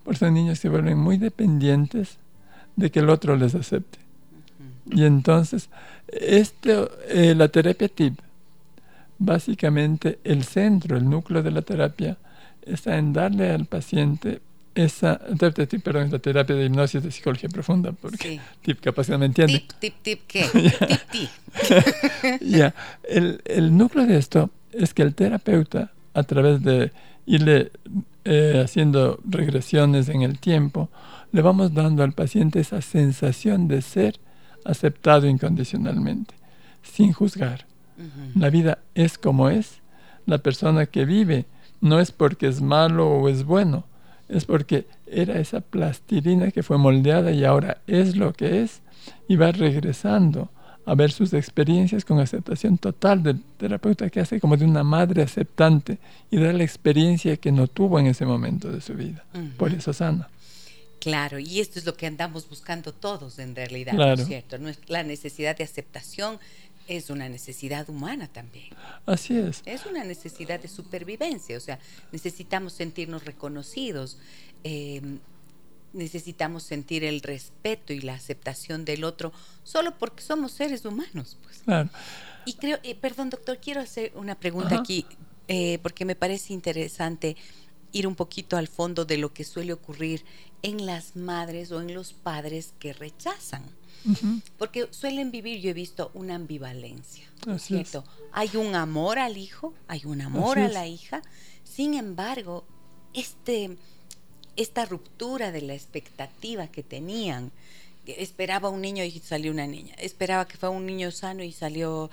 Por 0.04 0.14
eso 0.14 0.26
los 0.26 0.34
niños 0.36 0.60
se 0.60 0.70
vuelven 0.70 1.00
muy 1.00 1.18
dependientes 1.18 2.20
de 2.76 2.92
que 2.92 3.00
el 3.00 3.10
otro 3.10 3.36
les 3.36 3.56
acepte. 3.56 3.98
Y 4.90 5.04
entonces, 5.04 5.70
esto, 6.08 6.92
eh, 7.10 7.34
la 7.36 7.48
terapia 7.50 7.90
TIP, 7.90 8.20
básicamente 9.20 10.20
el 10.24 10.44
centro, 10.44 10.98
el 10.98 11.10
núcleo 11.10 11.44
de 11.44 11.52
la 11.52 11.62
terapia, 11.62 12.18
está 12.62 12.98
en 12.98 13.14
darle 13.14 13.52
al 13.52 13.66
paciente 13.66 14.42
esa, 14.76 15.20
perdón, 15.84 16.04
es 16.06 16.12
la 16.12 16.20
terapia 16.20 16.56
de 16.56 16.66
hipnosis 16.66 17.02
de 17.02 17.12
psicología 17.12 17.50
profunda, 17.50 17.94
porque 17.94 18.18
Sí. 18.18 18.40
TIP 18.62 18.80
capaz 18.82 19.08
que 19.08 19.14
no 19.14 19.20
me 19.20 19.26
entiende. 19.26 19.60
Tip, 19.60 19.72
tip, 19.80 19.94
tip, 20.04 20.20
¿qué? 20.28 20.46
tip, 20.52 21.02
tip. 21.12 22.42
Ya, 22.42 22.76
el, 23.04 23.42
el 23.46 23.76
núcleo 23.76 24.06
de 24.06 24.18
esto 24.18 24.52
es 24.72 24.94
que 24.94 25.02
el 25.02 25.16
terapeuta, 25.16 25.92
a 26.14 26.24
través 26.24 26.62
de 26.62 26.92
irle 27.26 27.72
eh, 28.24 28.62
haciendo 28.64 29.20
regresiones 29.26 30.10
en 30.10 30.22
el 30.22 30.38
tiempo, 30.40 30.90
le 31.32 31.42
vamos 31.42 31.74
dando 31.74 32.04
al 32.04 32.14
paciente 32.14 32.60
esa 32.60 32.82
sensación 32.82 33.68
de 33.68 33.82
ser 33.82 34.20
aceptado 34.64 35.28
incondicionalmente, 35.28 36.36
sin 36.84 37.14
juzgar. 37.14 37.66
La 38.36 38.50
vida 38.50 38.80
es 38.96 39.18
como 39.18 39.50
es. 39.50 39.82
La 40.26 40.38
persona 40.40 40.86
que 40.86 41.06
vive 41.06 41.46
no 41.82 42.00
es 42.00 42.12
porque 42.12 42.48
es 42.48 42.62
malo 42.62 43.10
o 43.10 43.30
es 43.30 43.44
bueno, 43.44 43.86
es 44.30 44.46
porque 44.46 44.88
era 45.06 45.40
esa 45.40 45.62
plastilina 45.62 46.52
que 46.52 46.64
fue 46.64 46.78
moldeada 46.78 47.32
y 47.32 47.46
ahora 47.46 47.82
es 47.88 48.16
lo 48.16 48.34
que 48.34 48.62
es 48.64 48.82
y 49.28 49.36
va 49.38 49.52
regresando 49.52 50.50
a 50.86 50.96
ver 50.96 51.12
sus 51.12 51.34
experiencias 51.34 52.04
con 52.06 52.20
aceptación 52.20 52.78
total 52.78 53.22
del 53.24 53.42
terapeuta 53.58 54.10
que 54.10 54.20
hace 54.22 54.40
como 54.40 54.56
de 54.58 54.66
una 54.66 54.84
madre 54.84 55.22
aceptante 55.22 55.98
y 56.32 56.38
da 56.38 56.52
la 56.54 56.64
experiencia 56.64 57.36
que 57.38 57.52
no 57.52 57.68
tuvo 57.68 58.00
en 58.00 58.08
ese 58.08 58.26
momento 58.26 58.72
de 58.72 58.82
su 58.82 58.94
vida. 58.94 59.24
Por 59.58 59.72
eso 59.74 59.92
sana. 59.94 60.30
Claro, 61.00 61.40
y 61.40 61.60
esto 61.60 61.78
es 61.80 61.86
lo 61.86 61.96
que 61.96 62.08
andamos 62.08 62.50
buscando 62.50 62.92
todos 62.94 63.38
en 63.40 63.56
realidad, 63.56 63.94
¿no 63.94 63.98
Claro. 64.00 64.22
es 64.22 64.28
cierto? 64.28 64.58
No 64.58 64.68
es- 64.68 64.80
La 64.88 65.04
necesidad 65.04 65.56
de 65.58 65.64
aceptación 65.64 66.40
es 66.88 67.10
una 67.10 67.30
necesidad 67.30 67.90
humana 67.90 68.28
también. 68.28 68.70
Así 69.06 69.38
es. 69.38 69.62
Es 69.66 69.86
una 69.86 70.04
necesidad 70.04 70.60
de 70.60 70.68
supervivencia, 70.68 71.58
o 71.58 71.60
sea, 71.60 71.80
necesitamos 72.12 72.74
sentirnos 72.74 73.26
reconocidos, 73.26 74.18
eh, 74.64 75.02
necesitamos 75.94 76.64
sentir 76.64 77.04
el 77.04 77.22
respeto 77.22 77.94
y 77.94 78.02
la 78.02 78.14
aceptación 78.14 78.86
del 78.86 79.04
otro 79.04 79.32
solo 79.64 79.98
porque 79.98 80.24
somos 80.24 80.52
seres 80.52 80.86
humanos. 80.86 81.38
Pues. 81.44 81.60
Claro. 81.60 81.90
Y 82.46 82.54
creo, 82.54 82.80
eh, 82.84 82.96
perdón 82.96 83.30
doctor, 83.30 83.60
quiero 83.60 83.82
hacer 83.82 84.12
una 84.16 84.36
pregunta 84.36 84.76
Ajá. 84.76 84.82
aquí 84.82 85.06
eh, 85.48 85.80
porque 85.82 86.04
me 86.04 86.16
parece 86.16 86.54
interesante 86.54 87.38
ir 87.94 88.06
un 88.06 88.16
poquito 88.16 88.58
al 88.58 88.68
fondo 88.68 89.06
de 89.06 89.18
lo 89.18 89.34
que 89.34 89.46
suele 89.46 89.72
ocurrir 89.72 90.26
en 90.62 90.86
las 90.86 91.16
madres 91.16 91.72
o 91.72 91.82
en 91.82 91.94
los 91.94 92.14
padres 92.14 92.74
que 92.80 92.94
rechazan. 92.94 93.64
Porque 94.58 94.88
suelen 94.92 95.32
vivir, 95.32 95.60
yo 95.60 95.72
he 95.72 95.74
visto, 95.74 96.12
una 96.14 96.36
ambivalencia. 96.36 97.26
¿no 97.46 97.56
es. 97.56 97.64
cierto? 97.64 98.04
Hay 98.32 98.56
un 98.56 98.76
amor 98.76 99.20
al 99.20 99.38
hijo, 99.38 99.74
hay 99.88 100.06
un 100.06 100.22
amor 100.22 100.58
Así 100.58 100.66
a 100.66 100.68
es. 100.68 100.74
la 100.74 100.88
hija. 100.88 101.22
Sin 101.64 101.94
embargo, 101.94 102.66
este, 103.14 103.78
esta 104.56 104.86
ruptura 104.86 105.52
de 105.52 105.62
la 105.62 105.74
expectativa 105.74 106.68
que 106.68 106.84
tenían, 106.84 107.52
esperaba 108.06 108.70
un 108.70 108.82
niño 108.82 109.04
y 109.04 109.12
salió 109.20 109.52
una 109.52 109.68
niña, 109.68 109.94
esperaba 110.00 110.48
que 110.48 110.58
fuera 110.58 110.72
un 110.72 110.86
niño 110.86 111.12
sano 111.12 111.44
y 111.44 111.52
salió 111.52 112.10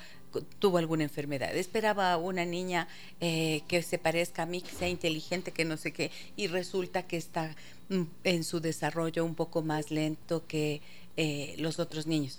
tuvo 0.58 0.78
alguna 0.78 1.04
enfermedad. 1.04 1.54
Esperaba 1.56 2.16
una 2.16 2.44
niña 2.44 2.88
eh, 3.20 3.62
que 3.68 3.82
se 3.82 3.98
parezca 3.98 4.42
a 4.42 4.46
mí, 4.46 4.60
que 4.60 4.72
sea 4.72 4.88
inteligente, 4.88 5.52
que 5.52 5.64
no 5.64 5.76
sé 5.76 5.92
qué, 5.92 6.10
y 6.36 6.46
resulta 6.48 7.06
que 7.06 7.16
está 7.16 7.54
mm, 7.88 8.02
en 8.24 8.44
su 8.44 8.60
desarrollo 8.60 9.24
un 9.24 9.34
poco 9.34 9.62
más 9.62 9.90
lento 9.90 10.44
que 10.46 10.80
eh, 11.16 11.54
los 11.58 11.78
otros 11.78 12.06
niños. 12.06 12.38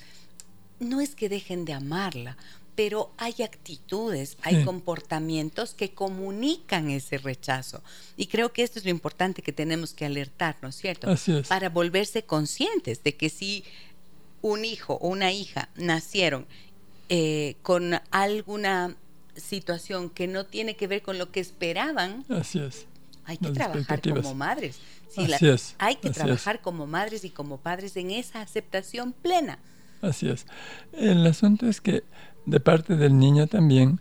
No 0.79 1.01
es 1.01 1.15
que 1.15 1.29
dejen 1.29 1.65
de 1.65 1.73
amarla, 1.73 2.37
pero 2.75 3.11
hay 3.17 3.41
actitudes, 3.41 4.37
hay 4.41 4.63
comportamientos 4.65 5.73
que 5.73 5.93
comunican 5.93 6.89
ese 6.89 7.17
rechazo. 7.17 7.81
Y 8.17 8.27
creo 8.27 8.51
que 8.51 8.63
esto 8.63 8.79
es 8.79 8.85
lo 8.85 8.91
importante 8.91 9.41
que 9.41 9.53
tenemos 9.53 9.93
que 9.93 10.05
alertarnos, 10.05 10.75
¿cierto? 10.75 11.09
Así 11.09 11.31
es. 11.31 11.47
Para 11.47 11.69
volverse 11.69 12.23
conscientes 12.23 13.01
de 13.03 13.15
que 13.15 13.29
si 13.29 13.63
un 14.41 14.65
hijo 14.65 14.95
o 14.95 15.07
una 15.07 15.31
hija 15.31 15.69
nacieron 15.75 16.45
eh, 17.07 17.55
con 17.61 17.93
alguna 18.11 18.95
situación 19.35 20.09
que 20.09 20.27
no 20.27 20.45
tiene 20.45 20.75
que 20.75 20.87
ver 20.87 21.01
con 21.01 21.17
lo 21.17 21.31
que 21.31 21.39
esperaban, 21.39 22.25
Así 22.29 22.59
es. 22.59 22.85
Hay 23.25 23.37
que 23.37 23.51
trabajar 23.51 24.01
como 24.01 24.33
madres. 24.35 24.79
Así 25.17 25.47
es. 25.47 25.75
Hay 25.77 25.95
que 25.95 26.09
trabajar 26.09 26.61
como 26.61 26.87
madres 26.87 27.23
y 27.23 27.29
como 27.29 27.57
padres 27.57 27.95
en 27.97 28.11
esa 28.11 28.41
aceptación 28.41 29.13
plena. 29.13 29.59
Así 30.01 30.29
es. 30.29 30.45
El 30.93 31.25
asunto 31.25 31.67
es 31.67 31.81
que 31.81 32.03
de 32.45 32.59
parte 32.59 32.95
del 32.95 33.17
niño 33.17 33.47
también, 33.47 33.99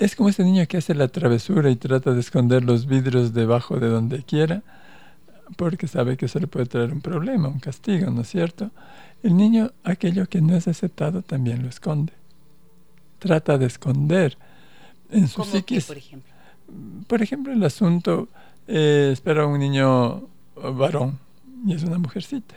es 0.00 0.16
como 0.16 0.28
ese 0.28 0.44
niño 0.44 0.66
que 0.66 0.78
hace 0.78 0.94
la 0.94 1.08
travesura 1.08 1.70
y 1.70 1.76
trata 1.76 2.12
de 2.12 2.20
esconder 2.20 2.64
los 2.64 2.86
vidrios 2.86 3.32
debajo 3.32 3.78
de 3.78 3.88
donde 3.88 4.22
quiera, 4.22 4.62
porque 5.56 5.86
sabe 5.88 6.16
que 6.16 6.26
eso 6.26 6.38
le 6.38 6.46
puede 6.46 6.66
traer 6.66 6.92
un 6.92 7.00
problema, 7.00 7.48
un 7.48 7.60
castigo, 7.60 8.10
¿no 8.10 8.22
es 8.22 8.28
cierto? 8.28 8.70
El 9.22 9.36
niño, 9.36 9.72
aquello 9.84 10.28
que 10.28 10.40
no 10.40 10.56
es 10.56 10.68
aceptado, 10.68 11.22
también 11.22 11.62
lo 11.62 11.68
esconde. 11.68 12.12
Trata 13.18 13.58
de 13.58 13.66
esconder 13.66 14.36
en 15.10 15.26
su 15.26 15.42
psiquis. 15.44 15.86
por 15.86 15.96
ejemplo? 15.96 16.32
Por 17.06 17.22
ejemplo, 17.22 17.52
el 17.52 17.64
asunto, 17.64 18.28
eh, 18.68 19.10
espera 19.12 19.46
un 19.46 19.58
niño 19.58 20.28
varón 20.54 21.18
y 21.66 21.74
es 21.74 21.82
una 21.82 21.98
mujercita. 21.98 22.54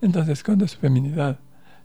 Entonces 0.00 0.34
esconde 0.38 0.68
su 0.68 0.78
feminidad. 0.78 1.38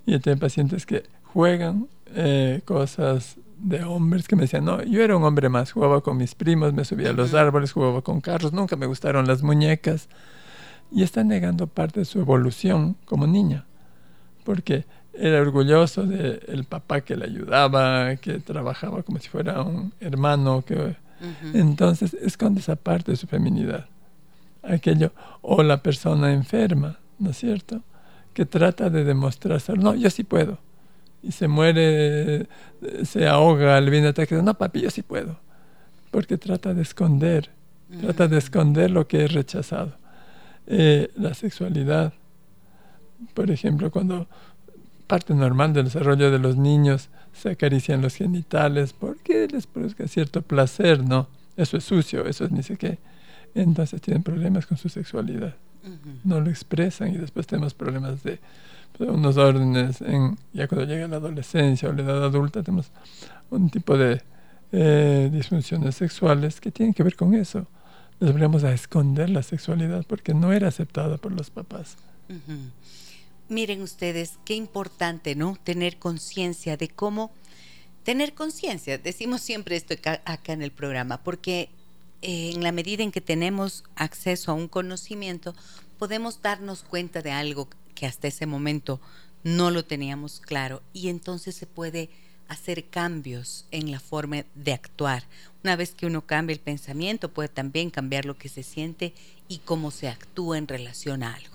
Y 0.05 0.19
tiene 0.19 0.39
pacientes 0.39 0.85
que 0.85 1.03
juegan 1.23 1.87
eh, 2.13 2.61
cosas 2.65 3.37
de 3.57 3.83
hombres 3.83 4.27
que 4.27 4.35
me 4.35 4.43
decían, 4.43 4.65
no, 4.65 4.83
yo 4.83 5.01
era 5.01 5.15
un 5.15 5.23
hombre 5.23 5.47
más, 5.47 5.71
jugaba 5.71 6.01
con 6.01 6.17
mis 6.17 6.35
primos, 6.35 6.73
me 6.73 6.83
subía 6.83 7.11
a 7.11 7.13
los 7.13 7.33
árboles, 7.33 7.71
jugaba 7.71 8.01
con 8.01 8.19
carros, 8.19 8.51
nunca 8.51 8.75
me 8.75 8.85
gustaron 8.85 9.27
las 9.27 9.43
muñecas. 9.43 10.09
Y 10.91 11.03
está 11.03 11.23
negando 11.23 11.67
parte 11.67 12.01
de 12.01 12.05
su 12.05 12.19
evolución 12.19 12.97
como 13.05 13.25
niña, 13.25 13.65
porque 14.43 14.85
era 15.13 15.39
orgulloso 15.39 16.03
del 16.03 16.65
papá 16.65 17.01
que 17.01 17.15
le 17.15 17.25
ayudaba, 17.25 18.15
que 18.17 18.39
trabajaba 18.39 19.03
como 19.03 19.19
si 19.19 19.29
fuera 19.29 19.61
un 19.61 19.93
hermano, 20.01 20.63
que 20.65 20.97
entonces 21.53 22.13
esconde 22.15 22.61
esa 22.61 22.75
parte 22.75 23.11
de 23.11 23.17
su 23.17 23.27
feminidad. 23.27 23.87
Aquello, 24.63 25.11
o 25.41 25.63
la 25.63 25.81
persona 25.81 26.33
enferma, 26.33 26.99
¿no 27.19 27.31
es 27.31 27.37
cierto? 27.37 27.81
Que 28.33 28.45
trata 28.45 28.89
de 28.89 29.03
demostrarse, 29.03 29.73
no, 29.73 29.95
yo 29.95 30.09
sí 30.09 30.23
puedo 30.23 30.59
y 31.23 31.31
se 31.31 31.47
muere, 31.47 32.47
se 33.03 33.27
ahoga, 33.27 33.79
le 33.79 33.91
viene 33.91 34.07
ataque. 34.07 34.35
No, 34.41 34.53
papi, 34.55 34.81
yo 34.81 34.89
sí 34.89 35.01
puedo. 35.01 35.39
Porque 36.09 36.37
trata 36.37 36.73
de 36.73 36.81
esconder, 36.81 37.51
trata 38.01 38.27
de 38.27 38.37
esconder 38.37 38.91
lo 38.91 39.07
que 39.07 39.25
es 39.25 39.33
rechazado. 39.33 39.93
Eh, 40.67 41.11
la 41.15 41.33
sexualidad, 41.33 42.13
por 43.33 43.51
ejemplo, 43.51 43.91
cuando 43.91 44.27
parte 45.07 45.33
normal 45.33 45.73
del 45.73 45.85
desarrollo 45.85 46.31
de 46.31 46.39
los 46.39 46.57
niños 46.57 47.09
se 47.33 47.51
acarician 47.51 48.01
los 48.01 48.15
genitales 48.15 48.93
porque 48.93 49.47
les 49.51 49.67
produzca 49.67 50.07
cierto 50.07 50.41
placer, 50.41 51.03
¿no? 51.03 51.27
Eso 51.57 51.77
es 51.77 51.83
sucio, 51.83 52.25
eso 52.25 52.45
es 52.45 52.51
ni 52.51 52.63
sé 52.63 52.77
qué. 52.77 52.99
Entonces 53.53 54.01
tienen 54.01 54.23
problemas 54.23 54.65
con 54.65 54.77
su 54.77 54.89
sexualidad. 54.89 55.55
No 56.23 56.39
lo 56.39 56.49
expresan 56.49 57.13
y 57.13 57.17
después 57.17 57.47
tenemos 57.47 57.73
problemas 57.73 58.23
de 58.23 58.39
unos 58.99 59.37
órdenes 59.37 60.01
en, 60.01 60.37
ya 60.53 60.67
cuando 60.67 60.85
llega 60.85 61.07
la 61.07 61.17
adolescencia 61.17 61.89
o 61.89 61.93
la 61.93 62.03
edad 62.03 62.23
adulta 62.23 62.61
tenemos 62.61 62.91
un 63.49 63.69
tipo 63.69 63.97
de 63.97 64.21
eh, 64.71 65.29
disfunciones 65.31 65.95
sexuales 65.95 66.61
que 66.61 66.71
tienen 66.71 66.93
que 66.93 67.03
ver 67.03 67.15
con 67.15 67.33
eso. 67.33 67.67
Nos 68.19 68.31
volvemos 68.31 68.63
a 68.63 68.71
esconder 68.71 69.29
la 69.29 69.41
sexualidad 69.41 70.05
porque 70.07 70.33
no 70.33 70.53
era 70.53 70.67
aceptada 70.67 71.17
por 71.17 71.31
los 71.31 71.49
papás. 71.49 71.97
Miren 73.51 73.81
ustedes, 73.81 74.39
qué 74.45 74.53
importante, 74.53 75.35
¿no? 75.35 75.57
Tener 75.61 75.99
conciencia 75.99 76.77
de 76.77 76.87
cómo, 76.87 77.31
tener 78.05 78.33
conciencia, 78.33 78.97
decimos 78.97 79.41
siempre 79.41 79.75
esto 79.75 79.93
acá, 79.93 80.53
en 80.53 80.61
el 80.61 80.71
programa, 80.71 81.21
porque 81.21 81.67
eh, 82.21 82.53
en 82.55 82.63
la 82.63 82.71
medida 82.71 83.03
en 83.03 83.11
que 83.11 83.19
tenemos 83.19 83.83
acceso 83.97 84.51
a 84.51 84.53
un 84.53 84.69
conocimiento, 84.69 85.53
podemos 85.99 86.41
darnos 86.41 86.83
cuenta 86.83 87.21
de 87.21 87.33
algo 87.33 87.67
que 87.93 88.05
hasta 88.05 88.29
ese 88.29 88.45
momento 88.45 89.01
no 89.43 89.69
lo 89.69 89.83
teníamos 89.83 90.39
claro 90.39 90.81
y 90.93 91.09
entonces 91.09 91.53
se 91.53 91.67
puede 91.67 92.09
hacer 92.47 92.85
cambios 92.85 93.65
en 93.71 93.91
la 93.91 93.99
forma 93.99 94.45
de 94.55 94.71
actuar. 94.71 95.25
Una 95.61 95.75
vez 95.75 95.93
que 95.93 96.05
uno 96.05 96.25
cambia 96.25 96.53
el 96.53 96.61
pensamiento, 96.61 97.33
puede 97.33 97.49
también 97.49 97.89
cambiar 97.89 98.23
lo 98.23 98.37
que 98.37 98.47
se 98.47 98.63
siente 98.63 99.13
y 99.49 99.57
cómo 99.57 99.91
se 99.91 100.07
actúa 100.07 100.57
en 100.57 100.69
relación 100.69 101.21
a 101.21 101.33
algo. 101.33 101.50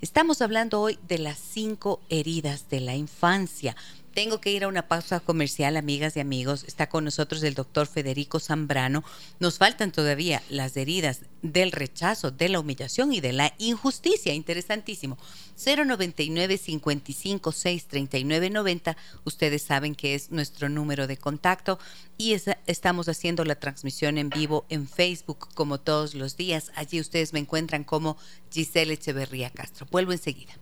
Estamos 0.00 0.42
hablando 0.42 0.80
hoy 0.80 0.98
de 1.08 1.18
las 1.18 1.38
cinco 1.38 2.00
heridas 2.08 2.68
de 2.68 2.80
la 2.80 2.94
infancia. 2.94 3.76
Tengo 4.12 4.40
que 4.40 4.52
ir 4.52 4.64
a 4.64 4.68
una 4.68 4.86
pausa 4.86 5.20
comercial, 5.20 5.76
amigas 5.76 6.16
y 6.16 6.20
amigos. 6.20 6.64
Está 6.68 6.88
con 6.88 7.04
nosotros 7.04 7.42
el 7.42 7.54
doctor 7.54 7.86
Federico 7.86 8.38
Zambrano. 8.38 9.02
Nos 9.40 9.58
faltan 9.58 9.90
todavía 9.90 10.42
las 10.50 10.76
heridas 10.76 11.22
del 11.42 11.72
rechazo, 11.72 12.30
de 12.30 12.48
la 12.48 12.60
humillación 12.60 13.12
y 13.12 13.20
de 13.20 13.32
la 13.32 13.54
injusticia. 13.58 14.32
Interesantísimo. 14.32 15.18
099 15.56 16.58
55 16.58 17.52
6 17.52 17.86
39 17.86 18.50
90. 18.50 18.96
Ustedes 19.24 19.62
saben 19.62 19.94
que 19.94 20.14
es 20.14 20.30
nuestro 20.30 20.68
número 20.68 21.06
de 21.06 21.16
contacto 21.16 21.78
y 22.18 22.36
estamos 22.66 23.08
haciendo 23.08 23.44
la 23.44 23.54
transmisión 23.54 24.18
en 24.18 24.30
vivo 24.30 24.66
en 24.68 24.88
Facebook 24.88 25.48
como 25.54 25.78
todos 25.78 26.14
los 26.14 26.36
días. 26.36 26.70
Allí 26.74 27.00
ustedes 27.00 27.32
me 27.32 27.40
encuentran 27.40 27.84
como 27.84 28.16
Giselle 28.50 28.94
Echeverría 28.94 29.50
Castro. 29.50 29.86
Vuelvo 29.90 30.12
enseguida. 30.12 30.52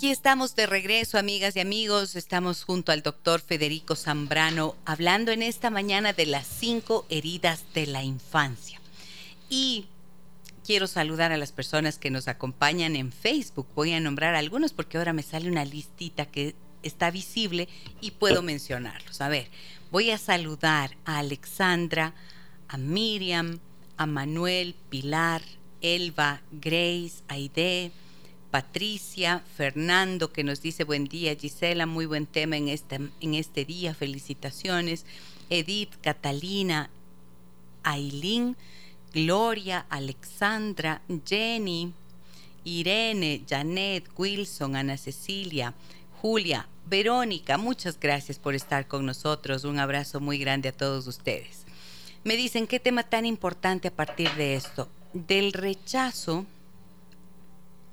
Aquí 0.00 0.10
estamos 0.10 0.56
de 0.56 0.64
regreso, 0.64 1.18
amigas 1.18 1.56
y 1.56 1.60
amigos. 1.60 2.16
Estamos 2.16 2.64
junto 2.64 2.90
al 2.90 3.02
doctor 3.02 3.42
Federico 3.42 3.94
Zambrano 3.96 4.74
hablando 4.86 5.30
en 5.30 5.42
esta 5.42 5.68
mañana 5.68 6.14
de 6.14 6.24
las 6.24 6.46
cinco 6.46 7.04
heridas 7.10 7.64
de 7.74 7.86
la 7.86 8.02
infancia. 8.02 8.80
Y 9.50 9.88
quiero 10.64 10.86
saludar 10.86 11.32
a 11.32 11.36
las 11.36 11.52
personas 11.52 11.98
que 11.98 12.08
nos 12.08 12.28
acompañan 12.28 12.96
en 12.96 13.12
Facebook. 13.12 13.66
Voy 13.74 13.92
a 13.92 14.00
nombrar 14.00 14.34
algunos 14.34 14.72
porque 14.72 14.96
ahora 14.96 15.12
me 15.12 15.22
sale 15.22 15.50
una 15.50 15.66
listita 15.66 16.24
que 16.24 16.54
está 16.82 17.10
visible 17.10 17.68
y 18.00 18.12
puedo 18.12 18.40
mencionarlos. 18.40 19.20
A 19.20 19.28
ver, 19.28 19.50
voy 19.90 20.12
a 20.12 20.16
saludar 20.16 20.96
a 21.04 21.18
Alexandra, 21.18 22.14
a 22.68 22.78
Miriam, 22.78 23.58
a 23.98 24.06
Manuel, 24.06 24.74
Pilar, 24.88 25.42
Elba, 25.82 26.40
Grace, 26.52 27.22
Aide, 27.28 27.92
Patricia, 28.50 29.44
Fernando, 29.56 30.32
que 30.32 30.42
nos 30.42 30.60
dice 30.60 30.84
buen 30.84 31.04
día, 31.04 31.36
Gisela, 31.36 31.86
muy 31.86 32.06
buen 32.06 32.26
tema 32.26 32.56
en 32.56 32.68
este, 32.68 32.98
en 33.20 33.34
este 33.34 33.64
día, 33.64 33.94
felicitaciones. 33.94 35.06
Edith, 35.50 35.94
Catalina, 36.00 36.90
Ailín, 37.82 38.56
Gloria, 39.12 39.86
Alexandra, 39.88 41.02
Jenny, 41.24 41.92
Irene, 42.64 43.44
Janet, 43.48 44.08
Wilson, 44.16 44.76
Ana 44.76 44.96
Cecilia, 44.96 45.74
Julia, 46.20 46.68
Verónica, 46.86 47.56
muchas 47.56 47.98
gracias 47.98 48.38
por 48.38 48.54
estar 48.54 48.88
con 48.88 49.06
nosotros. 49.06 49.64
Un 49.64 49.78
abrazo 49.78 50.20
muy 50.20 50.38
grande 50.38 50.68
a 50.68 50.72
todos 50.72 51.06
ustedes. 51.06 51.64
Me 52.24 52.36
dicen 52.36 52.66
qué 52.66 52.80
tema 52.80 53.04
tan 53.04 53.26
importante 53.26 53.88
a 53.88 53.94
partir 53.94 54.30
de 54.34 54.56
esto, 54.56 54.88
del 55.12 55.52
rechazo 55.52 56.46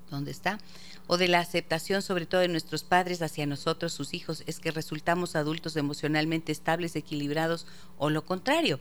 ¿dónde 0.10 0.32
está? 0.32 0.60
O 1.08 1.18
de 1.18 1.28
la 1.28 1.40
aceptación 1.40 2.02
sobre 2.02 2.26
todo 2.26 2.42
de 2.42 2.48
nuestros 2.48 2.84
padres 2.84 3.22
hacia 3.22 3.46
nosotros, 3.46 3.94
sus 3.94 4.14
hijos, 4.14 4.44
es 4.46 4.60
que 4.60 4.72
resultamos 4.72 5.36
adultos 5.36 5.76
emocionalmente 5.76 6.52
estables, 6.52 6.96
equilibrados 6.96 7.66
o 7.98 8.10
lo 8.10 8.26
contrario. 8.26 8.80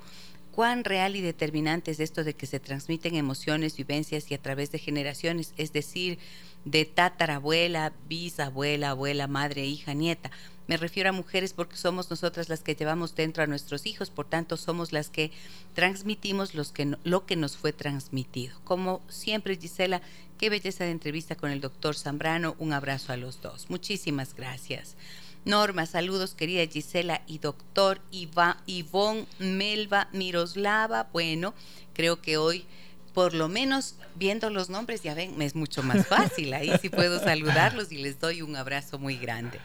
¿Cuán 0.56 0.84
real 0.84 1.16
y 1.16 1.20
determinante 1.20 1.90
es 1.90 2.00
esto 2.00 2.24
de 2.24 2.32
que 2.32 2.46
se 2.46 2.60
transmiten 2.60 3.14
emociones, 3.14 3.76
vivencias 3.76 4.30
y 4.30 4.34
a 4.34 4.40
través 4.40 4.72
de 4.72 4.78
generaciones, 4.78 5.52
es 5.58 5.74
decir, 5.74 6.18
de 6.64 6.86
tatarabuela, 6.86 7.92
bisabuela, 8.08 8.90
abuela, 8.90 9.26
madre, 9.26 9.66
hija, 9.66 9.92
nieta? 9.92 10.30
Me 10.66 10.78
refiero 10.78 11.10
a 11.10 11.12
mujeres 11.12 11.52
porque 11.52 11.76
somos 11.76 12.10
nosotras 12.10 12.48
las 12.48 12.60
que 12.60 12.74
llevamos 12.74 13.14
dentro 13.14 13.42
a 13.42 13.46
nuestros 13.46 13.86
hijos, 13.86 14.10
por 14.10 14.26
tanto 14.26 14.56
somos 14.56 14.92
las 14.92 15.10
que 15.10 15.30
transmitimos 15.74 16.54
los 16.54 16.72
que, 16.72 16.96
lo 17.04 17.26
que 17.26 17.36
nos 17.36 17.56
fue 17.56 17.72
transmitido. 17.72 18.58
Como 18.64 19.02
siempre, 19.08 19.56
Gisela, 19.56 20.00
qué 20.38 20.50
belleza 20.50 20.84
de 20.84 20.90
entrevista 20.90 21.36
con 21.36 21.50
el 21.50 21.60
doctor 21.60 21.96
Zambrano. 21.96 22.56
Un 22.58 22.72
abrazo 22.72 23.12
a 23.12 23.16
los 23.16 23.40
dos. 23.40 23.70
Muchísimas 23.70 24.34
gracias. 24.34 24.96
Norma, 25.44 25.86
saludos 25.86 26.34
querida 26.34 26.66
Gisela 26.66 27.22
y 27.26 27.38
doctor 27.38 28.00
Iva, 28.10 28.62
Ivonne 28.66 29.26
Melva 29.38 30.08
Miroslava. 30.12 31.08
Bueno, 31.12 31.54
creo 31.94 32.20
que 32.20 32.36
hoy 32.36 32.66
por 33.14 33.32
lo 33.32 33.48
menos 33.48 33.94
viendo 34.16 34.50
los 34.50 34.68
nombres, 34.68 35.02
ya 35.02 35.14
ven, 35.14 35.38
me 35.38 35.46
es 35.46 35.54
mucho 35.54 35.82
más 35.82 36.06
fácil. 36.08 36.52
Ahí 36.52 36.70
sí 36.82 36.90
puedo 36.90 37.18
saludarlos 37.18 37.90
y 37.90 37.96
les 37.96 38.20
doy 38.20 38.42
un 38.42 38.56
abrazo 38.56 38.98
muy 38.98 39.16
grande. 39.16 39.58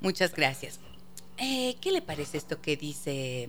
Muchas 0.00 0.34
gracias. 0.34 0.80
Eh, 1.38 1.76
¿Qué 1.80 1.92
le 1.92 2.02
parece 2.02 2.36
esto 2.36 2.60
que 2.60 2.76
dice 2.76 3.48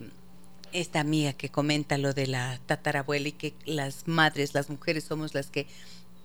esta 0.72 1.00
amiga 1.00 1.32
que 1.32 1.50
comenta 1.50 1.98
lo 1.98 2.14
de 2.14 2.26
la 2.26 2.58
tatarabuela 2.66 3.28
y 3.28 3.32
que 3.32 3.54
las 3.64 4.08
madres, 4.08 4.54
las 4.54 4.70
mujeres 4.70 5.04
somos 5.04 5.34
las 5.34 5.50
que 5.50 5.66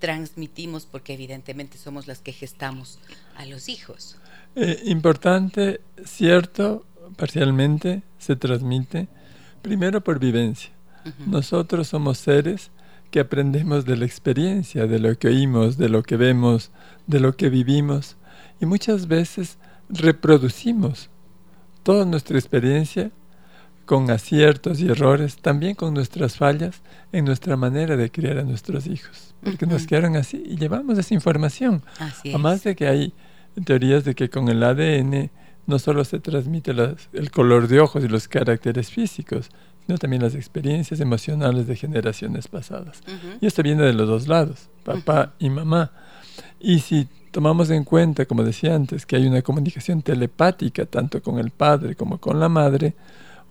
transmitimos 0.02 0.86
porque 0.86 1.14
evidentemente 1.14 1.78
somos 1.78 2.08
las 2.08 2.20
que 2.20 2.34
gestamos 2.34 3.00
a 3.38 3.46
los 3.46 3.70
hijos? 3.70 4.18
Eh, 4.58 4.82
importante, 4.86 5.80
cierto, 6.04 6.86
parcialmente 7.16 8.04
se 8.20 8.36
transmite, 8.36 9.08
primero 9.62 10.02
por 10.02 10.20
vivencia. 10.20 10.72
Nosotros 11.26 11.88
somos 11.88 12.20
seres 12.20 12.70
que 13.10 13.20
aprendemos 13.20 13.86
de 13.86 13.98
la 13.98 14.06
experiencia, 14.06 14.86
de 14.86 15.00
lo 15.00 15.18
que 15.18 15.30
oímos, 15.30 15.78
de 15.78 15.90
lo 15.90 16.04
que 16.04 16.16
vemos, 16.16 16.72
de 17.08 17.20
lo 17.20 17.36
que 17.36 17.50
vivimos. 17.50 18.18
Y 18.60 18.66
muchas 18.66 19.08
veces 19.08 19.58
reproducimos 19.90 21.10
toda 21.84 22.06
nuestra 22.06 22.38
experiencia 22.38 23.12
con 23.86 24.10
aciertos 24.10 24.80
y 24.80 24.89
errores, 24.89 25.38
también 25.38 25.76
con 25.76 25.94
nuestras 25.94 26.38
fallas 26.38 26.82
en 27.12 27.26
nuestra 27.26 27.58
manera 27.58 27.98
de 27.98 28.10
criar 28.10 28.38
a 28.38 28.44
nuestros 28.44 28.88
hijos. 28.88 29.34
Porque 29.44 29.65
nos 29.65 29.88
quedaron 29.88 30.15
así 30.15 30.41
y 30.46 30.56
llevamos 30.56 30.98
esa 30.98 31.13
información. 31.13 31.82
Además 32.26 32.63
de 32.63 32.76
que 32.76 32.88
hay 32.88 33.13
teorías 33.65 34.04
de 34.04 34.15
que 34.15 34.30
con 34.30 34.48
el 34.50 34.63
ADN 34.63 35.30
no 35.67 35.80
solo 35.80 36.04
se 36.06 36.20
transmite 36.20 36.72
el 37.13 37.32
color 37.32 37.67
de 37.67 37.80
ojos 37.80 38.04
y 38.04 38.08
los 38.08 38.28
caracteres 38.28 38.89
físicos, 38.89 39.50
sino 39.86 39.98
también 39.98 40.22
las 40.22 40.36
experiencias 40.36 41.00
emocionales 41.00 41.67
de 41.67 41.76
generaciones 41.76 42.48
pasadas. 42.48 43.02
Y 43.39 43.48
esto 43.48 43.63
viene 43.63 43.84
de 43.84 43.94
los 43.94 44.08
dos 44.08 44.28
lados, 44.28 44.70
papá 44.84 45.34
y 45.39 45.50
mamá. 45.50 45.91
Y 46.60 46.80
si 46.80 47.08
tomamos 47.32 47.70
en 47.70 47.84
cuenta, 47.84 48.26
como 48.26 48.44
decía 48.44 48.76
antes, 48.76 49.06
que 49.06 49.15
hay 49.15 49.26
una 49.28 49.41
comunicación 49.41 50.02
telepática 50.02 50.86
tanto 50.86 51.22
con 51.22 51.39
el 51.39 51.50
padre 51.50 51.96
como 51.96 52.20
con 52.20 52.39
la 52.39 52.50
madre, 52.50 52.94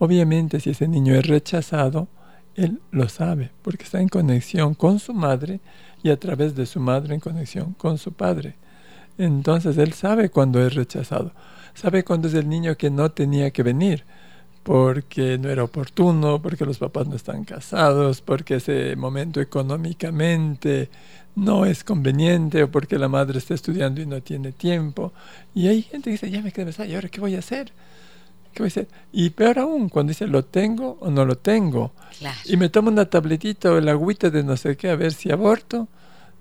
obviamente 0.01 0.59
si 0.61 0.71
ese 0.71 0.89
niño 0.89 1.15
es 1.15 1.27
rechazado, 1.27 2.09
él 2.57 2.81
lo 2.91 3.09
sabe, 3.09 3.53
porque 3.63 3.85
está 3.85 4.01
en 4.01 4.09
conexión 4.09 4.75
con 4.75 4.99
su 4.99 5.15
madre 5.15 5.61
y 6.03 6.11
a 6.11 6.19
través 6.19 6.57
de 6.57 6.67
su 6.67 6.81
madre 6.81 7.15
en 7.15 7.21
conexión 7.21 7.75
con 7.75 7.99
su 7.99 8.13
padre. 8.13 8.57
Entonces 9.19 9.77
él 9.79 9.93
sabe 9.93 10.31
cuando 10.31 10.61
es 10.67 10.75
rechazado, 10.75 11.33
sabe 11.75 12.03
cuando 12.03 12.29
es 12.29 12.35
el 12.35 12.49
niño 12.49 12.77
que 12.77 12.91
no 12.91 13.11
tenía 13.11 13.51
que 13.51 13.63
venir, 13.63 14.05
porque 14.63 15.37
no 15.39 15.51
era 15.51 15.65
oportuno, 15.65 16.41
porque 16.41 16.65
los 16.65 16.79
papás 16.79 17.07
no 17.07 17.17
están 17.17 17.45
casados, 17.45 18.23
porque 18.23 18.57
ese 18.57 18.97
momento 18.97 19.41
económicamente 19.41 20.89
no 21.37 21.67
es 21.67 21.85
conveniente 21.85 22.63
o 22.63 22.71
porque 22.71 22.99
la 22.99 23.09
madre 23.09 23.39
está 23.39 23.55
estudiando 23.55 24.01
y 24.01 24.07
no 24.07 24.23
tiene 24.23 24.53
tiempo. 24.53 25.13
Y 25.55 25.69
hay 25.69 25.83
gente 25.83 26.05
que 26.05 26.13
dice, 26.13 26.31
ya 26.31 26.43
me 26.43 26.53
quedé 26.53 26.73
¿y 26.87 26.95
ahora 26.95 27.09
qué 27.11 27.21
voy 27.21 27.37
a 27.37 27.41
hacer? 27.41 27.73
¿Qué? 28.53 28.89
Y 29.13 29.31
peor 29.31 29.59
aún, 29.59 29.89
cuando 29.89 30.11
dice, 30.11 30.27
¿lo 30.27 30.45
tengo 30.45 30.99
o 31.01 31.11
no 31.11 31.25
lo 31.25 31.39
tengo? 31.39 31.93
Y 32.45 32.57
me 32.57 32.69
tomo 32.69 32.91
una 32.91 33.07
tabletita 33.07 33.73
o 33.73 33.79
el 33.79 33.89
agüita 33.89 34.31
de 34.31 34.43
no 34.43 34.57
sé 34.57 34.77
qué 34.77 34.91
a 34.91 34.97
ver 34.97 35.13
si 35.13 35.31
aborto 35.31 35.89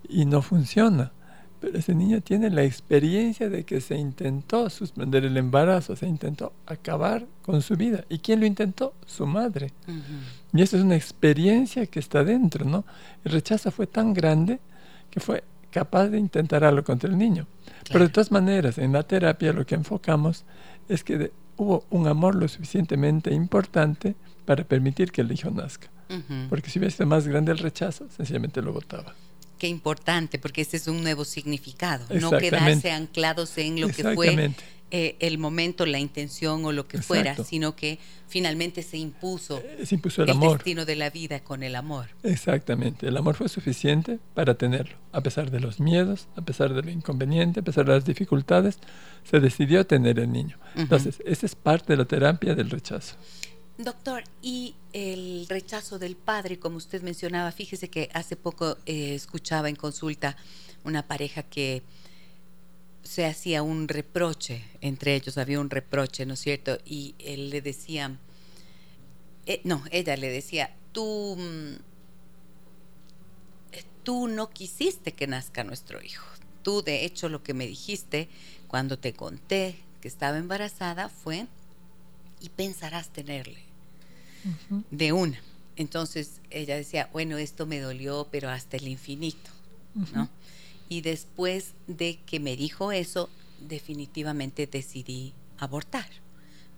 y 0.08 0.26
no 0.26 0.42
funciona. 0.42 1.12
Pero 1.60 1.78
ese 1.78 1.94
niño 1.94 2.22
tiene 2.22 2.50
la 2.50 2.64
experiencia 2.64 3.50
de 3.50 3.66
que 3.66 3.82
se 3.82 3.96
intentó 3.96 4.70
suspender 4.70 5.26
el 5.26 5.36
embarazo, 5.36 5.96
se 5.96 6.08
intentó 6.08 6.54
acabar 6.66 7.26
con 7.42 7.62
su 7.62 7.76
vida. 7.76 8.06
¿Y 8.08 8.20
quién 8.20 8.40
lo 8.40 8.46
intentó? 8.46 8.94
Su 9.06 9.26
madre. 9.26 9.74
Y 10.54 10.62
esa 10.62 10.78
es 10.78 10.84
una 10.84 10.96
experiencia 10.96 11.86
que 11.88 12.00
está 12.00 12.24
dentro, 12.24 12.64
¿no? 12.64 12.86
El 13.26 13.34
rechazo 13.34 13.72
fue 13.72 13.88
tan 13.88 14.14
grande 14.14 14.60
que 15.10 15.20
fue 15.20 15.44
capaz 15.70 16.08
de 16.08 16.18
intentar 16.18 16.64
algo 16.64 16.84
contra 16.84 17.10
el 17.10 17.18
niño. 17.18 17.46
Pero 17.92 18.06
de 18.06 18.10
todas 18.10 18.32
maneras, 18.32 18.78
en 18.78 18.94
la 18.94 19.04
terapia 19.04 19.52
lo 19.52 19.66
que 19.66 19.76
enfocamos 19.76 20.46
es 20.88 21.04
que 21.04 21.32
hubo 21.60 21.86
un 21.90 22.08
amor 22.08 22.36
lo 22.36 22.48
suficientemente 22.48 23.34
importante 23.34 24.16
para 24.46 24.64
permitir 24.64 25.12
que 25.12 25.22
el 25.22 25.32
hijo 25.32 25.52
nazca. 25.52 25.92
Porque 26.50 26.72
si 26.72 26.80
hubiese 26.80 26.98
sido 26.98 27.08
más 27.08 27.28
grande 27.28 27.52
el 27.52 27.60
rechazo, 27.60 28.08
sencillamente 28.10 28.64
lo 28.64 28.74
votaba. 28.74 29.14
Qué 29.60 29.68
importante, 29.68 30.40
porque 30.40 30.62
este 30.62 30.78
es 30.78 30.88
un 30.88 31.04
nuevo 31.04 31.24
significado. 31.24 32.06
No 32.20 32.32
quedarse 32.32 32.92
anclados 32.92 33.56
en 33.60 33.80
lo 33.80 33.90
que 33.90 34.04
fue 34.16 34.52
eh, 34.92 35.16
el 35.20 35.38
momento, 35.38 35.86
la 35.86 36.00
intención 36.00 36.66
o 36.66 36.72
lo 36.72 36.88
que 36.88 37.02
fuera, 37.02 37.36
sino 37.44 37.76
que 37.76 38.00
finalmente 38.28 38.82
se 38.82 38.98
impuso, 38.98 39.60
eh, 39.60 39.86
se 39.86 39.96
impuso 39.96 40.24
el, 40.24 40.32
amor. 40.32 40.58
destino 40.58 40.86
de 40.86 40.96
la 40.96 41.10
vida 41.10 41.42
con 41.42 41.62
el 41.62 41.76
amor. 41.76 42.08
Exactamente. 42.24 43.08
El 43.08 43.18
amor 43.18 43.36
fue 43.36 43.50
suficiente 43.50 44.20
para 44.34 44.56
tenerlo. 44.56 44.98
A 45.12 45.22
pesar 45.22 45.52
de 45.52 45.60
los 45.60 45.80
miedos, 45.80 46.28
a 46.36 46.42
pesar 46.42 46.74
de 46.74 46.82
lo 46.82 46.90
inconveniente, 46.90 47.60
a 47.60 47.64
pesar 47.64 47.86
de 47.86 47.94
las 47.94 48.06
dificultades, 48.06 48.80
se 49.24 49.40
decidió 49.40 49.86
tener 49.86 50.20
el 50.20 50.32
niño. 50.32 50.58
Entonces, 50.76 51.22
esa 51.26 51.46
es 51.46 51.56
parte 51.56 51.94
de 51.94 51.98
la 51.98 52.06
terapia 52.06 52.56
del 52.56 52.70
rechazo. 52.70 53.16
Doctor, 53.78 54.24
y 54.42 54.76
el 54.92 55.46
rechazo 55.48 56.00
del 56.00 56.16
padre, 56.18 56.60
como 56.60 56.78
usted 56.78 57.02
mencionaba, 57.02 57.52
fíjese 57.52 57.90
que 57.90 58.10
hace 58.14 58.36
poco 58.36 58.78
eh, 58.86 59.16
escuchaba 59.16 59.70
en 59.70 59.76
consulta 59.76 60.36
una 60.84 61.08
pareja 61.08 61.44
que 61.44 61.84
se 63.04 63.26
hacía 63.26 63.64
un 63.64 63.88
reproche 63.88 64.64
entre 64.82 65.16
ellos, 65.16 65.38
había 65.38 65.60
un 65.60 65.70
reproche, 65.70 66.26
¿no 66.26 66.34
es 66.34 66.42
cierto? 66.42 66.78
Y 66.86 67.16
él 67.20 67.50
le 67.50 67.62
decía, 67.62 68.18
eh, 69.46 69.62
no, 69.64 69.84
ella 69.92 70.16
le 70.18 70.30
decía, 70.30 70.76
tú, 70.92 71.36
mm, 71.38 71.76
tú 74.04 74.28
no 74.28 74.50
quisiste 74.50 75.14
que 75.14 75.28
nazca 75.28 75.64
nuestro 75.64 76.02
hijo. 76.02 76.26
Tú, 76.64 76.82
de 76.82 77.06
hecho, 77.06 77.30
lo 77.30 77.44
que 77.44 77.54
me 77.54 77.68
dijiste 77.68 78.28
cuando 78.68 79.00
te 79.00 79.14
conté 79.14 79.80
que 80.02 80.08
estaba 80.08 80.38
embarazada 80.38 81.10
fue, 81.10 81.48
y 82.42 82.50
pensarás 82.50 83.10
tenerle 83.10 83.60
de 84.92 85.12
una. 85.12 85.40
Entonces 85.76 86.42
ella 86.50 86.76
decía, 86.76 87.10
bueno, 87.12 87.38
esto 87.38 87.66
me 87.66 87.80
dolió, 87.80 88.28
pero 88.32 88.50
hasta 88.50 88.78
el 88.78 88.88
infinito, 88.88 89.52
¿no? 90.14 90.30
Y 90.90 91.02
después 91.02 91.74
de 91.88 92.20
que 92.26 92.40
me 92.40 92.58
dijo 92.58 92.92
eso, 92.92 93.30
definitivamente 93.62 94.68
decidí 94.68 95.34
abortar. 95.58 96.08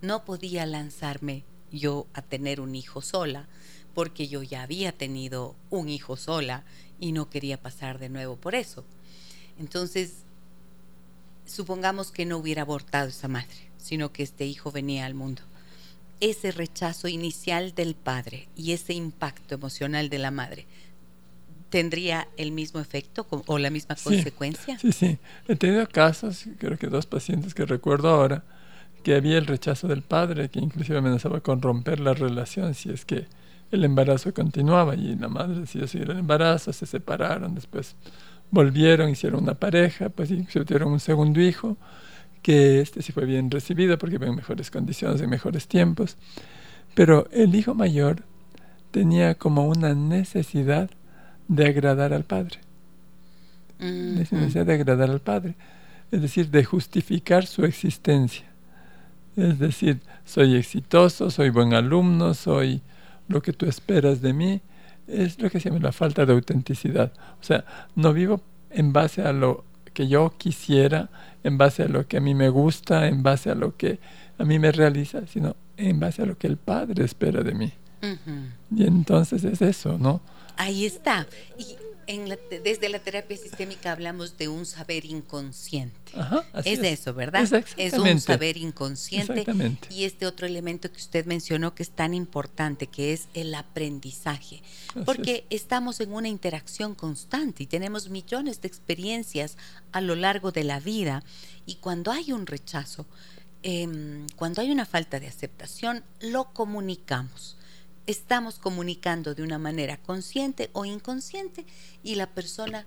No 0.02 0.26
podía 0.26 0.66
lanzarme 0.66 1.44
yo 1.72 2.08
a 2.14 2.22
tener 2.22 2.60
un 2.60 2.76
hijo 2.76 3.02
sola, 3.02 3.48
porque 3.94 4.28
yo 4.28 4.44
ya 4.44 4.64
había 4.64 4.92
tenido 4.92 5.56
un 5.70 5.90
hijo 5.90 6.18
sola 6.18 6.64
y 7.00 7.14
no 7.14 7.30
quería 7.30 7.62
pasar 7.62 8.00
de 8.00 8.10
nuevo 8.10 8.36
por 8.36 8.56
eso. 8.56 8.84
Entonces, 9.60 10.24
supongamos 11.46 12.12
que 12.12 12.26
no 12.26 12.38
hubiera 12.38 12.64
abortado 12.64 13.10
esa 13.10 13.28
madre, 13.28 13.72
sino 13.78 14.12
que 14.12 14.24
este 14.24 14.46
hijo 14.46 14.72
venía 14.72 15.06
al 15.06 15.14
mundo 15.14 15.44
ese 16.22 16.52
rechazo 16.52 17.08
inicial 17.08 17.74
del 17.74 17.96
padre 17.96 18.48
y 18.56 18.72
ese 18.72 18.94
impacto 18.94 19.56
emocional 19.56 20.10
de 20.10 20.20
la 20.20 20.32
madre 20.32 20.68
tendría 21.72 22.28
el 22.38 22.52
mismo 22.52 22.80
efecto 22.80 23.26
o 23.30 23.58
la 23.58 23.72
misma 23.72 23.96
consecuencia? 23.96 24.78
Sí, 24.78 24.92
sí. 24.92 25.18
He 25.48 25.56
tenido 25.56 25.88
casos, 25.88 26.46
creo 26.60 26.78
que 26.78 26.88
dos 26.88 27.08
pacientes 27.08 27.56
que 27.56 27.66
recuerdo 27.66 28.10
ahora, 28.10 28.44
que 29.04 29.16
había 29.16 29.40
el 29.40 29.48
rechazo 29.48 29.88
del 29.88 30.04
padre, 30.04 30.50
que 30.50 30.60
inclusive 30.60 31.00
amenazaba 31.00 31.40
con 31.40 31.62
romper 31.62 32.00
la 32.00 32.14
relación 32.14 32.76
si 32.76 32.92
es 32.92 33.06
que 33.06 33.26
el 33.72 33.86
embarazo 33.86 34.34
continuaba 34.34 34.96
y 34.96 35.16
la 35.16 35.30
madre 35.30 35.62
decidió 35.62 35.88
seguir 35.88 36.12
el 36.12 36.20
embarazo, 36.20 36.74
se 36.74 36.86
separaron, 36.86 37.56
después 37.56 37.96
volvieron, 38.52 39.10
hicieron 39.10 39.42
una 39.44 39.56
pareja, 39.56 40.10
pues 40.10 40.30
y 40.30 40.44
tuvieron 40.44 40.92
un 40.92 41.00
segundo 41.00 41.40
hijo 41.40 41.78
que 42.42 42.82
este 42.82 43.02
sí 43.02 43.14
fue 43.14 43.26
bien 43.26 43.50
recibido 43.50 43.98
porque 43.98 44.18
en 44.18 44.36
mejores 44.36 44.70
condiciones, 44.70 45.22
en 45.22 45.30
mejores 45.30 45.70
tiempos. 45.70 46.18
Pero 46.96 47.30
el 47.32 47.56
hijo 47.56 47.74
mayor 47.74 48.24
tenía 48.92 49.36
como 49.36 49.68
una 49.68 49.96
necesidad 49.96 50.90
de 51.52 51.66
agradar 51.66 52.14
al 52.14 52.24
padre. 52.24 52.60
Necesidad 53.78 54.66
de 54.66 54.74
agradar 54.74 55.10
al 55.10 55.20
padre. 55.20 55.56
Es 56.10 56.22
decir, 56.22 56.50
de 56.50 56.64
justificar 56.64 57.46
su 57.46 57.66
existencia. 57.66 58.46
Es 59.36 59.60
decir, 59.60 60.00
soy 60.24 60.56
exitoso, 60.56 61.30
soy 61.30 61.50
buen 61.50 61.74
alumno, 61.74 62.34
soy 62.34 62.82
lo 63.28 63.42
que 63.42 63.52
tú 63.52 63.66
esperas 63.66 64.22
de 64.22 64.32
mí. 64.32 64.62
Es 65.08 65.42
lo 65.42 65.50
que 65.50 65.60
se 65.60 65.70
llama 65.70 65.82
la 65.82 65.92
falta 65.92 66.26
de 66.26 66.32
autenticidad. 66.32 67.12
O 67.42 67.44
sea, 67.44 67.66
no 67.96 68.14
vivo 68.14 68.42
en 68.70 68.94
base 68.94 69.22
a 69.22 69.34
lo 69.34 69.66
que 69.94 70.08
yo 70.08 70.34
quisiera, 70.38 71.10
en 71.44 71.58
base 71.58 71.84
a 71.84 71.90
lo 71.90 72.08
que 72.08 72.18
a 72.18 72.22
mí 72.22 72.34
me 72.34 72.48
gusta, 72.48 73.08
en 73.08 73.24
base 73.24 73.50
a 73.50 73.56
lo 73.56 73.76
que 73.76 74.00
a 74.38 74.46
mí 74.46 74.58
me 74.58 74.72
realiza, 74.72 75.28
sino 75.28 75.58
en 75.76 76.00
base 76.00 76.22
a 76.22 76.26
lo 76.26 76.38
que 76.38 76.48
el 76.48 76.56
Padre 76.56 77.04
espera 77.04 77.44
de 77.44 77.54
mí. 77.54 77.74
Y 78.74 78.86
entonces 78.86 79.44
es 79.44 79.62
eso, 79.62 79.98
¿no? 79.98 80.22
Ahí 80.58 80.86
está. 80.86 81.28
Y 81.58 81.78
desde 82.64 82.90
la 82.90 83.00
terapia 83.00 83.38
sistémica 83.38 83.92
hablamos 83.92 84.38
de 84.38 84.48
un 84.48 84.66
saber 84.66 85.06
inconsciente. 85.06 86.12
es, 86.66 86.80
eso, 86.80 87.14
¿verdad? 87.14 87.48
Es, 87.78 87.94
un 87.94 88.20
saber 88.20 88.58
inconsciente. 88.58 89.46
Y 89.90 90.04
este 90.04 90.26
otro 90.26 90.46
elemento 90.46 90.92
que 90.92 90.98
usted 90.98 91.26
mencionó 91.26 91.74
que 91.74 91.84
es 91.84 91.92
tan 91.92 92.14
importante, 92.14 92.88
que 92.88 93.14
es 93.14 93.28
el 93.34 93.54
aprendizaje. 93.56 94.62
porque 95.06 95.46
estamos 95.50 96.00
en 96.02 96.12
una 96.12 96.28
interacción 96.28 96.96
constante 96.96 97.64
y 97.64 97.68
tenemos 97.68 98.10
millones 98.10 98.62
de 98.62 98.68
experiencias 98.68 99.58
a 99.92 100.02
lo 100.02 100.16
largo 100.16 100.52
de 100.52 100.64
la 100.64 100.80
vida. 100.80 101.24
Y 101.66 101.76
cuando 101.76 102.12
hay 102.12 102.34
un 102.34 102.46
rechazo, 102.46 103.06
em, 103.64 104.28
cuando 104.36 104.62
hay 104.62 104.72
una 104.72 104.86
falta 104.86 105.20
de 105.20 105.28
aceptación, 105.28 106.04
lo 106.20 106.52
comunicamos 106.54 107.58
estamos 108.12 108.60
comunicando 108.60 109.34
de 109.36 109.44
una 109.44 109.58
manera 109.58 109.98
consciente 109.98 110.70
o 110.74 110.86
inconsciente 110.86 111.66
y 112.04 112.16
la 112.16 112.28
persona 112.28 112.86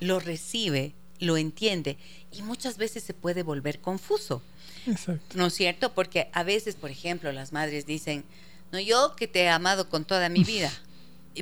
lo 0.00 0.20
recibe, 0.20 0.94
lo 1.18 1.36
entiende 1.36 1.98
y 2.32 2.42
muchas 2.42 2.76
veces 2.76 3.02
se 3.02 3.14
puede 3.14 3.42
volver 3.42 3.80
confuso. 3.80 4.42
Exacto. 4.86 5.36
¿No 5.36 5.46
es 5.46 5.54
cierto? 5.54 5.94
Porque 5.94 6.30
a 6.32 6.42
veces, 6.42 6.76
por 6.76 6.90
ejemplo, 6.90 7.32
las 7.32 7.52
madres 7.52 7.86
dicen, 7.86 8.24
no, 8.72 8.78
yo 8.78 9.16
que 9.16 9.28
te 9.28 9.42
he 9.42 9.48
amado 9.48 9.88
con 9.88 10.04
toda 10.04 10.28
mi 10.28 10.44
vida, 10.44 10.72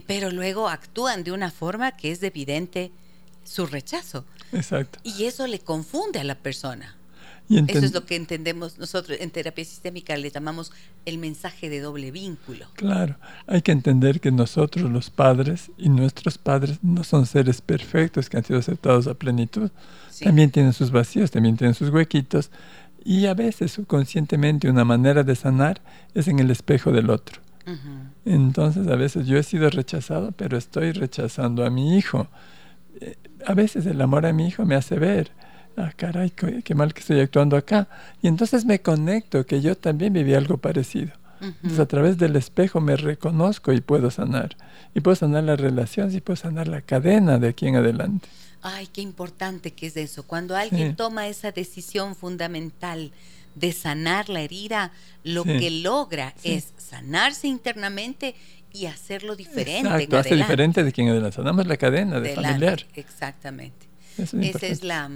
pero 0.06 0.30
luego 0.30 0.68
actúan 0.68 1.24
de 1.24 1.32
una 1.32 1.50
forma 1.50 1.96
que 1.96 2.12
es 2.12 2.22
evidente 2.22 2.92
su 3.44 3.66
rechazo. 3.66 4.24
Exacto. 4.52 4.98
Y 5.02 5.24
eso 5.24 5.46
le 5.46 5.60
confunde 5.60 6.20
a 6.20 6.24
la 6.24 6.36
persona. 6.36 6.96
Eso 7.48 7.84
es 7.84 7.94
lo 7.94 8.04
que 8.04 8.16
entendemos 8.16 8.78
nosotros 8.78 9.18
en 9.20 9.30
terapia 9.30 9.64
sistémica, 9.64 10.16
le 10.16 10.30
llamamos 10.30 10.72
el 11.04 11.18
mensaje 11.18 11.70
de 11.70 11.80
doble 11.80 12.10
vínculo. 12.10 12.66
Claro, 12.74 13.16
hay 13.46 13.62
que 13.62 13.72
entender 13.72 14.20
que 14.20 14.32
nosotros 14.32 14.90
los 14.90 15.10
padres 15.10 15.70
y 15.78 15.88
nuestros 15.88 16.38
padres 16.38 16.78
no 16.82 17.04
son 17.04 17.26
seres 17.26 17.60
perfectos 17.60 18.28
que 18.28 18.36
han 18.36 18.44
sido 18.44 18.58
aceptados 18.58 19.06
a 19.06 19.14
plenitud. 19.14 19.70
También 20.22 20.50
tienen 20.50 20.72
sus 20.72 20.90
vacíos, 20.90 21.30
también 21.30 21.56
tienen 21.56 21.74
sus 21.74 21.90
huequitos. 21.90 22.50
Y 23.04 23.26
a 23.26 23.34
veces 23.34 23.70
subconscientemente 23.70 24.68
una 24.68 24.84
manera 24.84 25.22
de 25.22 25.36
sanar 25.36 25.80
es 26.14 26.26
en 26.26 26.40
el 26.40 26.50
espejo 26.50 26.90
del 26.90 27.10
otro. 27.10 27.40
Entonces 28.24 28.86
a 28.88 28.96
veces 28.96 29.26
yo 29.26 29.38
he 29.38 29.42
sido 29.42 29.68
rechazado, 29.70 30.32
pero 30.32 30.56
estoy 30.56 30.92
rechazando 30.92 31.64
a 31.64 31.70
mi 31.70 31.96
hijo. 31.96 32.28
Eh, 33.00 33.16
a 33.44 33.54
veces 33.54 33.86
el 33.86 34.00
amor 34.00 34.24
a 34.24 34.32
mi 34.32 34.46
hijo 34.46 34.64
me 34.64 34.76
hace 34.76 34.98
ver 34.98 35.32
ah, 35.76 35.92
caray, 35.96 36.30
qué, 36.30 36.74
mal 36.74 36.94
que 36.94 37.00
estoy 37.00 37.20
actuando 37.20 37.56
acá. 37.56 37.88
Y 38.22 38.28
entonces 38.28 38.64
me 38.64 38.80
conecto 38.80 39.46
que 39.46 39.60
yo 39.60 39.76
también 39.76 40.12
viví 40.12 40.34
algo 40.34 40.58
parecido. 40.58 41.12
Entonces 41.40 41.78
a 41.78 41.86
través 41.86 42.16
del 42.16 42.34
espejo 42.34 42.80
me 42.80 42.96
reconozco 42.96 43.72
y 43.72 43.80
puedo 43.80 44.10
sanar. 44.10 44.56
Y 44.94 45.00
puedo 45.00 45.16
sanar 45.16 45.44
las 45.44 45.60
relaciones 45.60 46.14
y 46.14 46.20
puedo 46.20 46.36
sanar 46.36 46.66
la 46.66 46.80
cadena 46.80 47.38
de 47.38 47.48
aquí 47.48 47.66
en 47.66 47.76
adelante. 47.76 48.28
Ay, 48.62 48.88
qué 48.88 49.02
importante 49.02 49.72
que 49.72 49.88
es 49.88 49.96
eso. 49.96 50.22
Cuando 50.22 50.56
alguien 50.56 50.96
toma 50.96 51.28
esa 51.28 51.52
decisión 51.52 52.16
fundamental 52.16 53.12
de 53.54 53.72
sanar 53.72 54.28
la 54.28 54.40
herida, 54.40 54.92
lo 55.24 55.44
que 55.44 55.70
logra 55.70 56.34
es 56.42 56.72
sanarse 56.76 57.48
internamente 57.48 58.34
y 58.72 58.86
hacerlo 58.86 59.36
diferente. 59.36 59.88
Exacto, 59.88 60.18
hace 60.18 60.36
diferente 60.36 60.84
de 60.84 60.92
quien 60.92 61.08
adelante. 61.08 61.36
Sanamos 61.36 61.66
la 61.66 61.76
cadena 61.76 62.20
de 62.20 62.34
familiar. 62.34 62.86
Exactamente. 62.94 63.86
Esa 64.18 64.66
es 64.66 64.82
la 64.82 65.10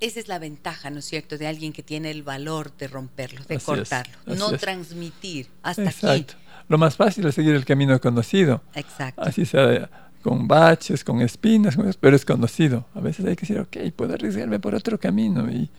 esa 0.00 0.20
es 0.20 0.28
la 0.28 0.38
ventaja, 0.38 0.90
¿no 0.90 0.98
es 0.98 1.04
cierto?, 1.04 1.38
de 1.38 1.46
alguien 1.46 1.72
que 1.72 1.82
tiene 1.82 2.10
el 2.10 2.22
valor 2.22 2.76
de 2.76 2.88
romperlo, 2.88 3.44
de 3.44 3.58
cortarlo, 3.58 4.14
no 4.26 4.52
transmitir 4.56 5.48
hasta 5.62 5.84
Exacto. 5.84 6.34
Lo 6.68 6.78
más 6.78 6.96
fácil 6.96 7.26
es 7.26 7.34
seguir 7.34 7.54
el 7.54 7.64
camino 7.64 8.00
conocido. 8.00 8.62
Exacto. 8.74 9.22
Así 9.22 9.46
sea 9.46 9.88
con 10.22 10.48
baches, 10.48 11.04
con 11.04 11.20
espinas, 11.22 11.76
pero 12.00 12.16
es 12.16 12.24
conocido. 12.24 12.84
A 12.94 13.00
veces 13.00 13.24
hay 13.24 13.36
que 13.36 13.42
decir, 13.42 13.60
ok, 13.60 13.92
puedo 13.94 14.14
arriesgarme 14.14 14.58
por 14.58 14.74
otro 14.74 14.98
camino. 14.98 15.48
Y, 15.48 15.70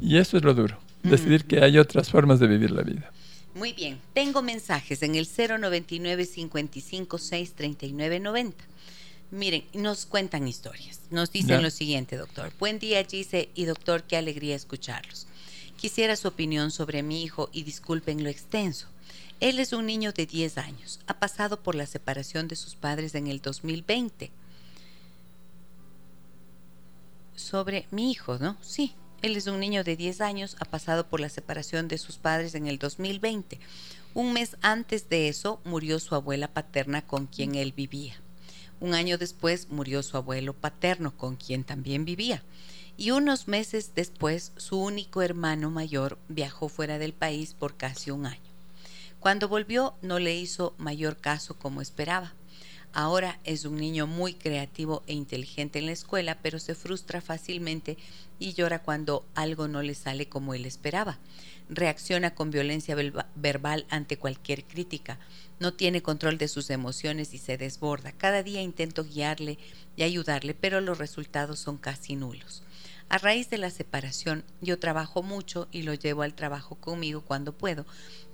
y 0.00 0.16
eso 0.16 0.38
es 0.38 0.42
lo 0.42 0.54
duro, 0.54 0.78
decidir 1.02 1.44
que 1.44 1.62
hay 1.62 1.76
otras 1.76 2.08
formas 2.08 2.40
de 2.40 2.46
vivir 2.46 2.70
la 2.70 2.82
vida. 2.82 3.12
Muy 3.54 3.74
bien, 3.74 3.98
tengo 4.14 4.40
mensajes 4.40 5.02
en 5.02 5.16
el 5.16 5.26
099 5.26 6.24
55 6.24 7.18
6 7.18 7.52
39 7.54 8.20
90. 8.20 8.64
Miren, 9.30 9.64
nos 9.74 10.06
cuentan 10.06 10.48
historias. 10.48 11.02
Nos 11.10 11.30
dicen 11.30 11.62
lo 11.62 11.70
siguiente, 11.70 12.16
doctor. 12.16 12.52
Buen 12.58 12.80
día, 12.80 13.04
Gise 13.04 13.48
y 13.54 13.64
doctor, 13.64 14.02
qué 14.02 14.16
alegría 14.16 14.56
escucharlos. 14.56 15.28
Quisiera 15.76 16.16
su 16.16 16.26
opinión 16.26 16.72
sobre 16.72 17.04
mi 17.04 17.22
hijo 17.22 17.48
y 17.52 17.62
disculpen 17.62 18.24
lo 18.24 18.28
extenso. 18.28 18.88
Él 19.38 19.60
es 19.60 19.72
un 19.72 19.86
niño 19.86 20.12
de 20.12 20.26
10 20.26 20.58
años. 20.58 20.98
Ha 21.06 21.20
pasado 21.20 21.62
por 21.62 21.76
la 21.76 21.86
separación 21.86 22.48
de 22.48 22.56
sus 22.56 22.74
padres 22.74 23.14
en 23.14 23.28
el 23.28 23.40
2020. 23.40 24.32
Sobre 27.36 27.86
mi 27.92 28.10
hijo, 28.10 28.36
¿no? 28.38 28.56
Sí, 28.60 28.94
él 29.22 29.36
es 29.36 29.46
un 29.46 29.60
niño 29.60 29.84
de 29.84 29.96
10 29.96 30.22
años, 30.22 30.56
ha 30.58 30.64
pasado 30.64 31.06
por 31.06 31.20
la 31.20 31.28
separación 31.28 31.86
de 31.86 31.98
sus 31.98 32.16
padres 32.16 32.56
en 32.56 32.66
el 32.66 32.78
2020. 32.78 33.60
Un 34.12 34.32
mes 34.32 34.56
antes 34.60 35.08
de 35.08 35.28
eso 35.28 35.60
murió 35.64 36.00
su 36.00 36.16
abuela 36.16 36.48
paterna 36.48 37.06
con 37.06 37.26
quien 37.26 37.54
él 37.54 37.72
vivía. 37.72 38.20
Un 38.80 38.94
año 38.94 39.18
después 39.18 39.68
murió 39.68 40.02
su 40.02 40.16
abuelo 40.16 40.54
paterno, 40.54 41.14
con 41.16 41.36
quien 41.36 41.64
también 41.64 42.04
vivía. 42.04 42.42
Y 42.96 43.10
unos 43.12 43.46
meses 43.46 43.92
después 43.94 44.52
su 44.56 44.80
único 44.80 45.22
hermano 45.22 45.70
mayor 45.70 46.18
viajó 46.28 46.68
fuera 46.68 46.98
del 46.98 47.12
país 47.12 47.54
por 47.54 47.76
casi 47.76 48.10
un 48.10 48.26
año. 48.26 48.40
Cuando 49.20 49.48
volvió 49.48 49.94
no 50.00 50.18
le 50.18 50.34
hizo 50.34 50.74
mayor 50.78 51.18
caso 51.18 51.54
como 51.54 51.82
esperaba. 51.82 52.32
Ahora 52.92 53.38
es 53.44 53.66
un 53.66 53.76
niño 53.76 54.06
muy 54.06 54.34
creativo 54.34 55.02
e 55.06 55.12
inteligente 55.12 55.78
en 55.78 55.86
la 55.86 55.92
escuela, 55.92 56.38
pero 56.42 56.58
se 56.58 56.74
frustra 56.74 57.20
fácilmente 57.20 57.98
y 58.38 58.54
llora 58.54 58.82
cuando 58.82 59.24
algo 59.34 59.68
no 59.68 59.82
le 59.82 59.94
sale 59.94 60.28
como 60.28 60.54
él 60.54 60.64
esperaba. 60.64 61.18
Reacciona 61.70 62.34
con 62.34 62.50
violencia 62.50 62.96
verbal 63.36 63.86
ante 63.88 64.18
cualquier 64.18 64.64
crítica 64.64 65.18
no 65.60 65.74
tiene 65.74 66.02
control 66.02 66.38
de 66.38 66.48
sus 66.48 66.70
emociones 66.70 67.34
y 67.34 67.38
se 67.38 67.58
desborda. 67.58 68.12
Cada 68.12 68.42
día 68.42 68.62
intento 68.62 69.04
guiarle 69.04 69.58
y 69.94 70.02
ayudarle, 70.02 70.54
pero 70.54 70.80
los 70.80 70.98
resultados 70.98 71.60
son 71.60 71.76
casi 71.76 72.16
nulos. 72.16 72.64
A 73.10 73.18
raíz 73.18 73.50
de 73.50 73.58
la 73.58 73.70
separación, 73.70 74.42
yo 74.62 74.78
trabajo 74.78 75.22
mucho 75.22 75.68
y 75.70 75.82
lo 75.82 75.94
llevo 75.94 76.22
al 76.22 76.34
trabajo 76.34 76.76
conmigo 76.76 77.20
cuando 77.20 77.52
puedo, 77.52 77.84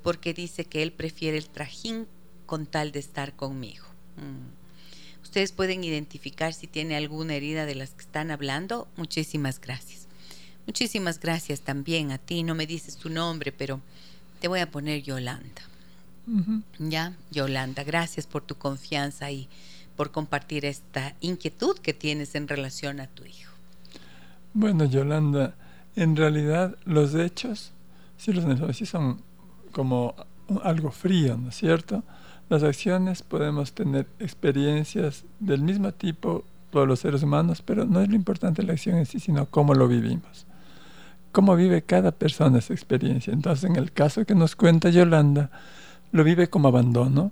porque 0.03 0.35
dice 0.35 0.65
que 0.65 0.83
él 0.83 0.93
prefiere 0.93 1.37
el 1.37 1.49
trajín 1.49 2.07
con 2.47 2.67
tal 2.67 2.93
de 2.93 3.01
estar 3.01 3.35
conmigo. 3.35 3.85
Mm. 4.17 5.23
Ustedes 5.25 5.51
pueden 5.51 5.83
identificar 5.83 6.55
si 6.55 6.69
tiene 6.69 6.97
alguna 6.97 7.35
herida 7.35 7.67
de 7.67 7.75
las 7.75 7.91
que 7.91 8.03
están 8.03 8.31
hablando. 8.31 8.87
Muchísimas 8.97 9.61
gracias. 9.61 10.06
Muchísimas 10.67 11.21
gracias 11.21 11.61
también 11.61 12.11
a 12.11 12.19
ti. 12.19 12.43
No 12.43 12.55
me 12.55 12.67
dices 12.67 12.97
tu 12.97 13.09
nombre, 13.09 13.53
pero 13.53 13.81
te 14.41 14.49
voy 14.49 14.61
a 14.61 14.71
poner 14.71 15.03
Yolanda. 15.03 15.63
Ya, 16.81 17.15
Yolanda, 17.31 17.85
gracias 17.85 18.27
por 18.27 18.43
tu 18.43 18.57
confianza 18.57 19.31
y 19.31 19.49
por 19.95 20.11
compartir 20.11 20.65
esta 20.65 21.15
inquietud 21.21 21.79
que 21.79 21.95
tienes 21.95 22.35
en 22.35 22.49
relación 22.49 22.99
a 23.01 23.07
tu 23.07 23.25
hijo. 23.25 23.53
Bueno, 24.53 24.85
Yolanda, 24.87 25.55
en 25.95 26.17
realidad 26.17 26.77
los 26.85 27.15
hechos, 27.15 27.73
si 28.17 28.33
los 28.33 28.45
negocios 28.45 28.89
son 28.89 29.23
como 29.71 30.15
algo 30.65 30.91
frío, 30.91 31.37
¿no 31.37 31.51
es 31.51 31.57
cierto? 31.57 32.03
Las 32.49 32.63
acciones 32.63 33.23
podemos 33.23 33.73
tener 33.73 34.07
experiencias 34.19 35.25
del 35.39 35.63
mismo 35.63 35.93
tipo 35.93 36.45
todos 36.71 36.89
los 36.89 37.01
seres 37.01 37.23
humanos, 37.23 37.63
pero 37.63 37.85
no 37.85 38.01
es 38.01 38.09
lo 38.09 38.17
importante 38.17 38.63
la 38.63 38.73
acción 38.73 38.97
en 38.97 39.07
sí, 39.07 39.21
sino 39.21 39.47
cómo 39.47 39.75
lo 39.75 39.89
vivimos. 39.89 40.46
Cómo 41.37 41.55
vive 41.55 41.83
cada 41.83 42.13
persona 42.13 42.61
esa 42.61 42.73
experiencia. 42.73 43.31
Entonces, 43.31 43.69
en 43.69 43.77
el 43.77 43.93
caso 43.93 44.25
que 44.25 44.35
nos 44.35 44.57
cuenta 44.57 44.89
Yolanda, 44.89 45.51
lo 46.11 46.25
vive 46.25 46.49
como 46.49 46.69
abandono, 46.69 47.31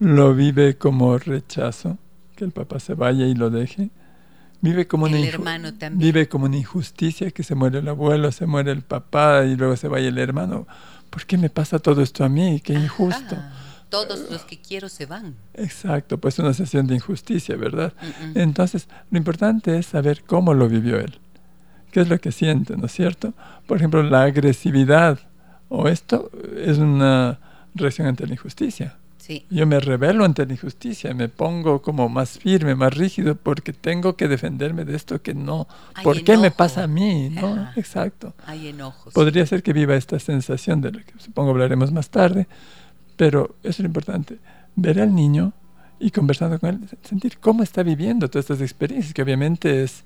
lo 0.00 0.34
vive 0.34 0.76
como 0.76 1.16
rechazo, 1.16 1.98
que 2.34 2.42
el 2.42 2.50
papá 2.50 2.80
se 2.80 2.94
vaya 2.94 3.26
y 3.26 3.34
lo 3.36 3.48
deje. 3.48 3.90
Vive 4.60 4.88
como, 4.88 5.04
una 5.04 5.18
vive 5.92 6.28
como 6.28 6.46
una 6.46 6.56
injusticia, 6.56 7.30
que 7.30 7.44
se 7.44 7.54
muere 7.54 7.78
el 7.78 7.86
abuelo, 7.86 8.32
se 8.32 8.46
muere 8.46 8.72
el 8.72 8.82
papá 8.82 9.44
y 9.44 9.54
luego 9.54 9.76
se 9.76 9.86
vaya 9.86 10.08
el 10.08 10.18
hermano. 10.18 10.66
¿Por 11.10 11.26
qué 11.26 11.38
me 11.38 11.48
pasa 11.48 11.78
todo 11.78 12.02
esto 12.02 12.24
a 12.24 12.28
mí? 12.28 12.58
Qué 12.58 12.72
injusto. 12.72 13.36
Todos 13.88 14.28
los 14.32 14.42
que 14.42 14.60
quiero 14.60 14.88
se 14.88 15.06
van. 15.06 15.36
Exacto, 15.54 16.18
pues 16.18 16.40
una 16.40 16.54
sesión 16.54 16.88
de 16.88 16.96
injusticia, 16.96 17.54
¿verdad? 17.54 17.92
Entonces, 18.34 18.88
lo 19.12 19.18
importante 19.18 19.78
es 19.78 19.86
saber 19.86 20.24
cómo 20.24 20.54
lo 20.54 20.68
vivió 20.68 20.98
él. 20.98 21.20
¿Qué 21.90 22.00
es 22.00 22.08
lo 22.08 22.20
que 22.20 22.32
siente, 22.32 22.76
no 22.76 22.86
es 22.86 22.92
cierto? 22.92 23.32
Por 23.66 23.76
ejemplo, 23.76 24.02
la 24.02 24.22
agresividad. 24.22 25.18
O 25.68 25.86
esto 25.88 26.30
es 26.56 26.78
una 26.78 27.38
reacción 27.74 28.08
ante 28.08 28.26
la 28.26 28.32
injusticia. 28.32 28.96
Sí. 29.18 29.46
Yo 29.50 29.66
me 29.66 29.78
rebelo 29.78 30.24
ante 30.24 30.44
la 30.44 30.52
injusticia, 30.54 31.14
me 31.14 31.28
pongo 31.28 31.82
como 31.82 32.08
más 32.08 32.38
firme, 32.38 32.74
más 32.74 32.94
rígido, 32.94 33.36
porque 33.36 33.72
tengo 33.72 34.16
que 34.16 34.26
defenderme 34.26 34.84
de 34.84 34.96
esto 34.96 35.22
que 35.22 35.34
no. 35.34 35.68
¿Por 36.02 36.24
qué 36.24 36.36
me 36.36 36.50
pasa 36.50 36.84
a 36.84 36.86
mí? 36.86 37.28
¿no? 37.30 37.70
Exacto. 37.76 38.34
Hay 38.46 38.68
enojos. 38.68 39.12
Podría 39.14 39.46
ser 39.46 39.62
que 39.62 39.72
viva 39.72 39.94
esta 39.94 40.18
sensación 40.18 40.80
de 40.80 40.90
lo 40.90 40.98
que 41.00 41.12
supongo 41.18 41.50
hablaremos 41.50 41.92
más 41.92 42.10
tarde, 42.10 42.48
pero 43.16 43.54
eso 43.62 43.70
es 43.70 43.80
lo 43.80 43.86
importante. 43.86 44.38
Ver 44.74 45.00
al 45.00 45.14
niño 45.14 45.52
y 46.00 46.10
conversando 46.10 46.58
con 46.58 46.70
él, 46.70 46.80
sentir 47.02 47.38
cómo 47.38 47.62
está 47.62 47.82
viviendo 47.82 48.28
todas 48.28 48.46
estas 48.46 48.62
experiencias, 48.62 49.12
que 49.12 49.22
obviamente 49.22 49.84
es 49.84 50.02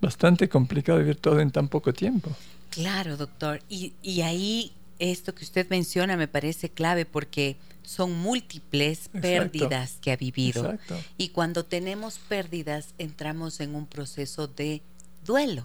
bastante 0.00 0.48
complicado 0.48 0.98
vivir 0.98 1.16
todo 1.16 1.40
en 1.40 1.50
tan 1.50 1.68
poco 1.68 1.92
tiempo. 1.92 2.30
Claro, 2.70 3.16
doctor. 3.16 3.60
Y, 3.68 3.94
y 4.02 4.20
ahí 4.22 4.72
esto 4.98 5.34
que 5.34 5.44
usted 5.44 5.68
menciona 5.70 6.16
me 6.16 6.28
parece 6.28 6.68
clave 6.70 7.04
porque 7.04 7.56
son 7.82 8.12
múltiples 8.18 9.08
pérdidas 9.08 9.98
que 10.02 10.12
ha 10.12 10.16
vivido. 10.16 10.64
Exacto. 10.64 10.96
Y 11.16 11.30
cuando 11.30 11.64
tenemos 11.64 12.18
pérdidas 12.18 12.94
entramos 12.98 13.60
en 13.60 13.74
un 13.74 13.86
proceso 13.86 14.46
de 14.46 14.82
duelo, 15.24 15.64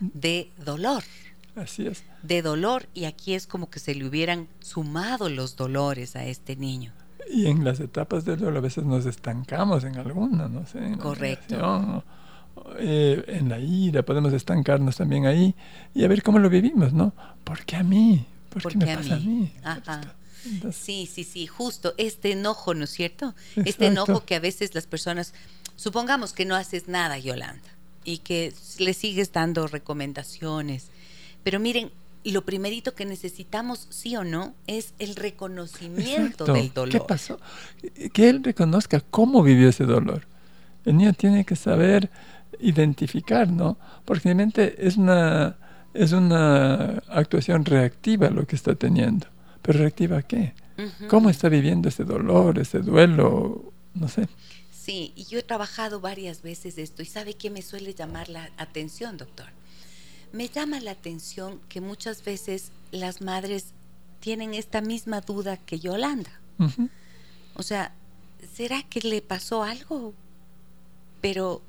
de 0.00 0.50
dolor. 0.62 1.02
Así 1.54 1.86
es. 1.86 2.04
De 2.22 2.42
dolor 2.42 2.86
y 2.92 3.04
aquí 3.04 3.34
es 3.34 3.46
como 3.46 3.70
que 3.70 3.80
se 3.80 3.94
le 3.94 4.04
hubieran 4.04 4.48
sumado 4.60 5.30
los 5.30 5.56
dolores 5.56 6.14
a 6.16 6.26
este 6.26 6.56
niño. 6.56 6.92
Y 7.32 7.46
en 7.46 7.64
las 7.64 7.80
etapas 7.80 8.24
del 8.24 8.38
duelo 8.38 8.58
a 8.58 8.62
veces 8.62 8.84
nos 8.84 9.06
estancamos 9.06 9.84
en 9.84 9.96
alguna, 9.96 10.48
no 10.48 10.66
sé. 10.66 10.78
En 10.78 10.98
Correcto. 10.98 12.04
Eh, 12.78 13.24
en 13.28 13.48
la 13.48 13.58
ira, 13.58 14.02
podemos 14.02 14.32
estancarnos 14.32 14.96
también 14.96 15.26
ahí 15.26 15.54
y 15.94 16.04
a 16.04 16.08
ver 16.08 16.22
cómo 16.22 16.38
lo 16.38 16.48
vivimos, 16.48 16.92
¿no? 16.92 17.12
¿Por 17.44 17.64
qué 17.64 17.76
a 17.76 17.82
mí? 17.82 18.24
¿Por, 18.50 18.72
qué 18.72 18.78
me 18.78 18.96
pasa 18.96 19.16
a 19.16 19.20
mí? 19.20 19.52
sí, 20.72 21.08
sí, 21.12 21.24
sí, 21.24 21.46
justo 21.46 21.94
este 21.98 22.32
enojo, 22.32 22.74
¿no 22.74 22.84
es 22.84 22.90
cierto? 22.90 23.34
Este 23.56 23.86
enojo 23.86 24.24
que 24.24 24.34
a 24.34 24.40
veces 24.40 24.74
las 24.74 24.86
personas, 24.86 25.34
supongamos 25.76 26.32
que 26.32 26.44
no 26.44 26.54
haces 26.54 26.88
nada, 26.88 27.18
Yolanda, 27.18 27.68
y 28.04 28.18
que 28.18 28.54
le 28.78 28.94
sigues 28.94 29.32
dando 29.32 29.66
recomendaciones, 29.66 30.88
pero 31.42 31.60
miren, 31.60 31.90
lo 32.24 32.44
primerito 32.44 32.94
que 32.94 33.04
necesitamos, 33.04 33.86
sí 33.90 34.16
o 34.16 34.24
no, 34.24 34.54
es 34.66 34.94
el 34.98 35.14
reconocimiento 35.14 36.44
del 36.44 36.72
dolor. 36.72 36.92
¿Qué 36.92 37.00
pasó? 37.00 37.38
Que 38.12 38.28
él 38.28 38.42
reconozca 38.42 39.00
cómo 39.00 39.42
vivió 39.42 39.68
ese 39.68 39.84
dolor. 39.84 40.26
El 40.84 40.96
niño 40.96 41.12
tiene 41.12 41.44
que 41.44 41.56
saber 41.56 42.10
identificar, 42.60 43.50
¿no? 43.50 43.78
Porque 44.04 44.24
realmente 44.24 44.86
es 44.86 44.96
una, 44.96 45.56
es 45.94 46.12
una 46.12 47.02
actuación 47.08 47.64
reactiva 47.64 48.30
lo 48.30 48.46
que 48.46 48.56
está 48.56 48.74
teniendo. 48.74 49.26
¿Pero 49.62 49.80
reactiva 49.80 50.18
a 50.18 50.22
qué? 50.22 50.54
¿Cómo 51.08 51.30
está 51.30 51.48
viviendo 51.48 51.88
ese 51.88 52.04
dolor, 52.04 52.58
ese 52.58 52.80
duelo? 52.80 53.72
No 53.94 54.08
sé. 54.08 54.28
Sí, 54.70 55.12
y 55.16 55.24
yo 55.24 55.38
he 55.38 55.42
trabajado 55.42 56.00
varias 56.00 56.42
veces 56.42 56.78
esto 56.78 57.02
y 57.02 57.06
¿sabe 57.06 57.34
qué 57.34 57.50
me 57.50 57.62
suele 57.62 57.94
llamar 57.94 58.28
la 58.28 58.50
atención, 58.56 59.16
doctor? 59.16 59.46
Me 60.32 60.48
llama 60.48 60.78
la 60.80 60.92
atención 60.92 61.60
que 61.68 61.80
muchas 61.80 62.24
veces 62.24 62.70
las 62.92 63.20
madres 63.20 63.72
tienen 64.20 64.54
esta 64.54 64.80
misma 64.80 65.22
duda 65.22 65.56
que 65.56 65.80
Yolanda. 65.80 66.40
O 67.54 67.62
sea, 67.62 67.92
¿será 68.54 68.82
que 68.82 69.00
le 69.00 69.22
pasó 69.22 69.62
algo? 69.62 70.14
Pero 71.20 71.62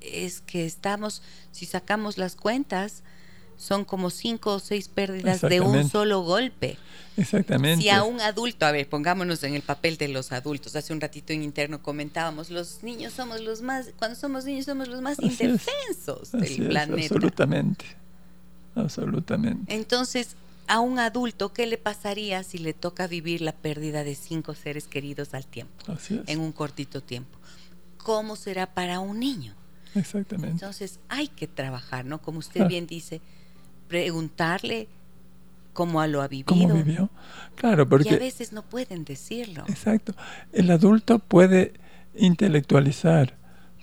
es 0.00 0.40
que 0.40 0.64
estamos, 0.64 1.22
si 1.52 1.66
sacamos 1.66 2.18
las 2.18 2.36
cuentas, 2.36 3.02
son 3.58 3.84
como 3.84 4.10
cinco 4.10 4.54
o 4.54 4.58
seis 4.60 4.88
pérdidas 4.88 5.40
de 5.40 5.60
un 5.60 5.88
solo 5.88 6.22
golpe. 6.22 6.78
Exactamente. 7.16 7.82
Si 7.82 7.90
a 7.90 8.04
un 8.04 8.20
adulto, 8.20 8.64
a 8.64 8.70
ver, 8.70 8.88
pongámonos 8.88 9.42
en 9.42 9.54
el 9.54 9.62
papel 9.62 9.96
de 9.96 10.06
los 10.06 10.30
adultos, 10.30 10.76
hace 10.76 10.92
un 10.92 11.00
ratito 11.00 11.32
en 11.32 11.42
interno 11.42 11.82
comentábamos, 11.82 12.50
los 12.50 12.84
niños 12.84 13.12
somos 13.12 13.40
los 13.40 13.60
más, 13.60 13.90
cuando 13.98 14.16
somos 14.16 14.44
niños 14.44 14.66
somos 14.66 14.86
los 14.86 15.02
más 15.02 15.18
indefensos 15.20 16.30
del 16.32 16.68
planeta. 16.68 17.14
absolutamente, 17.14 17.84
absolutamente. 18.76 19.74
Entonces, 19.74 20.36
a 20.68 20.78
un 20.78 21.00
adulto, 21.00 21.52
¿qué 21.52 21.66
le 21.66 21.78
pasaría 21.78 22.44
si 22.44 22.58
le 22.58 22.74
toca 22.74 23.08
vivir 23.08 23.40
la 23.40 23.52
pérdida 23.52 24.04
de 24.04 24.14
cinco 24.14 24.54
seres 24.54 24.86
queridos 24.86 25.34
al 25.34 25.46
tiempo? 25.46 25.74
En 26.26 26.38
un 26.38 26.52
cortito 26.52 27.02
tiempo. 27.02 27.36
¿Cómo 27.96 28.36
será 28.36 28.66
para 28.72 29.00
un 29.00 29.18
niño? 29.18 29.54
Exactamente. 29.94 30.52
Entonces 30.52 31.00
hay 31.08 31.28
que 31.28 31.46
trabajar, 31.46 32.04
¿no? 32.04 32.20
Como 32.20 32.38
usted 32.38 32.66
bien 32.66 32.86
dice, 32.86 33.20
preguntarle 33.88 34.88
cómo 35.72 36.04
lo 36.06 36.22
ha 36.22 36.28
vivido. 36.28 36.46
¿Cómo 36.46 36.74
vivió? 36.74 37.10
Claro, 37.54 37.88
porque... 37.88 38.10
Y 38.10 38.14
a 38.14 38.18
veces 38.18 38.52
no 38.52 38.62
pueden 38.62 39.04
decirlo. 39.04 39.64
Exacto. 39.68 40.14
El 40.52 40.70
adulto 40.70 41.20
puede 41.20 41.72
intelectualizar, 42.14 43.37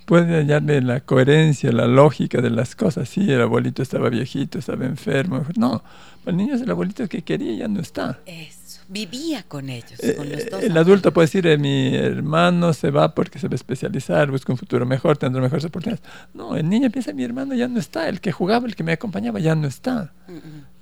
puede 0.05 0.37
hallarle 0.37 0.81
la 0.81 1.01
coherencia, 1.01 1.71
la 1.71 1.87
lógica 1.87 2.41
de 2.41 2.49
las 2.49 2.75
cosas. 2.75 3.09
Sí, 3.09 3.31
el 3.31 3.41
abuelito 3.41 3.81
estaba 3.81 4.09
viejito, 4.09 4.59
estaba 4.59 4.85
enfermo. 4.85 5.43
No, 5.57 5.83
el 6.25 6.37
niño 6.37 6.55
es 6.55 6.61
el 6.61 6.71
abuelito 6.71 7.07
que 7.07 7.23
quería 7.23 7.53
ya 7.55 7.67
no 7.67 7.81
está. 7.81 8.19
Eso 8.25 8.65
vivía 8.87 9.43
con 9.43 9.69
ellos. 9.69 9.99
con 10.15 10.29
los 10.29 10.49
dos 10.49 10.63
el 10.63 10.77
adulto 10.77 11.11
puede 11.11 11.25
decir, 11.25 11.47
eh, 11.47 11.57
mi 11.57 11.95
hermano 11.95 12.73
se 12.73 12.91
va 12.91 13.13
porque 13.13 13.39
se 13.39 13.47
va 13.47 13.53
a 13.53 13.55
especializar, 13.55 14.29
busca 14.29 14.53
un 14.53 14.57
futuro 14.57 14.85
mejor, 14.85 15.17
tendrá 15.17 15.41
mejores 15.41 15.65
oportunidades. 15.65 16.05
No, 16.33 16.55
el 16.55 16.69
niño 16.69 16.89
piensa, 16.91 17.13
mi 17.13 17.23
hermano 17.23 17.55
ya 17.55 17.67
no 17.67 17.79
está, 17.79 18.07
el 18.07 18.21
que 18.21 18.31
jugaba, 18.31 18.67
el 18.67 18.75
que 18.75 18.83
me 18.83 18.93
acompañaba 18.93 19.39
ya 19.39 19.55
no 19.55 19.67
está. 19.67 20.13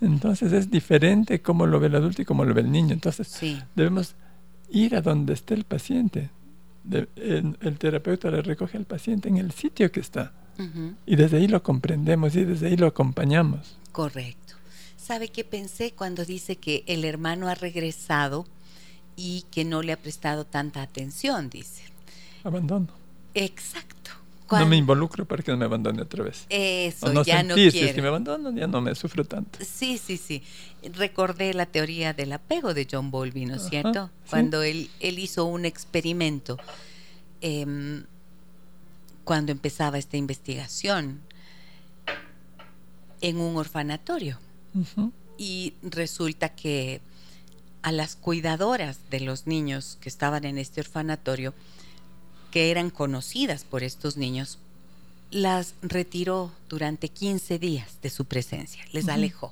Entonces 0.01 0.51
es 0.53 0.69
diferente 0.69 1.41
cómo 1.41 1.65
lo 1.65 1.79
ve 1.79 1.87
el 1.87 1.95
adulto 1.95 2.21
y 2.21 2.25
cómo 2.25 2.45
lo 2.45 2.53
ve 2.53 2.61
el 2.61 2.71
niño. 2.71 2.93
Entonces 2.93 3.39
debemos 3.75 4.15
ir 4.69 4.95
a 4.95 5.01
donde 5.01 5.33
esté 5.33 5.53
el 5.53 5.63
paciente. 5.63 6.29
El, 6.89 7.77
terapeuta 7.77 8.29
le 8.31 8.41
recoge 8.41 8.77
al 8.77 8.85
paciente 8.85 9.29
en 9.29 9.37
el 9.37 9.51
sitio 9.51 9.91
que 9.91 9.99
está. 9.99 10.33
Y 11.05 11.15
desde 11.15 11.37
ahí 11.37 11.47
lo 11.47 11.63
comprendemos 11.63 12.35
y 12.35 12.45
desde 12.45 12.67
ahí 12.67 12.77
lo 12.77 12.87
acompañamos. 12.87 13.77
Correcto. 13.91 14.53
¿Sabe 14.97 15.29
qué 15.29 15.43
pensé 15.43 15.93
cuando 15.93 16.25
dice 16.25 16.57
que 16.57 16.83
el 16.87 17.03
hermano 17.05 17.47
ha 17.49 17.55
regresado 17.55 18.45
y 19.15 19.45
que 19.51 19.65
no 19.65 19.81
le 19.81 19.93
ha 19.93 19.97
prestado 19.97 20.45
tanta 20.45 20.81
atención, 20.81 21.49
dice? 21.49 21.83
Abandono. 22.43 22.87
Exacto. 23.33 24.11
No 24.51 24.67
me 24.67 24.77
involucro 24.77 25.25
para 25.25 25.41
que 25.41 25.51
no 25.51 25.57
me 25.57 25.65
abandone 25.65 26.01
otra 26.01 26.23
vez. 26.23 26.45
Eso, 26.49 27.11
no 27.11 27.23
ya 27.23 27.43
no 27.43 27.55
quiere. 27.55 27.71
Si 27.71 27.79
es 27.79 27.93
que 27.93 28.01
me 28.01 28.07
abandonan, 28.09 28.55
ya 28.55 28.67
no 28.67 28.81
me 28.81 28.93
sufro 28.95 29.25
tanto. 29.25 29.59
Sí, 29.61 29.97
sí, 29.97 30.17
sí. 30.17 30.43
Recordé 30.93 31.53
la 31.53 31.65
teoría 31.65 32.13
del 32.13 32.33
apego 32.33 32.73
de 32.73 32.87
John 32.89 33.09
Bowlby, 33.09 33.45
¿no 33.45 33.55
es 33.55 33.63
cierto? 33.69 34.09
Cuando 34.29 34.61
él, 34.61 34.89
él 34.99 35.19
hizo 35.19 35.45
un 35.45 35.65
experimento 35.65 36.57
em, 37.41 38.03
cuando 39.23 39.51
empezaba 39.51 39.97
esta 39.97 40.17
investigación 40.17 41.21
en 43.21 43.37
un 43.37 43.55
orfanatorio. 43.57 44.37
Y 45.37 45.73
resulta 45.81 46.49
que 46.49 47.01
a 47.81 47.91
las 47.91 48.15
cuidadoras 48.15 48.99
de 49.09 49.19
los 49.19 49.47
niños 49.47 49.97
que 50.01 50.09
estaban 50.09 50.45
en 50.45 50.57
este 50.57 50.81
orfanatorio, 50.81 51.53
que 52.53 52.69
eran 52.69 52.91
conocidas 52.91 53.63
por 53.63 53.81
estos 53.81 54.15
niños, 54.15 54.59
las 55.31 55.73
retiró 55.81 56.51
durante 56.69 57.09
15 57.09 57.57
días 57.57 57.97
de 58.03 58.11
su 58.11 58.25
presencia, 58.25 58.85
les 58.91 59.09
alejó. 59.09 59.51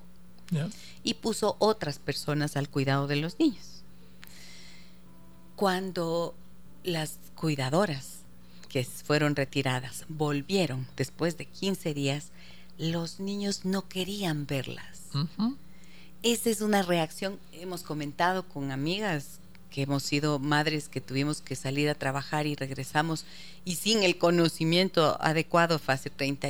Y 1.03 1.15
puso 1.15 1.55
otras 1.57 1.97
personas 1.97 2.55
al 2.55 2.69
cuidado 2.69 3.07
de 3.07 3.15
los 3.15 3.39
niños. 3.39 3.81
Cuando 5.55 6.35
las 6.83 7.17
cuidadoras 7.33 8.19
que 8.69 8.85
fueron 8.85 9.35
retiradas 9.35 10.05
volvieron 10.07 10.85
después 10.95 11.39
de 11.39 11.47
15 11.47 11.95
días, 11.95 12.27
los 12.77 13.19
niños 13.19 13.65
no 13.65 13.87
querían 13.89 14.45
verlas. 14.45 15.07
Esa 16.21 16.51
es 16.51 16.61
una 16.61 16.83
reacción, 16.83 17.39
hemos 17.51 17.81
comentado 17.81 18.47
con 18.47 18.69
amigas 18.69 19.40
que 19.71 19.81
hemos 19.81 20.03
sido 20.03 20.37
madres 20.37 20.89
que 20.89 21.01
tuvimos 21.01 21.41
que 21.41 21.55
salir 21.55 21.89
a 21.89 21.95
trabajar 21.95 22.45
y 22.45 22.55
regresamos 22.55 23.25
y 23.65 23.75
sin 23.75 24.03
el 24.03 24.17
conocimiento 24.17 25.17
adecuado, 25.21 25.79
fue 25.79 25.95
hace 25.95 26.09
30 26.09 26.49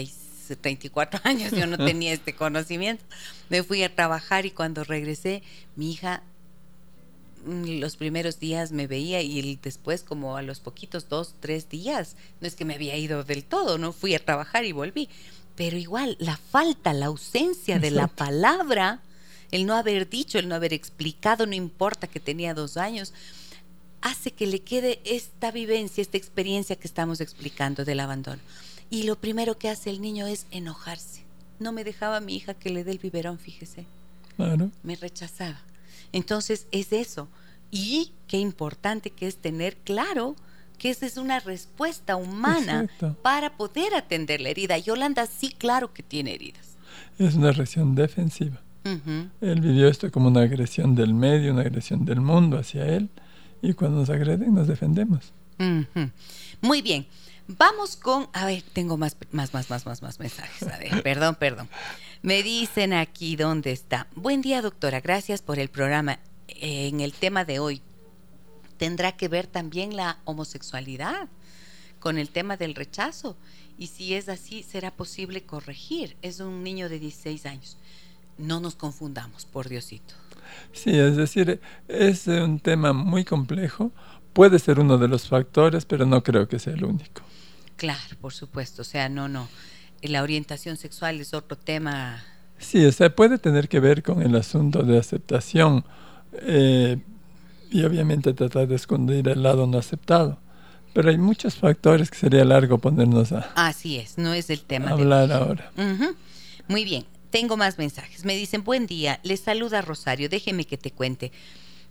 34 0.55 1.21
años 1.23 1.51
yo 1.51 1.65
no 1.67 1.77
tenía 1.85 2.13
este 2.13 2.35
conocimiento. 2.35 3.03
Me 3.49 3.63
fui 3.63 3.83
a 3.83 3.95
trabajar 3.95 4.45
y 4.45 4.51
cuando 4.51 4.83
regresé, 4.83 5.43
mi 5.75 5.91
hija 5.91 6.23
mm, 7.45 7.79
los 7.79 7.95
primeros 7.95 8.39
días 8.39 8.71
me 8.71 8.87
veía 8.87 9.21
y 9.21 9.59
después 9.61 10.03
como 10.03 10.37
a 10.37 10.41
los 10.41 10.59
poquitos 10.59 11.09
dos, 11.09 11.35
tres 11.39 11.69
días, 11.69 12.15
no 12.41 12.47
es 12.47 12.55
que 12.55 12.65
me 12.65 12.75
había 12.75 12.97
ido 12.97 13.23
del 13.23 13.43
todo, 13.43 13.77
no 13.77 13.93
fui 13.93 14.15
a 14.15 14.23
trabajar 14.23 14.65
y 14.65 14.71
volví, 14.71 15.09
pero 15.55 15.77
igual, 15.77 16.17
la 16.19 16.37
falta, 16.37 16.93
la 16.93 17.07
ausencia 17.07 17.77
de 17.77 17.91
la 17.91 18.07
palabra, 18.07 19.01
el 19.51 19.65
no 19.65 19.75
haber 19.75 20.09
dicho, 20.09 20.39
el 20.39 20.47
no 20.47 20.55
haber 20.55 20.73
explicado, 20.73 21.45
no 21.45 21.55
importa 21.55 22.07
que 22.07 22.19
tenía 22.19 22.53
dos 22.53 22.77
años, 22.77 23.13
hace 24.01 24.31
que 24.31 24.47
le 24.47 24.59
quede 24.59 24.99
esta 25.03 25.51
vivencia, 25.51 26.01
esta 26.01 26.17
experiencia 26.17 26.75
que 26.75 26.87
estamos 26.87 27.21
explicando 27.21 27.85
del 27.85 27.99
abandono. 27.99 28.41
Y 28.89 29.03
lo 29.03 29.17
primero 29.17 29.57
que 29.57 29.69
hace 29.69 29.89
el 29.89 30.01
niño 30.01 30.27
es 30.27 30.47
enojarse. 30.51 31.23
No 31.59 31.71
me 31.71 31.83
dejaba 31.83 32.17
a 32.17 32.21
mi 32.21 32.35
hija 32.35 32.53
que 32.53 32.69
le 32.69 32.83
dé 32.83 32.91
el 32.91 32.99
biberón, 32.99 33.39
fíjese. 33.39 33.85
Claro. 34.35 34.71
Me 34.83 34.95
rechazaba. 34.95 35.61
Entonces 36.11 36.67
es 36.71 36.91
eso. 36.91 37.27
Y 37.69 38.11
qué 38.27 38.37
importante 38.37 39.11
que 39.11 39.27
es 39.27 39.37
tener 39.37 39.77
claro 39.77 40.35
que 40.77 40.89
esa 40.89 41.05
es 41.05 41.17
una 41.17 41.39
respuesta 41.39 42.15
humana 42.15 42.89
para 43.21 43.55
poder 43.55 43.93
atender 43.93 44.41
la 44.41 44.49
herida. 44.49 44.77
Yolanda 44.79 45.27
sí, 45.27 45.49
claro 45.49 45.93
que 45.93 46.01
tiene 46.01 46.33
heridas. 46.33 46.75
Es 47.19 47.35
una 47.35 47.51
reacción 47.51 47.93
defensiva. 47.93 48.59
Él 48.83 49.61
vivió 49.61 49.87
esto 49.87 50.11
como 50.11 50.27
una 50.27 50.41
agresión 50.41 50.95
del 50.95 51.13
medio, 51.13 51.53
una 51.53 51.61
agresión 51.61 52.05
del 52.05 52.21
mundo 52.21 52.57
hacia 52.57 52.85
él, 52.87 53.09
y 53.61 53.73
cuando 53.73 53.99
nos 53.99 54.09
agreden 54.09 54.55
nos 54.55 54.67
defendemos. 54.67 55.33
Muy 56.61 56.81
bien. 56.81 57.05
Vamos 57.47 57.97
con, 57.97 58.27
a 58.33 58.45
ver, 58.45 58.63
tengo 58.73 58.97
más, 58.97 59.17
más, 59.31 59.53
más, 59.53 59.69
más, 59.69 59.85
más, 59.85 60.01
más 60.01 60.19
mensajes. 60.19 60.67
A 60.67 60.77
ver, 60.77 61.03
perdón, 61.03 61.35
perdón. 61.35 61.67
Me 62.21 62.43
dicen 62.43 62.93
aquí 62.93 63.35
dónde 63.35 63.71
está. 63.71 64.07
Buen 64.15 64.41
día, 64.41 64.61
doctora. 64.61 65.01
Gracias 65.01 65.41
por 65.41 65.59
el 65.59 65.69
programa. 65.69 66.19
En 66.47 67.01
el 67.01 67.13
tema 67.13 67.43
de 67.43 67.59
hoy, 67.59 67.81
¿tendrá 68.77 69.13
que 69.13 69.27
ver 69.27 69.47
también 69.47 69.95
la 69.95 70.19
homosexualidad 70.23 71.27
con 71.99 72.17
el 72.17 72.29
tema 72.29 72.57
del 72.57 72.75
rechazo? 72.75 73.35
Y 73.77 73.87
si 73.87 74.13
es 74.13 74.29
así, 74.29 74.63
¿será 74.63 74.91
posible 74.91 75.43
corregir? 75.43 76.15
Es 76.21 76.39
un 76.39 76.63
niño 76.63 76.87
de 76.89 76.99
16 76.99 77.45
años. 77.47 77.77
No 78.37 78.59
nos 78.59 78.75
confundamos, 78.75 79.45
por 79.45 79.69
Diosito. 79.69 80.13
Sí, 80.73 80.97
es 80.97 81.15
decir, 81.15 81.61
es 81.87 82.27
un 82.27 82.59
tema 82.59 82.93
muy 82.93 83.25
complejo. 83.25 83.91
Puede 84.33 84.59
ser 84.59 84.79
uno 84.79 84.97
de 84.97 85.07
los 85.07 85.27
factores, 85.27 85.85
pero 85.85 86.05
no 86.05 86.23
creo 86.23 86.47
que 86.47 86.59
sea 86.59 86.73
el 86.73 86.83
único. 86.85 87.21
Claro, 87.75 88.15
por 88.19 88.33
supuesto. 88.33 88.81
O 88.81 88.85
sea, 88.85 89.09
no, 89.09 89.27
no. 89.27 89.47
La 90.01 90.23
orientación 90.23 90.77
sexual 90.77 91.19
es 91.19 91.33
otro 91.33 91.57
tema. 91.57 92.23
Sí, 92.57 92.85
o 92.85 92.91
sea, 92.91 93.13
puede 93.13 93.37
tener 93.37 93.67
que 93.67 93.79
ver 93.79 94.03
con 94.03 94.21
el 94.21 94.35
asunto 94.35 94.83
de 94.83 94.97
aceptación 94.97 95.83
eh, 96.33 97.01
y 97.69 97.83
obviamente 97.83 98.33
tratar 98.33 98.67
de 98.67 98.75
esconder 98.75 99.27
el 99.27 99.43
lado 99.43 99.67
no 99.67 99.77
aceptado. 99.77 100.39
Pero 100.93 101.09
hay 101.09 101.17
muchos 101.17 101.55
factores 101.55 102.11
que 102.11 102.17
sería 102.17 102.43
largo 102.43 102.77
ponernos 102.77 103.31
a... 103.31 103.49
Así 103.55 103.97
es, 103.97 104.17
no 104.17 104.33
es 104.33 104.49
el 104.49 104.61
tema. 104.61 104.91
Hablar 104.91 105.31
ahora. 105.31 105.71
Muy 106.67 106.83
bien, 106.83 107.05
tengo 107.31 107.57
más 107.57 107.77
mensajes. 107.77 108.25
Me 108.25 108.35
dicen, 108.35 108.63
buen 108.63 108.85
día, 108.85 109.19
les 109.23 109.39
saluda 109.39 109.81
Rosario, 109.81 110.29
déjeme 110.29 110.65
que 110.65 110.77
te 110.77 110.91
cuente. 110.91 111.31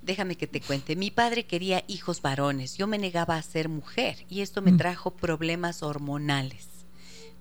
Déjame 0.03 0.37
que 0.37 0.47
te 0.47 0.61
cuente. 0.61 0.97
Mi 0.97 1.11
padre 1.11 1.45
quería 1.45 1.85
hijos 1.89 2.23
varones. 2.23 2.77
Yo 2.79 2.87
me 2.87 2.99
negaba 2.99 3.37
a 3.37 3.43
ser 3.43 3.69
mujer 3.69 4.25
y 4.29 4.41
esto 4.41 4.63
me 4.63 4.73
mm. 4.73 4.77
trajo 4.79 5.11
problemas 5.11 5.83
hormonales. 5.83 6.69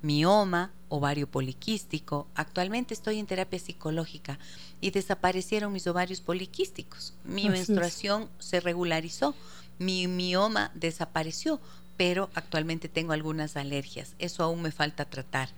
Mioma, 0.02 0.74
ovario 0.90 1.30
poliquístico. 1.30 2.28
Actualmente 2.36 2.94
estoy 2.94 3.20
en 3.20 3.28
terapia 3.28 3.60
psicológica 3.60 4.40
y 4.82 4.92
desaparecieron 4.92 5.72
mis 5.72 5.88
ovarios 5.88 6.22
poliquísticos. 6.22 7.14
Mi 7.24 7.50
menstruación 7.50 8.30
se 8.40 8.60
regularizó. 8.60 9.36
Mi 9.78 10.08
mioma 10.08 10.72
desapareció, 10.74 11.62
pero 11.96 12.30
actualmente 12.34 12.90
tengo 12.90 13.14
algunas 13.14 13.56
alergias. 13.56 14.16
Eso 14.20 14.44
aún 14.44 14.62
me 14.62 14.72
falta 14.72 15.06
tratar. 15.06 15.50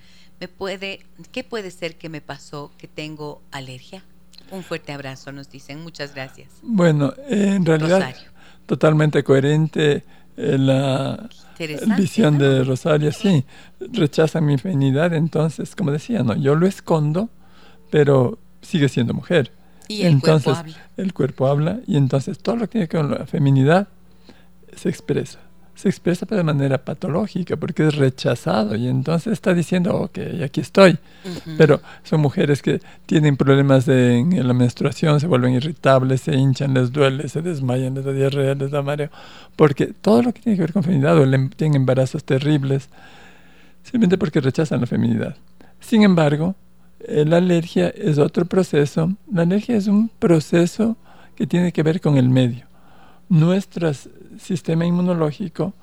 ¿Me 0.42 0.48
puede, 0.48 1.02
¿Qué 1.32 1.44
puede 1.44 1.70
ser 1.70 1.98
que 1.98 2.10
me 2.10 2.20
pasó 2.20 2.72
que 2.80 2.88
tengo 2.88 3.44
alergia? 3.52 4.04
Un 4.50 4.64
fuerte 4.64 4.92
abrazo, 4.92 5.32
nos 5.32 5.52
dicen. 5.52 5.84
Muchas 5.84 6.16
gracias. 6.16 6.50
Bueno, 6.64 7.14
en 7.30 7.64
realidad, 7.64 8.16
totalmente 8.66 9.24
coherente 9.24 10.04
eh, 10.36 10.58
la 10.58 11.30
visión 11.96 12.39
de 12.39 12.64
Rosario. 12.64 13.12
Sí, 13.12 13.46
rechaza 13.80 14.42
mi 14.42 14.58
feminidad, 14.58 15.14
entonces, 15.14 15.76
como 15.76 15.92
decía, 15.92 16.24
no, 16.24 16.36
yo 16.36 16.56
lo 16.56 16.66
escondo, 16.66 17.30
pero 17.92 18.39
sigue 18.64 18.89
siendo 18.89 19.14
mujer. 19.14 19.52
Y 19.89 20.02
el 20.02 20.14
entonces, 20.14 20.46
cuerpo 20.46 20.60
habla. 20.60 20.89
El 20.98 21.14
cuerpo 21.14 21.48
habla 21.48 21.80
y 21.86 21.98
entonces 21.98 22.39
todo 22.39 22.56
lo 22.56 22.62
que 22.62 22.72
tiene 22.72 22.88
que 22.88 22.98
ver 22.98 23.06
con 23.06 23.20
la 23.20 23.28
feminidad 23.28 23.89
se 24.76 24.89
expresa 24.89 25.38
se 25.82 25.89
expresa 25.89 26.27
de 26.29 26.43
manera 26.43 26.77
patológica 26.77 27.57
porque 27.57 27.88
es 27.88 27.95
rechazado 27.95 28.75
y 28.75 28.88
entonces 28.88 29.34
está 29.34 29.55
diciendo, 29.55 29.95
ok, 29.95 30.19
aquí 30.45 30.61
estoy. 30.61 30.99
Pero 31.57 31.82
son 32.03 32.21
mujeres 32.21 32.61
que 32.61 32.79
tienen 33.07 33.36
problemas 33.36 33.88
de, 33.88 34.19
en 34.19 34.47
la 34.47 34.53
menstruación, 34.53 35.19
se 35.19 35.25
vuelven 35.25 35.53
irritables, 35.53 36.21
se 36.21 36.36
hinchan, 36.36 36.75
les 36.75 36.91
duele, 36.91 37.27
se 37.29 37.41
desmayan, 37.41 37.95
les 37.95 38.05
da 38.05 38.11
diarrea, 38.11 38.53
les 38.53 38.69
da 38.69 38.84
mareo, 38.84 39.09
porque 39.55 39.88
todo 39.88 40.21
lo 40.21 40.34
que 40.34 40.41
tiene 40.41 40.55
que 40.55 40.61
ver 40.61 40.73
con 40.73 40.84
feminidad 40.84 41.17
o 41.17 41.25
tienen 41.55 41.77
embarazos 41.77 42.23
terribles, 42.23 42.88
simplemente 43.82 44.19
porque 44.19 44.39
rechazan 44.39 44.82
la 44.82 44.88
feminidad. 44.88 45.36
Sin 45.79 46.03
embargo, 46.03 46.53
eh, 46.99 47.25
la 47.25 47.38
alergia 47.38 47.89
es 47.89 48.19
otro 48.19 48.45
proceso. 48.45 49.15
La 49.34 49.41
alergia 49.41 49.75
es 49.75 49.88
un 49.88 50.09
proceso 50.09 50.95
que 51.36 51.47
tiene 51.47 51.71
que 51.71 51.82
ver 51.82 52.01
con 52.01 52.17
el 52.17 52.29
medio. 52.29 52.67
Nuestras 53.32 54.09
sistema 54.41 54.86
inmunológico 54.86 55.73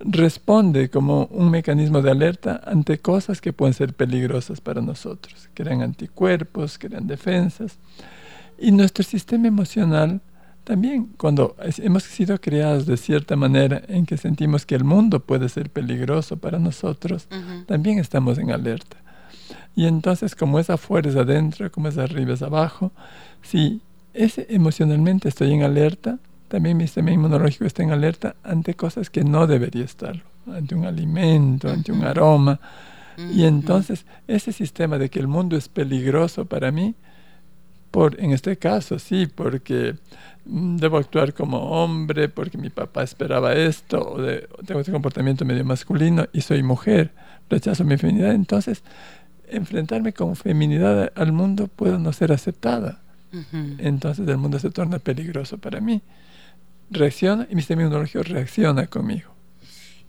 responde 0.00 0.90
como 0.90 1.26
un 1.26 1.52
mecanismo 1.52 2.02
de 2.02 2.10
alerta 2.10 2.60
ante 2.64 2.98
cosas 2.98 3.40
que 3.40 3.52
pueden 3.52 3.74
ser 3.74 3.94
peligrosas 3.94 4.60
para 4.60 4.80
nosotros. 4.80 5.48
Crean 5.54 5.82
anticuerpos, 5.82 6.78
crean 6.80 7.06
defensas. 7.06 7.78
Y 8.58 8.72
nuestro 8.72 9.04
sistema 9.04 9.46
emocional 9.46 10.20
también, 10.64 11.10
cuando 11.16 11.54
hemos 11.78 12.02
sido 12.02 12.40
creados 12.40 12.86
de 12.86 12.96
cierta 12.96 13.36
manera 13.36 13.82
en 13.86 14.04
que 14.04 14.16
sentimos 14.16 14.66
que 14.66 14.74
el 14.74 14.82
mundo 14.82 15.20
puede 15.20 15.48
ser 15.48 15.70
peligroso 15.70 16.38
para 16.38 16.58
nosotros, 16.58 17.28
también 17.66 18.00
estamos 18.00 18.36
en 18.38 18.50
alerta. 18.50 18.96
Y 19.76 19.86
entonces, 19.86 20.34
como 20.34 20.58
es 20.58 20.70
afuera 20.70 21.08
es 21.08 21.14
adentro, 21.14 21.70
como 21.70 21.86
es 21.86 21.98
arriba 21.98 22.34
es 22.34 22.42
abajo, 22.42 22.90
si 23.42 23.80
ese, 24.12 24.48
emocionalmente 24.50 25.28
estoy 25.28 25.52
en 25.52 25.62
alerta, 25.62 26.18
también 26.48 26.76
mi 26.76 26.84
sistema 26.84 27.10
inmunológico 27.10 27.64
está 27.64 27.82
en 27.82 27.90
alerta 27.90 28.36
ante 28.42 28.74
cosas 28.74 29.10
que 29.10 29.24
no 29.24 29.46
debería 29.46 29.84
estar, 29.84 30.22
ante 30.46 30.74
un 30.74 30.84
alimento, 30.84 31.68
ante 31.68 31.92
un 31.92 32.04
aroma. 32.04 32.60
Y 33.32 33.44
entonces 33.44 34.04
ese 34.28 34.52
sistema 34.52 34.98
de 34.98 35.08
que 35.08 35.18
el 35.18 35.26
mundo 35.26 35.56
es 35.56 35.68
peligroso 35.68 36.44
para 36.44 36.70
mí, 36.70 36.94
por, 37.90 38.20
en 38.20 38.32
este 38.32 38.58
caso 38.58 38.98
sí, 38.98 39.26
porque 39.26 39.96
mm, 40.44 40.76
debo 40.76 40.98
actuar 40.98 41.32
como 41.32 41.58
hombre, 41.70 42.28
porque 42.28 42.58
mi 42.58 42.68
papá 42.68 43.02
esperaba 43.02 43.54
esto, 43.54 44.00
o, 44.00 44.16
tengo 44.64 44.80
este 44.80 44.92
comportamiento 44.92 45.46
medio 45.46 45.64
masculino 45.64 46.26
y 46.32 46.42
soy 46.42 46.62
mujer, 46.62 47.12
rechazo 47.48 47.84
mi 47.84 47.96
feminidad, 47.96 48.32
entonces 48.32 48.82
enfrentarme 49.48 50.12
con 50.12 50.36
feminidad 50.36 51.10
al 51.14 51.32
mundo 51.32 51.68
puedo 51.68 51.98
no 51.98 52.12
ser 52.12 52.32
aceptada. 52.32 53.00
Entonces 53.78 54.26
el 54.26 54.38
mundo 54.38 54.58
se 54.58 54.70
torna 54.70 54.98
peligroso 54.98 55.58
para 55.58 55.80
mí 55.80 56.00
reacciona 56.90 57.46
y 57.50 57.54
mi 57.54 57.60
sistema 57.60 57.82
inmunológico 57.82 58.22
reacciona 58.22 58.86
conmigo. 58.86 59.34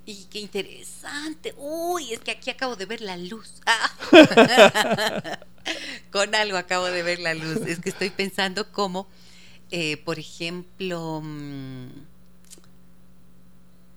Y 0.06 0.26
qué 0.26 0.40
interesante. 0.40 1.54
Uy, 1.58 2.14
es 2.14 2.20
que 2.22 2.32
aquí 2.32 2.50
acabo 2.50 2.76
de 2.78 2.86
ver 2.86 3.02
la 3.02 3.18
luz. 3.18 3.62
Ah. 3.66 5.40
Con 6.12 6.34
algo 6.34 6.58
acabo 6.58 6.86
de 6.86 7.04
ver 7.04 7.20
la 7.20 7.34
luz. 7.34 7.58
Es 7.68 7.80
que 7.80 7.90
estoy 7.90 8.10
pensando 8.10 8.72
cómo, 8.72 9.08
eh, 9.70 9.98
por 9.98 10.18
ejemplo, 10.18 11.22
mm, 11.22 11.88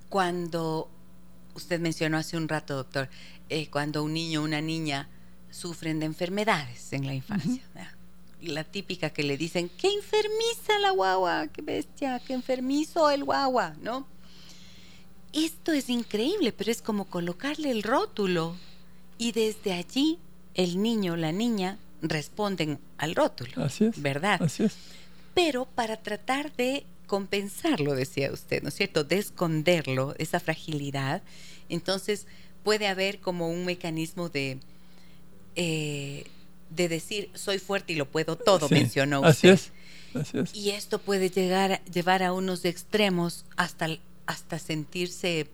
cuando 0.08 0.90
usted 1.54 1.78
mencionó 1.78 2.18
hace 2.18 2.36
un 2.36 2.48
rato, 2.48 2.74
doctor, 2.74 3.08
eh, 3.48 3.68
cuando 3.70 4.02
un 4.02 4.14
niño 4.14 4.40
o 4.40 4.44
una 4.44 4.60
niña 4.60 5.08
sufren 5.50 6.00
de 6.00 6.06
enfermedades 6.06 6.92
en 6.92 7.06
la 7.06 7.14
infancia 7.14 7.62
la 8.42 8.64
típica 8.64 9.10
que 9.10 9.22
le 9.22 9.36
dicen, 9.36 9.70
qué 9.76 9.92
enfermiza 9.92 10.78
la 10.80 10.90
guagua, 10.90 11.48
qué 11.48 11.62
bestia, 11.62 12.20
qué 12.20 12.32
enfermizo 12.32 13.10
el 13.10 13.24
guagua, 13.24 13.74
¿no? 13.82 14.06
Esto 15.32 15.72
es 15.72 15.88
increíble, 15.88 16.52
pero 16.52 16.70
es 16.70 16.82
como 16.82 17.04
colocarle 17.04 17.70
el 17.70 17.82
rótulo 17.82 18.56
y 19.18 19.32
desde 19.32 19.72
allí 19.72 20.18
el 20.54 20.82
niño 20.82 21.12
o 21.12 21.16
la 21.16 21.32
niña 21.32 21.78
responden 22.02 22.78
al 22.98 23.14
rótulo. 23.14 23.62
Así 23.62 23.84
es. 23.84 24.00
¿Verdad? 24.00 24.42
Así 24.42 24.64
es. 24.64 24.76
Pero 25.34 25.66
para 25.66 25.96
tratar 25.96 26.54
de 26.56 26.84
compensarlo, 27.06 27.94
decía 27.94 28.32
usted, 28.32 28.62
¿no 28.62 28.68
es 28.68 28.74
cierto? 28.74 29.04
De 29.04 29.18
esconderlo, 29.18 30.14
esa 30.18 30.40
fragilidad, 30.40 31.22
entonces 31.68 32.26
puede 32.62 32.88
haber 32.88 33.20
como 33.20 33.50
un 33.50 33.64
mecanismo 33.64 34.28
de... 34.28 34.58
Eh, 35.56 36.24
de 36.70 36.88
decir 36.88 37.30
soy 37.34 37.58
fuerte 37.58 37.92
y 37.92 37.96
lo 37.96 38.06
puedo 38.06 38.36
todo, 38.36 38.68
mencionó 38.68 39.20
usted. 39.20 39.30
Así 39.30 39.48
es, 39.48 39.72
así 40.14 40.38
es. 40.38 40.54
Y 40.54 40.70
esto 40.70 40.98
puede 40.98 41.30
llegar 41.30 41.72
a, 41.72 41.84
llevar 41.84 42.22
a 42.22 42.32
unos 42.32 42.64
extremos 42.64 43.44
hasta, 43.56 43.88
hasta 44.26 44.58
sentirse, 44.58 45.48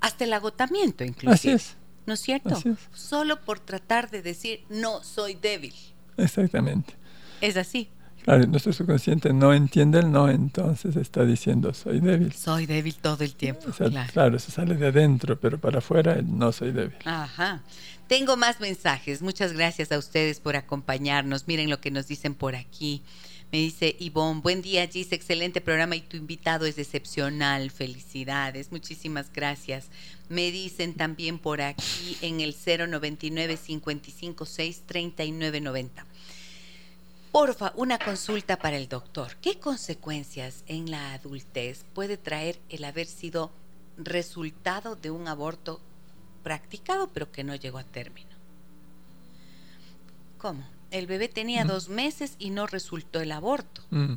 hasta 0.00 0.24
el 0.24 0.32
agotamiento 0.32 1.04
incluso. 1.04 1.34
Así 1.34 1.50
es. 1.50 1.76
¿No 2.06 2.14
es 2.14 2.20
cierto? 2.20 2.62
Solo 2.94 3.40
por 3.42 3.60
tratar 3.60 4.10
de 4.10 4.22
decir 4.22 4.64
no 4.70 5.04
soy 5.04 5.34
débil. 5.34 5.74
Exactamente. 6.16 6.94
Es 7.42 7.56
así. 7.56 7.90
Claro, 8.24 8.46
nuestro 8.46 8.72
subconsciente 8.72 9.32
no 9.32 9.54
entiende 9.54 10.00
el 10.00 10.10
no, 10.10 10.28
entonces 10.28 10.96
está 10.96 11.24
diciendo 11.24 11.72
soy 11.72 12.00
débil. 12.00 12.32
Soy 12.32 12.66
débil 12.66 12.94
todo 12.96 13.24
el 13.24 13.34
tiempo. 13.34 13.70
claro. 13.76 14.12
claro, 14.12 14.36
eso 14.36 14.50
sale 14.50 14.74
de 14.74 14.88
adentro, 14.88 15.38
pero 15.40 15.58
para 15.58 15.78
afuera 15.78 16.20
no 16.22 16.52
soy 16.52 16.72
débil. 16.72 16.96
Ajá. 17.04 17.62
Tengo 18.06 18.36
más 18.36 18.60
mensajes. 18.60 19.20
Muchas 19.20 19.52
gracias 19.52 19.92
a 19.92 19.98
ustedes 19.98 20.40
por 20.40 20.56
acompañarnos. 20.56 21.46
Miren 21.46 21.68
lo 21.68 21.80
que 21.80 21.90
nos 21.90 22.06
dicen 22.06 22.34
por 22.34 22.56
aquí. 22.56 23.02
Me 23.50 23.58
dice 23.58 23.96
Ivonne, 23.98 24.42
buen 24.42 24.60
día 24.60 24.86
Gis, 24.86 25.10
excelente 25.12 25.62
programa 25.62 25.96
y 25.96 26.02
tu 26.02 26.18
invitado 26.18 26.66
es 26.66 26.76
excepcional, 26.76 27.70
felicidades, 27.70 28.70
muchísimas 28.70 29.32
gracias. 29.32 29.86
Me 30.28 30.50
dicen 30.50 30.92
también 30.92 31.38
por 31.38 31.62
aquí 31.62 32.18
en 32.20 32.40
el 32.40 32.54
099 32.54 33.56
556 33.56 34.82
3990. 34.84 36.04
Porfa, 37.32 37.72
una 37.76 37.98
consulta 37.98 38.58
para 38.58 38.76
el 38.76 38.88
doctor. 38.88 39.36
¿Qué 39.42 39.58
consecuencias 39.60 40.64
en 40.66 40.90
la 40.90 41.12
adultez 41.12 41.84
puede 41.94 42.16
traer 42.16 42.58
el 42.68 42.84
haber 42.84 43.06
sido 43.06 43.50
resultado 43.98 44.96
de 44.96 45.10
un 45.10 45.28
aborto 45.28 45.80
practicado 46.42 47.08
pero 47.12 47.30
que 47.30 47.44
no 47.44 47.54
llegó 47.54 47.78
a 47.78 47.84
término. 47.84 48.30
¿Cómo? 50.38 50.64
El 50.90 51.06
bebé 51.06 51.28
tenía 51.28 51.64
Mm. 51.64 51.68
dos 51.68 51.88
meses 51.88 52.36
y 52.38 52.50
no 52.50 52.66
resultó 52.66 53.20
el 53.20 53.32
aborto. 53.32 53.82
Mm. 53.90 54.14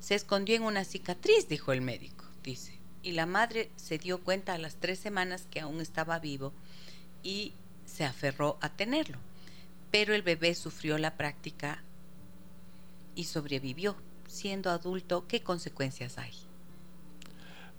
Se 0.00 0.14
escondió 0.14 0.56
en 0.56 0.62
una 0.62 0.84
cicatriz, 0.84 1.48
dijo 1.48 1.72
el 1.72 1.80
médico, 1.80 2.24
dice. 2.42 2.78
Y 3.02 3.12
la 3.12 3.24
madre 3.24 3.70
se 3.76 3.98
dio 3.98 4.20
cuenta 4.22 4.52
a 4.52 4.58
las 4.58 4.74
tres 4.76 4.98
semanas 4.98 5.46
que 5.50 5.60
aún 5.60 5.80
estaba 5.80 6.18
vivo 6.18 6.52
y 7.22 7.54
se 7.86 8.04
aferró 8.04 8.58
a 8.60 8.68
tenerlo. 8.70 9.18
Pero 9.90 10.14
el 10.14 10.22
bebé 10.22 10.54
sufrió 10.54 10.98
la 10.98 11.16
práctica 11.16 11.82
y 13.20 13.24
sobrevivió. 13.24 13.94
Siendo 14.26 14.70
adulto, 14.70 15.26
¿qué 15.28 15.42
consecuencias 15.42 16.16
hay? 16.18 16.32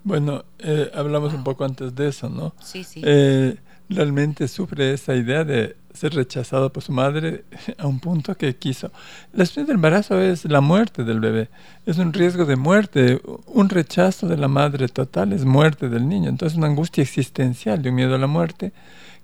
Bueno, 0.04 0.44
eh, 0.58 0.90
hablamos 0.94 1.34
un 1.34 1.44
poco 1.44 1.64
antes 1.64 1.94
de 1.94 2.08
eso, 2.08 2.28
¿no? 2.28 2.54
Sí, 2.62 2.84
sí. 2.84 3.02
Eh, 3.04 3.56
realmente 3.88 4.48
sufre 4.48 4.92
esa 4.92 5.14
idea 5.14 5.44
de 5.44 5.76
ser 5.92 6.14
rechazado 6.14 6.72
por 6.72 6.82
su 6.82 6.92
madre 6.92 7.44
a 7.78 7.86
un 7.86 8.00
punto 8.00 8.36
que 8.36 8.54
quiso. 8.56 8.90
La 9.32 9.44
experiencia 9.44 9.72
del 9.72 9.76
embarazo 9.76 10.20
es 10.20 10.44
la 10.44 10.60
muerte 10.60 11.04
del 11.04 11.20
bebé, 11.20 11.48
es 11.86 11.98
un 11.98 12.12
riesgo 12.12 12.44
de 12.44 12.56
muerte, 12.56 13.20
un 13.46 13.68
rechazo 13.68 14.28
de 14.28 14.36
la 14.36 14.48
madre 14.48 14.88
total 14.88 15.32
es 15.32 15.44
muerte 15.44 15.88
del 15.88 16.08
niño, 16.08 16.28
entonces 16.28 16.56
una 16.56 16.68
angustia 16.68 17.02
existencial 17.02 17.82
de 17.82 17.90
un 17.90 17.96
miedo 17.96 18.14
a 18.14 18.18
la 18.18 18.26
muerte 18.26 18.72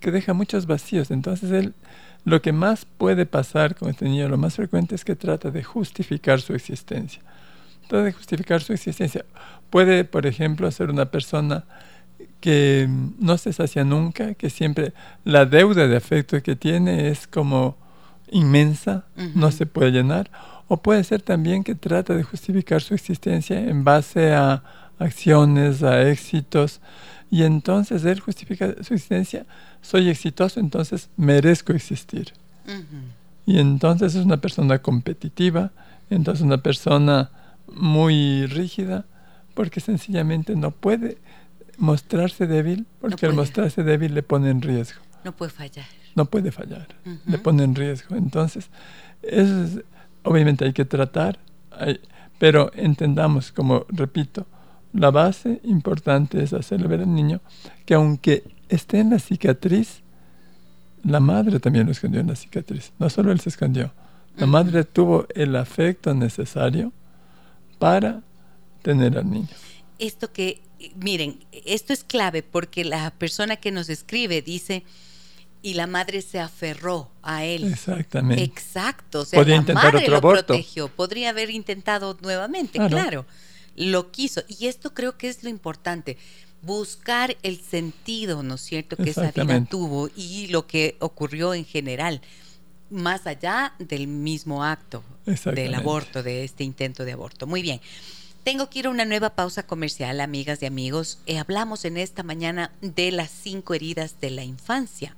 que 0.00 0.10
deja 0.10 0.32
muchos 0.32 0.66
vacíos. 0.66 1.10
Entonces 1.10 1.50
él, 1.50 1.74
lo 2.24 2.42
que 2.42 2.52
más 2.52 2.84
puede 2.84 3.26
pasar 3.26 3.74
con 3.74 3.90
este 3.90 4.04
niño, 4.04 4.28
lo 4.28 4.36
más 4.36 4.56
frecuente 4.56 4.94
es 4.94 5.04
que 5.04 5.16
trata 5.16 5.50
de 5.50 5.62
justificar 5.62 6.40
su 6.40 6.54
existencia. 6.54 7.22
Trata 7.88 8.04
de 8.04 8.12
justificar 8.12 8.60
su 8.62 8.72
existencia. 8.72 9.24
Puede, 9.70 10.04
por 10.04 10.26
ejemplo, 10.26 10.70
ser 10.70 10.90
una 10.90 11.10
persona 11.10 11.64
que 12.40 12.88
no 13.18 13.38
se 13.38 13.52
sacia 13.52 13.84
nunca, 13.84 14.34
que 14.34 14.50
siempre 14.50 14.92
la 15.24 15.46
deuda 15.46 15.88
de 15.88 15.96
afecto 15.96 16.42
que 16.42 16.56
tiene 16.56 17.08
es 17.08 17.26
como 17.26 17.76
inmensa, 18.30 19.04
no 19.34 19.50
se 19.50 19.66
puede 19.66 19.90
llenar. 19.90 20.30
O 20.68 20.76
puede 20.76 21.02
ser 21.02 21.22
también 21.22 21.64
que 21.64 21.74
trata 21.74 22.14
de 22.14 22.22
justificar 22.22 22.82
su 22.82 22.94
existencia 22.94 23.58
en 23.58 23.84
base 23.84 24.34
a 24.34 24.62
acciones, 24.98 25.82
a 25.82 26.02
éxitos. 26.08 26.80
Y 27.30 27.42
entonces 27.42 28.04
él 28.04 28.20
justifica 28.20 28.72
su 28.82 28.94
existencia, 28.94 29.44
soy 29.82 30.08
exitoso, 30.08 30.60
entonces 30.60 31.10
merezco 31.16 31.72
existir. 31.72 32.32
Y 33.46 33.58
entonces 33.58 34.14
es 34.14 34.24
una 34.24 34.38
persona 34.38 34.78
competitiva, 34.80 35.70
entonces 36.10 36.44
una 36.44 36.58
persona 36.58 37.30
muy 37.72 38.46
rígida, 38.46 39.04
porque 39.54 39.80
sencillamente 39.80 40.54
no 40.56 40.70
puede 40.70 41.18
mostrarse 41.78 42.46
débil, 42.46 42.86
porque 43.00 43.26
al 43.26 43.32
mostrarse 43.34 43.82
débil 43.82 44.14
le 44.14 44.22
pone 44.22 44.50
en 44.50 44.60
riesgo, 44.62 45.00
No 45.24 45.32
puede 45.32 45.50
fallar. 45.52 45.86
no 46.14 46.24
puede 46.26 46.50
fallar, 46.52 46.88
le 47.26 47.38
pone 47.38 47.62
en 47.64 47.74
riesgo. 47.74 48.16
Entonces, 48.16 48.68
eso 49.22 49.62
es- 49.64 49.80
obviamente 50.24 50.64
hay 50.64 50.72
que 50.72 50.84
tratar, 50.84 51.38
hay- 51.70 52.00
pero 52.38 52.70
entendamos, 52.74 53.52
como 53.52 53.84
repito, 53.88 54.46
la 54.92 55.10
base 55.10 55.60
importante 55.64 56.42
es 56.42 56.52
hacerle 56.52 56.88
ver 56.88 57.00
al 57.00 57.14
niño 57.14 57.40
que 57.86 57.94
aunque 57.94 58.44
esté 58.68 59.00
en 59.00 59.10
la 59.10 59.18
cicatriz, 59.18 60.02
la 61.04 61.20
madre 61.20 61.60
también 61.60 61.86
lo 61.86 61.92
escondió 61.92 62.20
en 62.20 62.26
la 62.28 62.36
cicatriz, 62.36 62.92
no 62.98 63.08
solo 63.10 63.32
él 63.32 63.40
se 63.40 63.48
escondió. 63.50 63.92
La 64.36 64.46
madre 64.46 64.84
tuvo 64.84 65.26
el 65.34 65.56
afecto 65.56 66.14
necesario 66.14 66.92
para 67.78 68.22
tener 68.82 69.18
al 69.18 69.30
niño. 69.30 69.48
Esto 69.98 70.32
que, 70.32 70.60
miren, 70.96 71.40
esto 71.52 71.92
es 71.92 72.04
clave 72.04 72.42
porque 72.42 72.84
la 72.84 73.10
persona 73.10 73.56
que 73.56 73.72
nos 73.72 73.88
escribe 73.88 74.42
dice, 74.42 74.84
y 75.60 75.74
la 75.74 75.88
madre 75.88 76.22
se 76.22 76.38
aferró 76.38 77.10
a 77.22 77.44
él. 77.44 77.64
Exactamente. 77.64 78.44
Exacto, 78.44 79.20
o 79.20 79.24
sea, 79.24 79.40
Podía 79.40 79.54
la 79.56 79.60
intentar 79.60 79.84
madre 79.92 79.98
otro 80.04 80.12
lo 80.12 80.16
aborto. 80.18 80.46
protegió, 80.46 80.88
podría 80.88 81.30
haber 81.30 81.50
intentado 81.50 82.16
nuevamente, 82.22 82.78
Claro. 82.78 82.88
claro. 82.90 83.26
Lo 83.78 84.10
quiso. 84.10 84.42
Y 84.48 84.66
esto 84.66 84.92
creo 84.92 85.16
que 85.16 85.28
es 85.28 85.44
lo 85.44 85.48
importante, 85.48 86.18
buscar 86.62 87.36
el 87.44 87.60
sentido, 87.60 88.42
¿no 88.42 88.56
es 88.56 88.60
cierto?, 88.62 88.96
que 88.96 89.10
esa 89.10 89.30
vida 89.30 89.64
tuvo 89.64 90.10
y 90.16 90.48
lo 90.48 90.66
que 90.66 90.96
ocurrió 90.98 91.54
en 91.54 91.64
general, 91.64 92.20
más 92.90 93.26
allá 93.28 93.74
del 93.78 94.08
mismo 94.08 94.64
acto 94.64 95.04
del 95.26 95.74
aborto, 95.74 96.22
de 96.22 96.42
este 96.42 96.64
intento 96.64 97.04
de 97.04 97.12
aborto. 97.12 97.46
Muy 97.46 97.62
bien. 97.62 97.80
Tengo 98.42 98.68
que 98.70 98.80
ir 98.80 98.86
a 98.86 98.90
una 98.90 99.04
nueva 99.04 99.36
pausa 99.36 99.64
comercial, 99.64 100.20
amigas 100.20 100.62
y 100.62 100.66
amigos. 100.66 101.18
Eh, 101.26 101.38
hablamos 101.38 101.84
en 101.84 101.98
esta 101.98 102.22
mañana 102.22 102.72
de 102.80 103.12
las 103.12 103.30
cinco 103.30 103.74
heridas 103.74 104.20
de 104.20 104.30
la 104.30 104.42
infancia. 104.42 105.14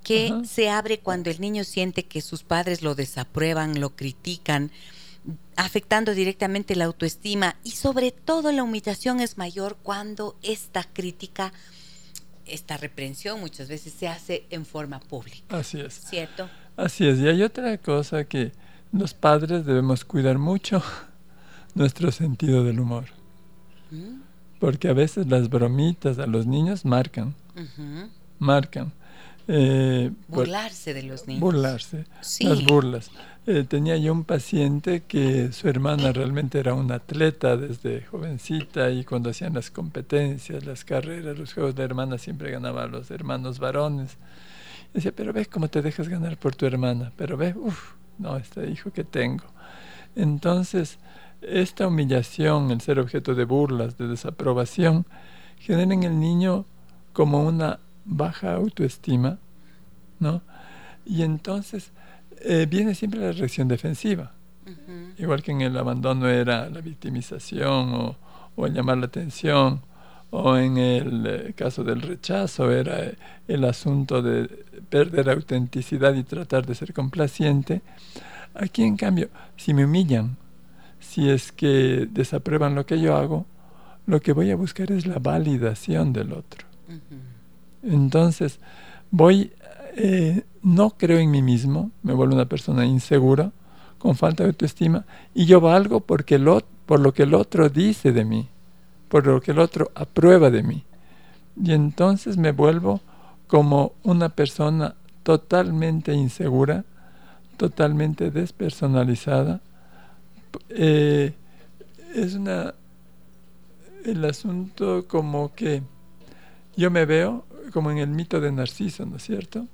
que 0.03 0.27
Ajá. 0.27 0.45
se 0.45 0.69
abre 0.69 0.99
cuando 0.99 1.29
el 1.29 1.39
niño 1.41 1.63
siente 1.63 2.05
que 2.05 2.21
sus 2.21 2.43
padres 2.43 2.81
lo 2.81 2.95
desaprueban, 2.95 3.79
lo 3.79 3.95
critican, 3.95 4.71
afectando 5.55 6.13
directamente 6.13 6.75
la 6.75 6.85
autoestima 6.85 7.57
y 7.63 7.71
sobre 7.71 8.11
todo 8.11 8.51
la 8.51 8.63
humillación 8.63 9.19
es 9.19 9.37
mayor 9.37 9.77
cuando 9.83 10.37
esta 10.41 10.83
crítica, 10.83 11.51
esta 12.49 12.77
reprensión 12.77 13.39
muchas 13.39 13.67
veces 13.67 13.93
se 13.93 14.07
hace 14.07 14.45
en 14.49 14.65
forma 14.65 14.99
pública, 14.99 15.57
Así 15.57 15.79
es. 15.79 15.93
¿cierto? 15.93 16.49
Así 16.75 17.07
es. 17.07 17.19
Y 17.19 17.27
hay 17.27 17.43
otra 17.43 17.77
cosa 17.77 18.23
que 18.25 18.51
los 18.91 19.13
padres 19.13 19.65
debemos 19.65 20.05
cuidar 20.05 20.37
mucho, 20.37 20.81
nuestro 21.75 22.11
sentido 22.11 22.63
del 22.63 22.79
humor. 22.79 23.05
¿Mm? 23.91 24.21
Porque 24.59 24.89
a 24.89 24.93
veces 24.93 25.27
las 25.27 25.49
bromitas 25.49 26.17
a 26.19 26.25
los 26.25 26.47
niños 26.47 26.83
marcan, 26.83 27.35
marcan. 28.39 28.91
Eh, 29.47 30.11
por- 30.29 30.39
Burlarse 30.45 30.93
de 30.93 31.03
los 31.03 31.25
niños. 31.27 31.41
burlarse, 31.41 32.05
Sí. 32.21 32.43
las 32.45 32.63
burlas. 32.65 33.11
Eh, 33.45 33.63
tenía 33.63 33.95
yo 33.95 34.11
un 34.11 34.25
paciente 34.25 35.03
que 35.07 35.53
su 35.53 35.69
hermana 35.69 36.11
realmente 36.11 36.59
era 36.59 36.73
una 36.73 36.95
atleta 36.95 37.55
desde 37.55 38.01
jovencita 38.01 38.89
y 38.89 39.05
cuando 39.05 39.29
hacían 39.29 39.53
las 39.53 39.71
competencias, 39.71 40.65
las 40.65 40.83
carreras, 40.83 41.37
los 41.39 41.53
juegos 41.53 41.73
de 41.75 41.83
hermanas 41.83 42.21
siempre 42.21 42.51
ganaba 42.51 42.83
a 42.83 42.87
los 42.87 43.09
hermanos 43.09 43.59
varones. 43.59 44.17
decía, 44.93 45.11
pero 45.15 45.31
ves 45.31 45.47
cómo 45.47 45.67
te 45.69 45.81
dejas 45.81 46.09
ganar 46.09 46.37
por 46.37 46.55
tu 46.55 46.65
hermana, 46.65 47.11
pero 47.15 47.37
ves, 47.37 47.55
uff, 47.55 47.93
no, 48.17 48.35
este 48.37 48.69
hijo 48.69 48.91
que 48.91 49.03
tengo. 49.03 49.43
Entonces, 50.15 50.97
esta 51.41 51.87
humillación, 51.87 52.71
el 52.71 52.81
ser 52.81 52.99
objeto 52.99 53.35
de 53.35 53.45
burlas, 53.45 53.97
de 53.97 54.07
desaprobación, 54.07 55.05
genera 55.59 55.93
en 55.93 56.03
el 56.03 56.19
niño 56.19 56.65
como 57.13 57.43
una 57.45 57.79
baja 58.07 58.53
autoestima, 58.53 59.37
¿no? 60.19 60.41
Y 61.05 61.21
entonces 61.21 61.91
eh, 62.41 62.65
viene 62.69 62.95
siempre 62.95 63.19
la 63.19 63.31
reacción 63.31 63.67
defensiva. 63.67 64.31
Igual 65.17 65.43
que 65.43 65.51
en 65.51 65.61
el 65.61 65.77
abandono 65.77 66.27
era 66.27 66.69
la 66.69 66.81
victimización 66.81 67.93
o, 67.93 68.17
o 68.55 68.65
el 68.65 68.73
llamar 68.73 68.97
la 68.97 69.05
atención, 69.05 69.81
o 70.29 70.57
en 70.57 70.77
el 70.77 71.25
eh, 71.25 71.53
caso 71.55 71.83
del 71.83 72.01
rechazo 72.01 72.71
era 72.71 73.11
el 73.47 73.63
asunto 73.63 74.21
de 74.21 74.47
perder 74.89 75.29
autenticidad 75.29 76.13
y 76.15 76.23
tratar 76.23 76.65
de 76.65 76.75
ser 76.75 76.93
complaciente. 76.93 77.81
Aquí, 78.53 78.83
en 78.83 78.97
cambio, 78.97 79.29
si 79.55 79.73
me 79.73 79.85
humillan, 79.85 80.35
si 80.99 81.29
es 81.29 81.51
que 81.51 82.07
desaprueban 82.11 82.75
lo 82.75 82.85
que 82.85 82.99
yo 82.99 83.15
hago, 83.15 83.45
lo 84.05 84.19
que 84.19 84.33
voy 84.33 84.51
a 84.51 84.55
buscar 84.55 84.91
es 84.91 85.05
la 85.05 85.19
validación 85.19 86.11
del 86.13 86.33
otro. 86.33 86.65
Entonces, 87.87 88.59
voy, 89.11 89.51
eh, 89.95 90.43
no 90.61 90.91
creo 90.91 91.19
en 91.19 91.31
mí 91.31 91.41
mismo, 91.41 91.91
me 92.03 92.13
vuelvo 92.13 92.35
una 92.35 92.49
persona 92.49 92.85
insegura, 92.85 93.51
con 93.97 94.15
falta 94.15 94.43
de 94.43 94.49
autoestima, 94.49 95.05
y 95.33 95.45
yo 95.45 95.59
valgo 95.59 96.01
porque 96.01 96.37
lo, 96.37 96.61
por 96.85 96.99
lo 96.99 97.13
que 97.13 97.23
el 97.23 97.33
otro 97.33 97.69
dice 97.69 98.11
de 98.11 98.25
mí, 98.25 98.49
por 99.09 99.25
lo 99.25 99.41
que 99.41 99.51
el 99.51 99.59
otro 99.59 99.91
aprueba 99.95 100.49
de 100.51 100.63
mí. 100.63 100.83
Y 101.61 101.71
entonces 101.71 102.37
me 102.37 102.51
vuelvo 102.51 103.01
como 103.47 103.93
una 104.03 104.29
persona 104.29 104.95
totalmente 105.23 106.13
insegura, 106.13 106.85
totalmente 107.57 108.29
despersonalizada. 108.29 109.61
Eh, 110.69 111.33
es 112.13 112.35
una 112.35 112.73
el 114.05 114.23
asunto 114.23 115.05
como 115.07 115.53
que 115.53 115.83
yo 116.77 116.89
me 116.91 117.05
veo 117.05 117.45
como 117.71 117.91
en 117.91 117.97
el 117.97 118.09
mito 118.09 118.39
de 118.39 118.51
Narciso, 118.51 119.05
¿no 119.05 119.17
es 119.17 119.23
cierto? 119.23 119.67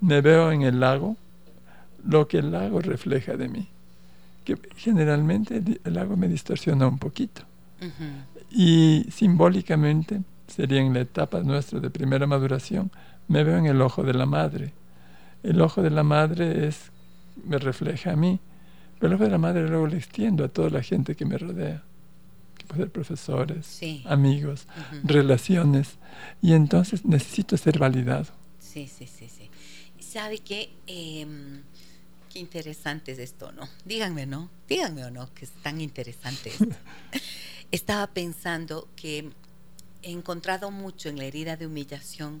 Me 0.00 0.20
veo 0.20 0.52
en 0.52 0.62
el 0.62 0.80
lago, 0.80 1.16
lo 2.04 2.28
que 2.28 2.38
el 2.38 2.52
lago 2.52 2.80
refleja 2.80 3.36
de 3.36 3.48
mí, 3.48 3.68
que 4.44 4.56
generalmente 4.76 5.62
el 5.84 5.94
lago 5.94 6.16
me 6.16 6.28
distorsiona 6.28 6.86
un 6.86 6.98
poquito. 6.98 7.42
Y 8.50 9.06
simbólicamente, 9.10 10.22
sería 10.46 10.80
en 10.80 10.94
la 10.94 11.00
etapa 11.00 11.40
nuestra 11.40 11.80
de 11.80 11.90
primera 11.90 12.26
maduración, 12.26 12.90
me 13.26 13.44
veo 13.44 13.58
en 13.58 13.66
el 13.66 13.80
ojo 13.82 14.02
de 14.02 14.14
la 14.14 14.26
madre. 14.26 14.72
El 15.42 15.60
ojo 15.60 15.82
de 15.82 15.90
la 15.90 16.02
madre 16.02 16.66
es, 16.66 16.90
me 17.44 17.58
refleja 17.58 18.12
a 18.12 18.16
mí, 18.16 18.40
pero 18.98 19.08
el 19.08 19.14
ojo 19.14 19.24
de 19.24 19.30
la 19.30 19.38
madre 19.38 19.68
luego 19.68 19.86
le 19.86 19.98
extiendo 19.98 20.44
a 20.44 20.48
toda 20.48 20.70
la 20.70 20.82
gente 20.82 21.14
que 21.14 21.24
me 21.24 21.38
rodea 21.38 21.82
puede 22.68 22.82
ser 22.82 22.92
profesores, 22.92 23.80
amigos, 24.04 24.66
relaciones, 25.02 25.98
y 26.40 26.52
entonces 26.52 27.04
necesito 27.04 27.56
ser 27.56 27.78
validado. 27.78 28.26
Sí, 28.58 28.86
sí, 28.86 29.06
sí, 29.06 29.28
sí. 29.28 29.50
¿Sabe 29.98 30.38
qué? 30.38 30.70
Em, 30.86 31.62
qué 32.32 32.38
interesante 32.38 33.12
es 33.12 33.18
esto, 33.18 33.50
¿no? 33.52 33.68
Díganme, 33.84 34.26
¿no? 34.26 34.50
Díganme 34.68 35.04
o 35.04 35.10
no, 35.10 35.32
que 35.34 35.46
es 35.46 35.50
tan 35.62 35.80
interesante 35.80 36.50
esto. 36.50 36.66
Estaba 37.72 38.06
pensando 38.08 38.88
que 38.96 39.30
he 40.02 40.10
encontrado 40.10 40.70
mucho 40.70 41.08
en 41.08 41.18
la 41.18 41.24
herida 41.24 41.56
de 41.56 41.66
humillación 41.66 42.40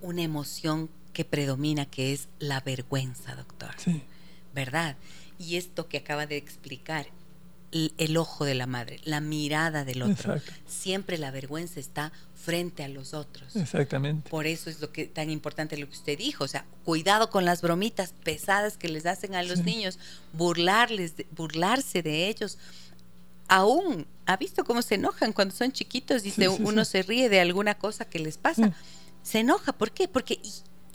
una 0.00 0.22
emoción 0.22 0.90
que 1.12 1.24
predomina, 1.24 1.86
que 1.86 2.12
es 2.12 2.28
la 2.38 2.60
vergüenza, 2.60 3.34
doctor. 3.34 3.70
Sí. 3.78 4.02
¿Verdad? 4.54 4.96
Y 5.38 5.56
esto 5.56 5.88
que 5.88 5.98
acaba 5.98 6.26
de 6.26 6.36
explicar, 6.36 7.06
el 7.72 8.16
ojo 8.16 8.44
de 8.44 8.54
la 8.54 8.66
madre, 8.66 9.00
la 9.04 9.20
mirada 9.20 9.84
del 9.84 10.02
otro. 10.02 10.40
Siempre 10.66 11.18
la 11.18 11.30
vergüenza 11.30 11.80
está 11.80 12.12
frente 12.34 12.82
a 12.82 12.88
los 12.88 13.14
otros. 13.14 13.56
Exactamente. 13.56 14.28
Por 14.28 14.46
eso 14.46 14.68
es 14.68 14.80
lo 14.80 14.92
que 14.92 15.06
tan 15.06 15.30
importante 15.30 15.76
lo 15.76 15.88
que 15.88 15.94
usted 15.94 16.18
dijo, 16.18 16.44
o 16.44 16.48
sea, 16.48 16.64
cuidado 16.84 17.30
con 17.30 17.44
las 17.44 17.62
bromitas 17.62 18.14
pesadas 18.24 18.76
que 18.76 18.88
les 18.88 19.06
hacen 19.06 19.34
a 19.34 19.42
los 19.42 19.60
niños, 19.60 19.98
burlarles, 20.32 21.14
burlarse 21.30 22.02
de 22.02 22.28
ellos. 22.28 22.58
Aún, 23.48 24.06
¿ha 24.26 24.36
visto 24.36 24.64
cómo 24.64 24.82
se 24.82 24.96
enojan 24.96 25.32
cuando 25.32 25.54
son 25.54 25.72
chiquitos? 25.72 26.22
Dice, 26.22 26.48
uno 26.48 26.84
se 26.84 27.02
ríe 27.02 27.28
de 27.28 27.40
alguna 27.40 27.78
cosa 27.78 28.04
que 28.04 28.18
les 28.18 28.38
pasa. 28.38 28.72
Se 29.22 29.40
enoja, 29.40 29.72
¿por 29.72 29.92
qué? 29.92 30.08
Porque 30.08 30.40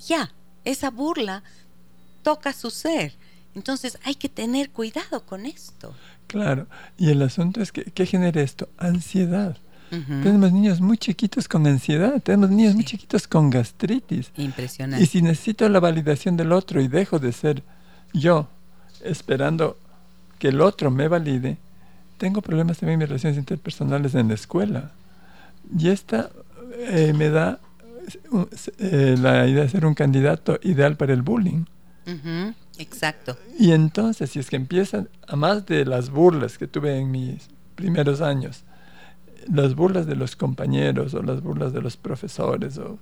ya, 0.05 0.34
esa 0.65 0.91
burla 0.91 1.43
toca 2.23 2.51
su 2.53 2.69
ser. 2.69 3.15
Entonces 3.57 3.97
hay 4.03 4.13
que 4.13 4.29
tener 4.29 4.69
cuidado 4.69 5.25
con 5.25 5.47
esto. 5.47 5.95
Claro, 6.27 6.67
y 6.95 7.09
el 7.09 7.23
asunto 7.23 7.59
es 7.59 7.71
que, 7.71 7.85
¿qué 7.85 8.05
genera 8.05 8.39
esto? 8.41 8.69
Ansiedad. 8.77 9.57
Tenemos 9.89 10.51
niños 10.51 10.81
muy 10.81 10.97
chiquitos 10.97 11.47
con 11.47 11.65
ansiedad, 11.65 12.21
tenemos 12.21 12.49
niños 12.49 12.75
muy 12.75 12.83
chiquitos 12.83 13.25
con 13.25 13.49
gastritis. 13.49 14.31
Impresionante. 14.35 15.01
Y 15.01 15.07
si 15.07 15.21
necesito 15.21 15.67
la 15.69 15.79
validación 15.79 16.35
del 16.35 16.51
otro 16.51 16.81
y 16.81 16.89
dejo 16.89 17.19
de 17.19 17.31
ser 17.31 17.63
yo 18.13 18.49
esperando 19.01 19.77
que 20.39 20.49
el 20.49 20.59
otro 20.59 20.91
me 20.91 21.07
valide, 21.07 21.57
tengo 22.17 22.41
problemas 22.41 22.79
también 22.79 22.95
en 22.95 22.99
mis 22.99 23.09
relaciones 23.09 23.39
interpersonales 23.39 24.13
en 24.13 24.27
la 24.27 24.33
escuela. 24.33 24.91
Y 25.75 25.87
esta 25.87 26.31
eh, 26.89 27.13
me 27.15 27.29
da 27.29 27.59
eh, 28.79 29.15
la 29.17 29.47
idea 29.47 29.63
de 29.63 29.69
ser 29.69 29.85
un 29.85 29.95
candidato 29.95 30.59
ideal 30.63 30.97
para 30.97 31.13
el 31.13 31.21
bullying. 31.21 31.63
Exacto. 32.78 33.38
Y 33.57 33.71
entonces, 33.71 34.30
si 34.32 34.39
es 34.39 34.49
que 34.49 34.55
empiezan, 34.55 35.09
a 35.28 35.36
más 35.36 35.65
de 35.65 35.86
las 35.86 36.09
burlas 36.09 36.57
que 36.57 36.67
tuve 36.67 36.97
en 36.97 37.11
mis 37.11 37.49
primeros 37.75 38.21
años, 38.21 38.63
las 39.51 39.75
burlas 39.75 40.05
de 40.05 40.15
los 40.15 40.36
compañeros 40.36 41.13
o 41.13 41.21
las 41.21 41.41
burlas 41.41 41.73
de 41.73 41.82
los 41.82 41.97
profesores, 41.97 42.78
o, 42.78 42.99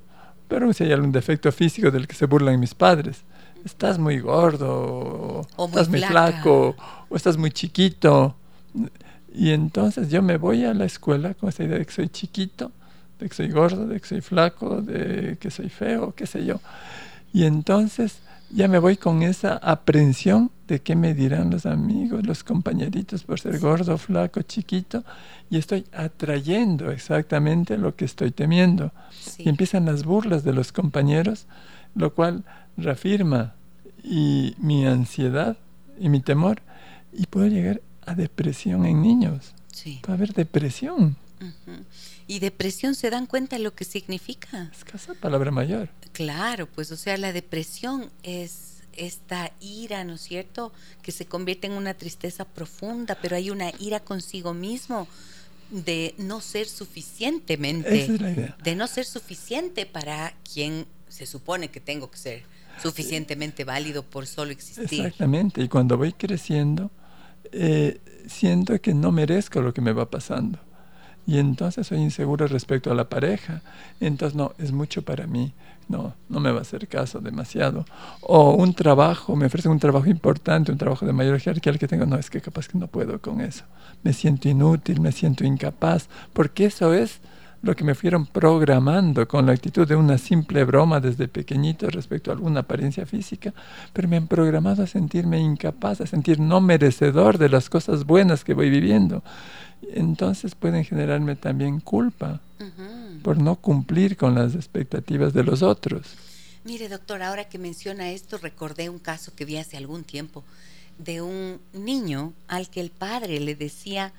pero 0.48 0.72
si 0.74 0.84
hay 0.84 0.92
algún 0.92 1.12
defecto 1.12 1.52
físico 1.52 1.92
del 1.92 2.08
que 2.08 2.16
se 2.16 2.26
burlan 2.26 2.60
mis 2.60 2.76
padres, 2.76 3.24
estás 3.64 3.98
muy 3.98 4.20
gordo, 4.20 5.42
o, 5.56 5.68
estás 5.68 5.90
muy 5.90 6.02
flaco, 6.02 6.76
o 7.10 7.16
estás 7.16 7.38
muy 7.38 7.52
chiquito. 7.52 8.36
Y 9.34 9.52
entonces 9.52 10.10
yo 10.10 10.22
me 10.22 10.38
voy 10.38 10.64
a 10.66 10.74
la 10.74 10.86
escuela 10.86 11.34
con 11.34 11.50
esa 11.50 11.64
idea 11.64 11.80
de 11.80 11.86
que 11.86 11.92
soy 11.92 12.10
chiquito, 12.10 12.72
de 13.20 13.28
que 13.28 13.36
soy 13.36 13.50
gordo, 13.50 13.88
de 13.88 14.00
que 14.00 14.08
soy 14.08 14.22
flaco, 14.22 14.82
de 14.82 15.38
que 15.40 15.50
soy 15.50 15.70
feo, 15.70 16.14
qué 16.16 16.28
sé 16.28 16.46
yo. 16.46 16.62
Y 17.34 17.44
entonces 17.46 18.20
ya 18.56 18.70
me 18.70 18.80
voy 18.80 18.96
con 18.96 19.22
esa 19.22 19.58
aprensión 19.58 20.50
de 20.68 20.82
qué 20.82 20.96
me 20.96 21.14
dirán 21.14 21.50
los 21.50 21.66
amigos, 21.66 22.26
los 22.26 22.44
compañeritos 22.46 23.24
por 23.24 23.40
ser 23.40 23.60
gordo, 23.60 23.98
flaco, 23.98 24.42
chiquito, 24.44 25.04
y 25.50 25.58
estoy 25.58 25.86
atrayendo 25.92 26.90
exactamente 26.90 27.78
lo 27.78 27.96
que 27.98 28.06
estoy 28.06 28.32
temiendo. 28.32 28.94
Y 29.38 29.50
empiezan 29.50 29.86
las 29.86 30.06
burlas 30.06 30.46
de 30.46 30.54
los 30.54 30.72
compañeros, 30.72 31.48
lo 31.96 32.14
cual 32.14 32.46
reafirma 32.78 33.56
y 34.02 34.56
mi 34.58 34.86
ansiedad 34.86 35.58
y 36.00 36.08
mi 36.08 36.22
temor, 36.22 36.62
y 37.12 37.26
puedo 37.26 37.48
llegar 37.48 37.82
a 38.06 38.16
depresión 38.16 38.86
en 38.86 39.02
niños. 39.02 39.54
Puede 40.02 40.14
haber 40.14 40.34
depresión. 40.34 41.18
¿Y 42.28 42.40
depresión 42.40 42.96
se 42.96 43.10
dan 43.10 43.26
cuenta 43.26 43.58
de 43.58 43.64
lo 43.64 43.74
que 43.76 43.86
significa? 43.86 44.70
Escasa 44.72 45.14
palabra 45.14 45.52
mayor. 45.52 45.90
Claro, 46.12 46.68
pues 46.68 46.92
o 46.92 46.98
sea, 46.98 47.18
la 47.18 47.34
depresión 47.34 48.10
es 48.24 48.84
esta 48.94 49.52
ira, 49.60 50.04
¿no 50.04 50.14
es 50.14 50.22
cierto? 50.22 50.72
Que 51.02 51.12
se 51.12 51.26
convierte 51.26 51.68
en 51.68 51.74
una 51.74 51.94
tristeza 51.94 52.46
profunda, 52.46 53.18
pero 53.22 53.36
hay 53.36 53.50
una 53.50 53.72
ira 53.80 54.00
consigo 54.00 54.54
mismo 54.54 55.08
de 55.70 56.16
no 56.18 56.42
ser 56.42 56.68
suficientemente, 56.68 58.54
de 58.64 58.76
no 58.76 58.88
ser 58.88 59.06
suficiente 59.06 59.86
para 59.86 60.34
quien 60.54 60.86
se 61.10 61.26
supone 61.26 61.70
que 61.70 61.80
tengo 61.80 62.10
que 62.10 62.18
ser 62.18 62.44
suficientemente 62.82 63.64
válido 63.64 64.04
por 64.04 64.28
solo 64.28 64.52
existir. 64.52 65.02
Exactamente, 65.02 65.62
y 65.62 65.68
cuando 65.68 65.98
voy 65.98 66.14
creciendo, 66.14 66.92
eh, 67.52 68.00
siento 68.28 68.80
que 68.82 68.94
no 68.94 69.12
merezco 69.12 69.62
lo 69.62 69.74
que 69.74 69.82
me 69.82 69.92
va 69.92 70.10
pasando 70.10 70.60
y 71.28 71.40
entonces 71.40 71.88
soy 71.88 72.00
inseguro 72.00 72.48
respecto 72.48 72.92
a 72.92 72.96
la 72.96 73.10
pareja. 73.10 73.62
Entonces, 74.00 74.36
no, 74.36 74.54
es 74.60 74.72
mucho 74.72 75.02
para 75.02 75.26
mí. 75.26 75.54
No, 75.88 76.16
no 76.30 76.40
me 76.40 76.52
va 76.52 76.60
a 76.60 76.62
hacer 76.62 76.88
caso 76.88 77.20
demasiado. 77.20 77.86
O 78.22 78.52
un 78.54 78.74
trabajo, 78.74 79.36
me 79.36 79.46
ofrecen 79.46 79.72
un 79.72 79.80
trabajo 79.80 80.08
importante, 80.08 80.72
un 80.72 80.78
trabajo 80.78 81.06
de 81.06 81.14
mayor 81.14 81.40
jerarquía 81.40 81.72
el 81.72 81.80
que 81.80 81.88
tengo. 81.88 82.06
No, 82.06 82.18
es 82.18 82.30
que 82.30 82.42
capaz 82.42 82.68
que 82.68 82.78
no 82.78 82.88
puedo 82.88 83.20
con 83.22 83.42
eso. 83.42 83.66
Me 84.04 84.14
siento 84.14 84.50
inútil, 84.50 85.00
me 85.00 85.12
siento 85.12 85.46
incapaz, 85.46 86.10
porque 86.34 86.66
eso 86.66 86.94
es 86.94 87.22
lo 87.66 87.76
que 87.76 87.84
me 87.84 87.96
fueron 87.96 88.26
programando 88.26 89.28
con 89.28 89.46
la 89.46 89.52
actitud 89.52 89.88
de 89.88 89.96
una 89.96 90.18
simple 90.18 90.64
broma 90.64 91.00
desde 91.00 91.28
pequeñito 91.28 91.90
respecto 91.90 92.32
a 92.32 92.36
alguna 92.36 92.62
apariencia 92.62 93.06
física, 93.06 93.54
pero 93.92 94.08
me 94.08 94.18
han 94.18 94.28
programado 94.28 94.84
a 94.84 94.88
sentirme 94.88 95.40
incapaz, 95.40 96.00
a 96.00 96.08
sentir 96.08 96.40
no 96.40 96.62
merecedor 96.62 97.38
de 97.38 97.50
las 97.50 97.70
cosas 97.70 98.06
buenas 98.06 98.44
que 98.44 98.54
voy 98.54 98.70
viviendo 98.70 99.24
entonces 99.94 100.56
pueden 100.56 100.84
generarme 100.84 101.36
también 101.36 101.80
culpa 101.80 102.42
por 103.24 103.38
no 103.38 103.56
cumplir 103.56 104.18
con 104.18 104.36
las 104.36 104.56
expectativas 104.56 105.34
de 105.34 105.44
los 105.44 105.62
otros. 105.62 106.16
Mire, 106.64 106.90
doctor, 106.90 107.22
ahora 107.22 107.48
que 107.48 107.58
menciona 107.58 108.10
esto, 108.10 108.38
recordé 108.38 108.90
un 108.90 109.00
caso 109.00 109.36
que 109.36 109.46
vi 109.46 109.58
hace 109.58 109.78
algún 109.78 110.04
tiempo 110.04 110.44
de 110.98 111.22
un 111.22 111.60
niño 111.74 112.34
al 112.48 112.70
que 112.70 112.82
el 112.82 112.90
padre 112.90 113.40
le 113.40 113.56
decía, 113.56 114.14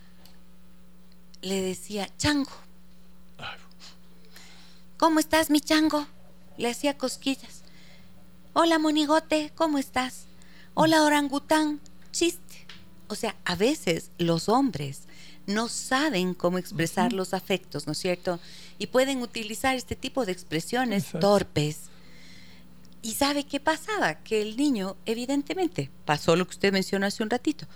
le 1.41 1.61
decía, 1.61 2.09
chango. 2.19 2.51
¿Cómo 4.99 5.21
estás, 5.21 5.51
mi 5.51 5.61
chango? 5.61 6.07
Le 6.57 6.71
hacía 6.71 6.97
cosquillas. 6.97 7.61
Hola, 8.55 8.79
monigote, 8.79 9.53
¿cómo 9.55 9.77
estás? 9.77 10.25
Hola, 10.73 11.03
orangután, 11.03 11.81
chiste. 12.13 12.67
O 13.07 13.15
sea, 13.15 13.37
a 13.45 13.57
veces 13.57 14.11
los 14.17 14.49
hombres 14.49 15.03
no 15.47 15.69
saben 15.69 16.33
cómo 16.33 16.57
expresar 16.57 17.13
los 17.13 17.35
afectos, 17.35 17.87
¿no 17.87 17.93
es 17.93 17.99
cierto? 17.99 18.41
Y 18.79 18.87
pueden 18.87 19.21
utilizar 19.21 19.77
este 19.77 19.97
tipo 19.97 20.25
de 20.25 20.33
expresiones 20.33 21.09
torpes. 21.21 21.91
¿Y 23.03 23.13
sabe 23.13 23.45
qué 23.45 23.61
pasaba? 23.61 24.15
Que 24.15 24.41
el 24.41 24.57
niño, 24.57 24.97
evidentemente, 25.05 25.91
pasó 26.07 26.37
lo 26.37 26.47
que 26.47 26.53
usted 26.53 26.73
mencionó 26.73 27.05
hace 27.05 27.23
un 27.23 27.29
ratito, 27.29 27.67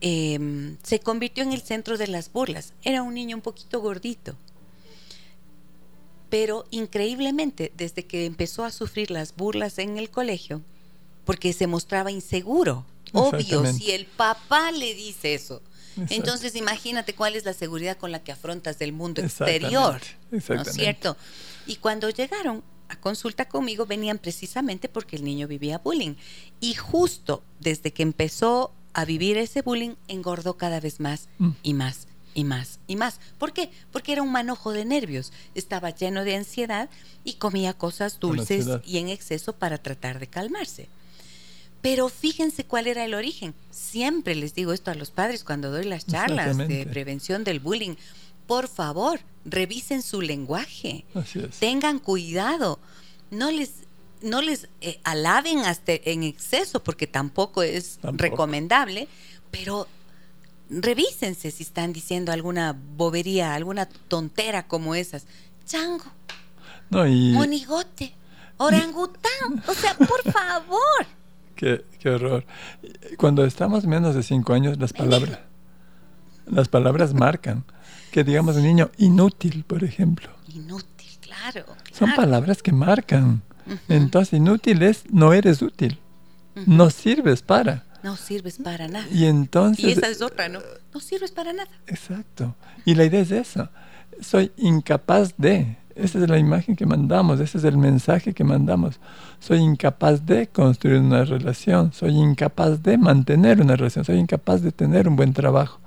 em, 0.00 0.76
se 0.82 0.98
convirtió 0.98 1.44
en 1.44 1.52
el 1.52 1.62
centro 1.62 1.96
de 1.96 2.08
las 2.08 2.32
burlas. 2.32 2.72
Era 2.82 3.04
un 3.04 3.14
niño 3.14 3.36
un 3.36 3.42
poquito 3.42 3.80
gordito, 3.80 4.36
pero 6.30 6.64
increíblemente, 6.70 7.72
desde 7.76 8.06
que 8.06 8.24
empezó 8.24 8.64
a 8.64 8.70
sufrir 8.70 9.10
las 9.10 9.34
burlas 9.34 9.78
en 9.78 9.98
el 9.98 10.10
colegio, 10.10 10.62
porque 11.24 11.52
se 11.52 11.66
mostraba 11.66 12.10
inseguro, 12.10 12.86
obvio, 13.12 13.70
si 13.72 13.90
el 13.90 14.06
papá 14.06 14.72
le 14.72 14.94
dice 14.94 15.34
eso. 15.34 15.60
Entonces 16.08 16.54
imagínate 16.54 17.14
cuál 17.14 17.34
es 17.34 17.44
la 17.44 17.52
seguridad 17.52 17.98
con 17.98 18.12
la 18.12 18.22
que 18.22 18.32
afrontas 18.32 18.78
del 18.78 18.92
mundo 18.92 19.20
exterior, 19.20 20.00
¿no 20.30 20.62
es 20.62 20.72
cierto? 20.72 21.16
Y 21.66 21.76
cuando 21.76 22.08
llegaron 22.08 22.62
a 22.88 22.96
consulta 22.98 23.48
conmigo 23.48 23.86
venían 23.86 24.18
precisamente 24.18 24.88
porque 24.88 25.16
el 25.16 25.24
niño 25.24 25.46
vivía 25.46 25.78
bullying. 25.78 26.14
Y 26.60 26.74
justo 26.74 27.42
desde 27.58 27.92
que 27.92 28.02
empezó 28.02 28.72
a 28.92 29.04
vivir 29.04 29.36
ese 29.36 29.62
bullying, 29.62 29.94
engordó 30.08 30.56
cada 30.56 30.80
vez 30.80 31.00
más 31.00 31.28
mm. 31.38 31.50
y 31.62 31.74
más 31.74 32.08
y 32.40 32.44
más 32.44 32.80
y 32.86 32.96
más. 32.96 33.20
¿Por 33.38 33.52
qué? 33.52 33.70
Porque 33.92 34.12
era 34.12 34.22
un 34.22 34.32
manojo 34.32 34.72
de 34.72 34.84
nervios, 34.84 35.32
estaba 35.54 35.90
lleno 35.90 36.24
de 36.24 36.36
ansiedad 36.36 36.88
y 37.22 37.34
comía 37.34 37.74
cosas 37.74 38.18
dulces 38.18 38.66
y 38.84 38.98
en 38.98 39.08
exceso 39.08 39.52
para 39.52 39.78
tratar 39.78 40.18
de 40.18 40.26
calmarse. 40.26 40.88
Pero 41.82 42.08
fíjense 42.08 42.64
cuál 42.64 42.86
era 42.86 43.04
el 43.04 43.14
origen. 43.14 43.54
Siempre 43.70 44.34
les 44.34 44.54
digo 44.54 44.72
esto 44.72 44.90
a 44.90 44.94
los 44.94 45.10
padres 45.10 45.44
cuando 45.44 45.70
doy 45.70 45.84
las 45.84 46.06
charlas 46.06 46.56
de 46.56 46.86
prevención 46.86 47.44
del 47.44 47.60
bullying. 47.60 47.94
Por 48.46 48.68
favor, 48.68 49.20
revisen 49.44 50.02
su 50.02 50.20
lenguaje. 50.20 51.04
Tengan 51.58 51.98
cuidado. 51.98 52.78
No 53.30 53.50
les 53.50 53.70
no 54.22 54.42
les 54.42 54.68
eh, 54.82 55.00
alaben 55.02 55.60
hasta 55.60 55.92
en 55.92 56.24
exceso 56.24 56.82
porque 56.82 57.06
tampoco 57.06 57.62
es 57.62 57.98
recomendable, 58.02 59.08
pero 59.50 59.88
revísense 60.70 61.50
si 61.50 61.62
están 61.62 61.92
diciendo 61.92 62.32
alguna 62.32 62.76
bobería, 62.96 63.54
alguna 63.54 63.86
tontera 63.86 64.66
como 64.66 64.94
esas. 64.94 65.26
Chango, 65.66 66.04
monigote, 66.90 68.14
orangután, 68.56 69.62
o 69.66 69.74
sea, 69.74 69.94
por 69.94 70.22
favor. 70.32 71.06
Qué, 71.54 71.84
horror. 72.08 72.46
Cuando 73.18 73.44
estamos 73.44 73.84
menos 73.84 74.14
de 74.14 74.22
cinco 74.22 74.54
años, 74.54 74.78
las 74.78 74.94
palabras, 74.94 75.40
las 76.46 76.68
palabras 76.68 77.12
marcan. 77.12 77.64
Que 78.10 78.24
digamos 78.24 78.56
un 78.56 78.64
niño 78.64 78.90
inútil, 78.96 79.62
por 79.64 79.84
ejemplo. 79.84 80.30
Inútil, 80.48 81.10
claro. 81.20 81.64
Son 81.92 82.12
palabras 82.14 82.62
que 82.62 82.72
marcan. 82.72 83.42
Entonces, 83.88 84.38
inútil 84.38 84.82
es 84.82 85.04
no 85.12 85.32
eres 85.32 85.62
útil. 85.62 86.00
No 86.66 86.90
sirves 86.90 87.42
para. 87.42 87.84
No 88.02 88.16
sirves 88.16 88.58
para 88.58 88.88
nada. 88.88 89.06
Y 89.12 89.26
entonces... 89.26 89.84
Y 89.84 89.90
esa 89.92 90.08
es 90.08 90.22
otra, 90.22 90.48
¿no? 90.48 90.60
No 90.94 91.00
sirves 91.00 91.32
para 91.32 91.52
nada. 91.52 91.70
Exacto. 91.86 92.54
Y 92.84 92.94
la 92.94 93.04
idea 93.04 93.20
es 93.20 93.30
eso. 93.30 93.68
Soy 94.20 94.52
incapaz 94.56 95.34
de. 95.36 95.76
Esa 95.94 96.18
es 96.18 96.28
la 96.30 96.38
imagen 96.38 96.76
que 96.76 96.86
mandamos, 96.86 97.40
ese 97.40 97.58
es 97.58 97.64
el 97.64 97.76
mensaje 97.76 98.32
que 98.32 98.44
mandamos. 98.44 98.98
Soy 99.38 99.58
incapaz 99.58 100.24
de 100.24 100.46
construir 100.46 100.98
una 100.98 101.24
relación, 101.24 101.92
soy 101.92 102.16
incapaz 102.16 102.82
de 102.82 102.96
mantener 102.96 103.60
una 103.60 103.76
relación, 103.76 104.04
soy 104.04 104.18
incapaz 104.18 104.62
de 104.62 104.72
tener 104.72 105.08
un 105.08 105.16
buen 105.16 105.34
trabajo, 105.34 105.78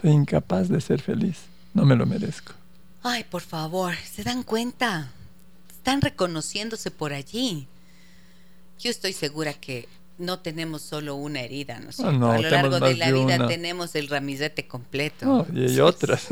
soy 0.00 0.10
incapaz 0.10 0.68
de 0.68 0.80
ser 0.80 1.02
feliz. 1.02 1.40
No 1.74 1.84
me 1.84 1.94
lo 1.94 2.06
merezco. 2.06 2.54
Ay, 3.02 3.24
por 3.24 3.42
favor, 3.42 3.94
¿se 3.96 4.22
dan 4.22 4.44
cuenta? 4.44 5.10
Están 5.70 6.00
reconociéndose 6.00 6.90
por 6.90 7.12
allí. 7.12 7.66
Yo 8.78 8.90
estoy 8.90 9.12
segura 9.12 9.52
que 9.52 9.88
no 10.20 10.38
tenemos 10.38 10.82
solo 10.82 11.16
una 11.16 11.40
herida, 11.40 11.80
¿no 11.80 11.90
es 11.90 11.96
cierto? 11.96 12.30
a 12.30 12.38
lo 12.38 12.50
largo 12.50 12.78
de 12.78 12.94
la 12.94 13.10
vida 13.10 13.46
tenemos 13.48 13.94
el 13.94 14.08
ramillete 14.08 14.68
completo. 14.68 15.46
y 15.52 15.64
hay 15.64 15.80
otras. 15.80 16.26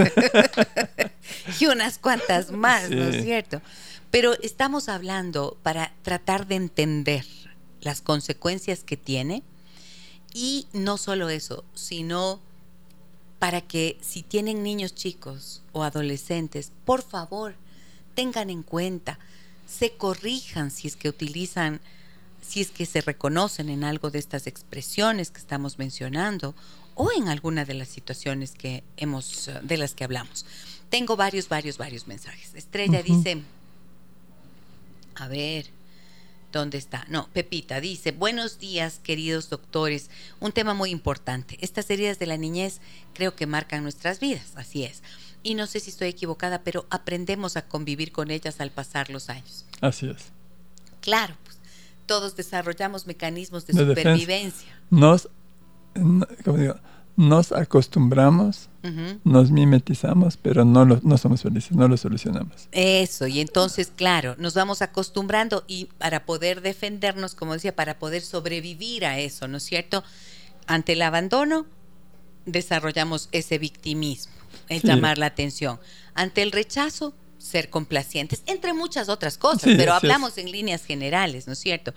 y 1.61 1.67
unas 1.67 1.99
cuantas 1.99 2.53
más, 2.53 2.91
¿no 2.91 3.05
es 3.05 3.23
cierto? 3.25 3.61
Pero 4.11 4.35
estamos 4.43 4.89
hablando 4.89 5.57
para 5.63 5.93
tratar 6.03 6.47
de 6.47 6.57
entender 6.57 7.25
las 7.81 8.01
consecuencias 8.01 8.85
que 8.85 8.97
tiene 8.97 9.43
y 10.33 10.67
no 10.73 10.99
solo 10.99 11.29
eso, 11.29 11.65
sino 11.75 12.41
para 13.39 13.61
que 13.61 13.99
si 14.01 14.23
tienen 14.23 14.63
niños 14.63 14.95
chicos 14.95 15.63
o 15.73 15.83
adolescentes, 15.83 16.73
por 16.85 17.03
favor, 17.03 17.55
tengan 18.15 18.51
en 18.51 18.63
cuenta, 18.63 19.19
se 19.67 19.93
corrijan 19.93 20.71
si 20.71 20.89
es 20.89 20.97
que 20.97 21.09
utilizan 21.09 21.81
si 22.41 22.61
es 22.61 22.71
que 22.71 22.87
se 22.87 23.01
reconocen 23.01 23.69
en 23.69 23.85
algo 23.85 24.11
de 24.11 24.19
estas 24.19 24.47
expresiones 24.47 25.31
que 25.31 25.41
estamos 25.41 25.79
mencionando 25.79 26.55
o 26.95 27.11
en 27.13 27.29
alguna 27.29 27.65
de 27.65 27.75
las 27.75 27.89
situaciones 27.89 28.53
que 28.53 28.83
hemos 28.97 29.51
de 29.63 29.77
las 29.77 29.95
que 29.95 30.05
hablamos. 30.05 30.45
Tengo 30.91 31.17
varios, 31.17 31.49
varios, 31.49 31.79
varios 31.79 32.07
mensajes. 32.07 32.55
Estrella 32.55 33.03
dice, 33.03 33.43
a 35.15 35.29
ver, 35.29 35.67
¿dónde 36.51 36.79
está? 36.79 37.05
No, 37.09 37.29
Pepita 37.33 37.81
dice, 37.81 38.13
buenos 38.13 38.59
días 38.59 39.01
queridos 39.03 39.51
doctores, 39.51 40.11
un 40.41 40.53
tema 40.53 40.75
muy 40.75 40.91
importante. 40.91 41.59
Estas 41.61 41.91
heridas 41.91 42.19
de 42.19 42.27
la 42.27 42.37
niñez 42.37 42.81
creo 43.15 43.37
que 43.37 43.47
marcan 43.47 43.83
nuestras 43.83 44.19
vidas, 44.19 44.53
así 44.57 44.85
es. 44.85 45.03
Y 45.43 45.55
no 45.55 45.67
sé 45.67 45.81
si 45.81 45.91
estoy 45.91 46.09
equivocada, 46.09 46.63
pero 46.63 46.87
aprendemos 46.91 47.57
a 47.57 47.67
convivir 47.67 48.11
con 48.11 48.31
ellas 48.31 48.61
al 48.61 48.71
pasar 48.71 49.11
los 49.11 49.29
años. 49.29 49.67
Así 49.81 50.09
es. 50.09 50.33
Claro, 51.01 51.37
todos 52.09 52.35
desarrollamos 52.35 53.07
mecanismos 53.07 53.65
de, 53.67 53.75
supervivencia. 53.75 54.69
Nos, 54.91 55.29
nos 57.17 57.53
acostumbramos, 57.53 58.69
nos 59.23 59.53
mimetizamos, 59.53 60.37
pero 60.37 60.65
no, 60.65 60.85
no 60.85 61.19
somos 61.19 61.43
felices, 61.43 61.73
no 61.73 61.87
lo 61.87 61.97
solucionamos. 61.97 62.69
Eso, 62.73 63.29
y 63.29 63.39
entonces, 63.39 63.93
claro, 63.95 64.35
nos 64.39 64.55
vamos 64.55 64.83
acostumbrando 64.83 65.63
y 65.69 65.85
para 65.99 66.27
poder 66.27 66.63
defendernos, 66.63 67.37
como 67.37 67.53
decía, 67.53 67.77
para 67.77 68.01
poder 68.01 68.23
sobrevivir 68.23 69.07
a 69.07 69.21
eso, 69.21 69.47
¿no 69.47 69.59
es 69.59 69.63
cierto? 69.63 70.03
Ante 70.67 70.95
el 70.95 71.03
abandono, 71.03 71.67
desarrollamos 72.47 73.29
ese 73.31 73.59
victimismo, 73.59 74.33
el 74.69 74.83
llamar 74.83 75.19
la 75.19 75.27
atención. 75.27 75.79
Ante 76.15 76.43
el 76.43 76.51
rechazo, 76.51 77.15
ser 77.39 77.71
complacientes, 77.71 78.43
entre 78.47 78.73
muchas 78.75 79.09
otras 79.09 79.39
cosas, 79.39 79.71
pero 79.77 79.95
hablamos 79.95 80.37
en 80.39 80.51
líneas 80.51 80.85
generales, 80.85 81.47
¿no 81.47 81.55
es 81.55 81.59
cierto? 81.59 81.95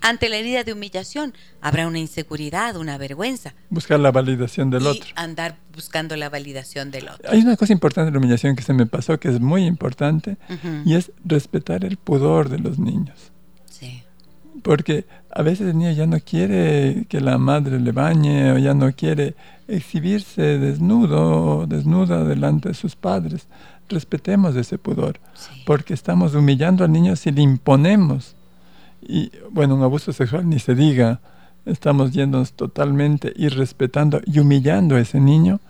Ante 0.00 0.28
la 0.28 0.36
herida 0.36 0.64
de 0.64 0.72
humillación 0.72 1.34
habrá 1.60 1.88
una 1.88 1.98
inseguridad, 1.98 2.76
una 2.76 2.98
vergüenza. 2.98 3.54
Buscar 3.68 3.98
la 3.98 4.12
validación 4.12 4.70
del 4.70 4.84
y 4.84 4.86
otro. 4.86 5.08
Andar 5.16 5.56
buscando 5.74 6.16
la 6.16 6.28
validación 6.28 6.90
del 6.90 7.08
otro. 7.08 7.30
Hay 7.30 7.40
una 7.40 7.56
cosa 7.56 7.72
importante 7.72 8.06
de 8.06 8.12
la 8.12 8.18
humillación 8.18 8.54
que 8.54 8.62
se 8.62 8.72
me 8.72 8.86
pasó, 8.86 9.18
que 9.18 9.28
es 9.28 9.40
muy 9.40 9.64
importante, 9.64 10.36
y 10.84 10.94
es 10.94 11.10
respetar 11.24 11.84
el 11.84 11.96
pudor 11.96 12.48
de 12.48 12.58
los 12.58 12.78
niños. 12.78 13.32
Sí. 13.68 14.02
Porque 14.62 15.06
a 15.30 15.42
veces 15.42 15.68
el 15.68 15.78
niño 15.78 15.92
ya 15.92 16.06
no 16.06 16.20
quiere 16.20 17.06
que 17.08 17.20
la 17.20 17.38
madre 17.38 17.80
le 17.80 17.92
bañe 17.92 18.52
o 18.52 18.58
ya 18.58 18.74
no 18.74 18.92
quiere 18.92 19.34
exhibirse 19.66 20.58
desnudo 20.58 21.58
o 21.58 21.66
desnuda 21.66 22.24
delante 22.24 22.68
de 22.68 22.74
sus 22.74 22.96
padres 22.96 23.48
respetemos 23.88 24.56
ese 24.56 24.78
pudor, 24.78 25.20
porque 25.66 25.94
estamos 25.94 26.34
humillando 26.34 26.84
al 26.84 26.92
niño 26.92 27.16
si 27.16 27.30
le 27.30 27.42
imponemos. 27.42 28.36
Y 29.00 29.30
bueno, 29.50 29.74
un 29.74 29.82
abuso 29.82 30.12
sexual 30.12 30.48
ni 30.48 30.58
se 30.58 30.74
diga, 30.74 31.20
estamos 31.66 32.12
yéndonos 32.12 32.52
totalmente 32.52 33.32
irrespetando 33.36 34.20
y 34.24 34.38
humillando 34.38 34.96
a 34.96 35.00
ese 35.00 35.20
niño, 35.20 35.60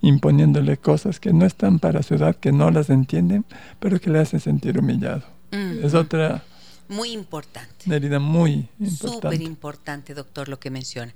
imponiéndole 0.00 0.76
cosas 0.76 1.20
que 1.20 1.32
no 1.32 1.46
están 1.46 1.78
para 1.78 2.02
su 2.02 2.14
edad, 2.14 2.36
que 2.36 2.52
no 2.52 2.70
las 2.70 2.90
entienden, 2.90 3.44
pero 3.78 4.00
que 4.00 4.10
le 4.10 4.18
hacen 4.18 4.40
sentir 4.40 4.78
humillado. 4.78 5.22
Es 5.50 5.94
otra... 5.94 6.42
Muy 6.88 7.12
importante. 7.12 7.84
Una 7.86 7.96
herida 7.96 8.18
muy 8.18 8.68
importante. 8.78 9.14
Súper 9.14 9.42
importante, 9.42 10.14
doctor, 10.14 10.48
lo 10.48 10.58
que 10.58 10.70
menciona. 10.70 11.14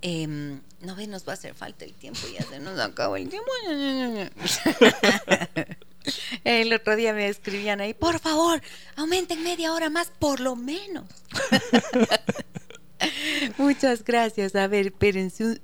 Em, 0.00 0.60
no 0.80 0.94
ve, 0.94 1.08
nos 1.08 1.26
va 1.26 1.32
a 1.32 1.34
hacer 1.34 1.54
falta 1.54 1.84
el 1.84 1.92
tiempo, 1.92 2.20
ya 2.32 2.44
se 2.44 2.60
nos 2.60 2.78
acabó 2.78 3.16
el 3.16 3.28
tiempo. 3.28 3.50
El 6.44 6.72
otro 6.72 6.96
día 6.96 7.12
me 7.12 7.28
escribían 7.28 7.80
ahí, 7.80 7.94
por 7.94 8.18
favor, 8.18 8.62
aumenten 8.96 9.42
media 9.42 9.72
hora 9.72 9.90
más, 9.90 10.10
por 10.18 10.40
lo 10.40 10.56
menos. 10.56 11.04
Muchas 13.58 14.04
gracias. 14.04 14.54
A 14.54 14.66
ver, 14.66 14.86
espérense, 14.86 15.60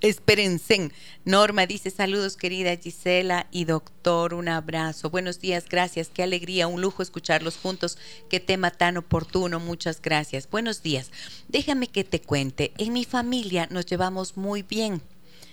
espérense. 0.00 0.90
Norma 1.24 1.66
dice 1.66 1.90
saludos 1.90 2.36
querida 2.36 2.76
Gisela 2.76 3.46
y 3.50 3.64
doctor, 3.64 4.34
un 4.34 4.48
abrazo. 4.48 5.10
Buenos 5.10 5.40
días, 5.40 5.66
gracias. 5.68 6.08
Qué 6.08 6.22
alegría, 6.22 6.66
un 6.66 6.80
lujo 6.80 7.02
escucharlos 7.02 7.56
juntos. 7.56 7.98
Qué 8.30 8.40
tema 8.40 8.70
tan 8.70 8.96
oportuno. 8.96 9.60
Muchas 9.60 10.00
gracias. 10.00 10.48
Buenos 10.48 10.82
días. 10.82 11.10
Déjame 11.48 11.88
que 11.88 12.04
te 12.04 12.20
cuente. 12.20 12.72
En 12.78 12.92
mi 12.92 13.04
familia 13.04 13.68
nos 13.70 13.86
llevamos 13.86 14.36
muy 14.36 14.62
bien. 14.62 15.02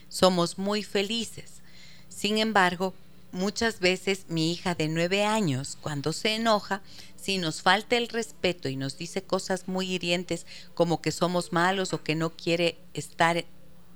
Somos 0.08 0.58
muy 0.58 0.84
felices. 0.84 1.62
Sin 2.08 2.38
embargo, 2.38 2.94
muchas 3.36 3.80
veces 3.80 4.26
mi 4.30 4.52
hija 4.52 4.74
de 4.74 4.88
nueve 4.88 5.24
años, 5.24 5.78
cuando 5.82 6.14
se 6.14 6.36
enoja, 6.36 6.82
si 7.16 7.38
nos 7.38 7.62
falta 7.62 7.98
el 7.98 8.08
respeto 8.08 8.70
y 8.70 8.78
nos 8.78 8.98
dice 8.98 9.22
cosas 9.24 9.68
muy 9.68 9.92
hirientes 9.92 10.46
como 10.74 11.02
que 11.02 11.12
somos 11.12 11.52
malos 11.52 11.94
o 11.94 12.02
que 12.02 12.16
no 12.16 12.32
quiere 12.32 12.78
estar 12.94 13.46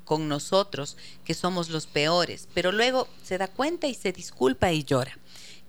con 0.04 0.28
nosotros, 0.28 0.98
que 1.24 1.34
somos 1.34 1.70
los 1.70 1.88
peores, 1.88 2.48
pero 2.54 2.72
luego 2.72 3.08
se 3.24 3.38
da 3.38 3.48
cuenta 3.48 3.88
y 3.88 3.94
se 3.94 4.12
disculpa 4.12 4.72
y 4.72 4.84
llora. 4.84 5.18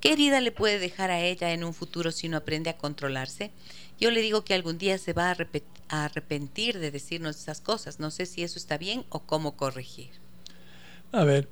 ¿Qué 0.01 0.13
herida 0.15 0.41
le 0.41 0.51
puede 0.51 0.79
dejar 0.79 1.11
a 1.11 1.21
ella 1.21 1.53
en 1.53 1.63
un 1.63 1.75
futuro 1.75 2.11
si 2.11 2.29
no 2.29 2.39
aprende 2.39 2.71
a 2.71 2.79
controlarse? 2.79 3.51
Yo 4.01 4.11
le 4.11 4.23
digo 4.23 4.45
que 4.45 4.55
algún 4.55 4.79
día 4.79 4.97
se 4.97 5.13
va 5.13 5.31
a, 5.31 6.05
arrepentir 6.05 6.79
de 6.79 6.91
decirnos 6.91 7.37
esas 7.37 7.61
cosas. 7.61 8.01
No 8.01 8.11
sé 8.11 8.25
si 8.25 8.43
eso 8.43 8.59
está 8.59 8.79
bien 8.79 9.05
o 9.11 9.21
cómo 9.21 9.57
corregir. 9.57 10.11
A 11.13 11.25
ver, 11.25 11.49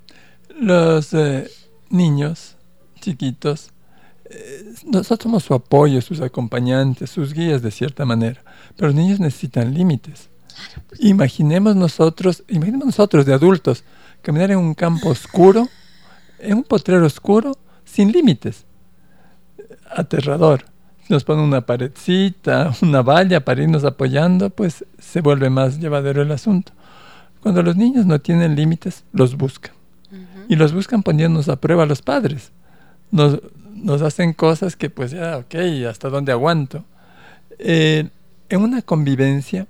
los 0.48 1.12
eh, 1.12 1.50
niños 1.90 2.56
chiquitos 3.00 3.72
eh, 4.30 4.74
nosotros 4.84 5.22
somos 5.22 5.44
su 5.44 5.54
apoyo, 5.54 6.00
sus 6.02 6.20
acompañantes, 6.20 7.10
sus 7.10 7.32
guías 7.32 7.62
de 7.62 7.70
cierta 7.70 8.04
manera, 8.04 8.42
pero 8.76 8.88
los 8.88 8.94
niños 8.94 9.20
necesitan 9.20 9.72
límites. 9.72 10.28
Pues. 10.88 11.02
Imaginemos 11.02 11.76
nosotros, 11.76 12.44
imaginemos 12.48 12.86
nosotros 12.86 13.24
de 13.24 13.32
adultos, 13.32 13.84
caminar 14.20 14.50
en 14.50 14.58
un 14.58 14.74
campo 14.74 15.08
oscuro, 15.08 15.68
en 16.38 16.58
un 16.58 16.64
potrero 16.64 17.06
oscuro, 17.06 17.56
sin 17.84 18.12
límites. 18.12 18.64
Aterrador. 19.90 20.64
Nos 21.08 21.24
ponen 21.24 21.44
una 21.44 21.62
paredcita, 21.62 22.74
una 22.82 23.00
valla 23.00 23.42
para 23.42 23.62
irnos 23.62 23.84
apoyando, 23.84 24.50
pues 24.50 24.84
se 24.98 25.22
vuelve 25.22 25.48
más 25.48 25.78
llevadero 25.78 26.20
el 26.20 26.32
asunto. 26.32 26.72
Cuando 27.40 27.62
los 27.62 27.76
niños 27.76 28.04
no 28.04 28.20
tienen 28.20 28.56
límites, 28.56 29.04
los 29.12 29.36
buscan. 29.36 29.77
Y 30.48 30.56
los 30.56 30.72
buscan 30.72 31.02
poniéndonos 31.02 31.48
a 31.48 31.56
prueba 31.56 31.84
a 31.84 31.86
los 31.86 32.02
padres. 32.02 32.52
Nos, 33.10 33.40
nos 33.74 34.02
hacen 34.02 34.32
cosas 34.32 34.76
que 34.76 34.90
pues 34.90 35.12
ya, 35.12 35.38
ok, 35.38 35.54
¿hasta 35.88 36.08
dónde 36.08 36.32
aguanto? 36.32 36.84
Eh, 37.58 38.08
en 38.48 38.62
una 38.62 38.82
convivencia, 38.82 39.66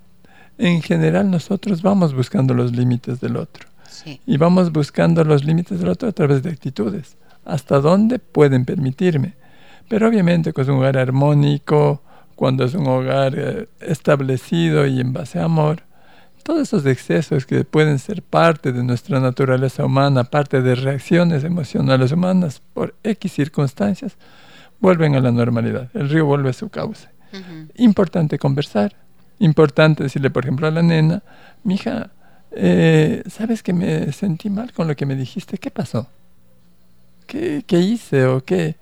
en 0.56 0.82
general 0.82 1.30
nosotros 1.30 1.82
vamos 1.82 2.14
buscando 2.14 2.54
los 2.54 2.72
límites 2.72 3.20
del 3.20 3.36
otro. 3.36 3.66
Y 4.26 4.36
vamos 4.36 4.72
buscando 4.72 5.24
los 5.24 5.44
límites 5.44 5.80
del 5.80 5.88
otro 5.88 6.08
a 6.08 6.12
través 6.12 6.42
de 6.42 6.50
actitudes. 6.50 7.16
¿Hasta 7.44 7.80
dónde 7.80 8.18
pueden 8.18 8.64
permitirme? 8.64 9.34
Pero 9.88 10.08
obviamente 10.08 10.52
con 10.52 10.70
un 10.70 10.78
hogar 10.78 10.96
armónico, 10.96 12.02
cuando 12.36 12.64
es 12.64 12.74
un 12.74 12.86
hogar 12.86 13.34
eh, 13.36 13.68
establecido 13.80 14.86
y 14.86 15.00
en 15.00 15.12
base 15.12 15.40
a 15.40 15.44
amor, 15.44 15.82
todos 16.48 16.62
esos 16.62 16.86
excesos 16.86 17.44
que 17.44 17.62
pueden 17.62 17.98
ser 17.98 18.22
parte 18.22 18.72
de 18.72 18.82
nuestra 18.82 19.20
naturaleza 19.20 19.84
humana, 19.84 20.24
parte 20.24 20.62
de 20.62 20.76
reacciones 20.76 21.44
emocionales 21.44 22.10
humanas 22.10 22.62
por 22.72 22.94
X 23.04 23.32
circunstancias, 23.32 24.16
vuelven 24.80 25.14
a 25.14 25.20
la 25.20 25.30
normalidad. 25.30 25.90
El 25.92 26.08
río 26.08 26.24
vuelve 26.24 26.48
a 26.48 26.52
su 26.54 26.70
cauce. 26.70 27.06
Importante 27.74 28.38
conversar. 28.38 28.96
Importante 29.40 30.02
decirle, 30.02 30.30
por 30.30 30.44
ejemplo, 30.44 30.66
a 30.66 30.70
la 30.70 30.80
nena, 30.80 31.22
mija, 31.64 32.12
eh, 32.52 33.22
¿sabes 33.28 33.62
que 33.62 33.74
me 33.74 34.10
sentí 34.12 34.48
mal 34.48 34.72
con 34.72 34.88
lo 34.88 34.96
que 34.96 35.04
me 35.04 35.16
dijiste? 35.16 35.58
¿Qué 35.58 35.70
pasó? 35.70 36.08
¿Qué, 37.26 37.62
qué 37.66 37.78
hice 37.78 38.24
o 38.24 38.42
qué? 38.42 38.76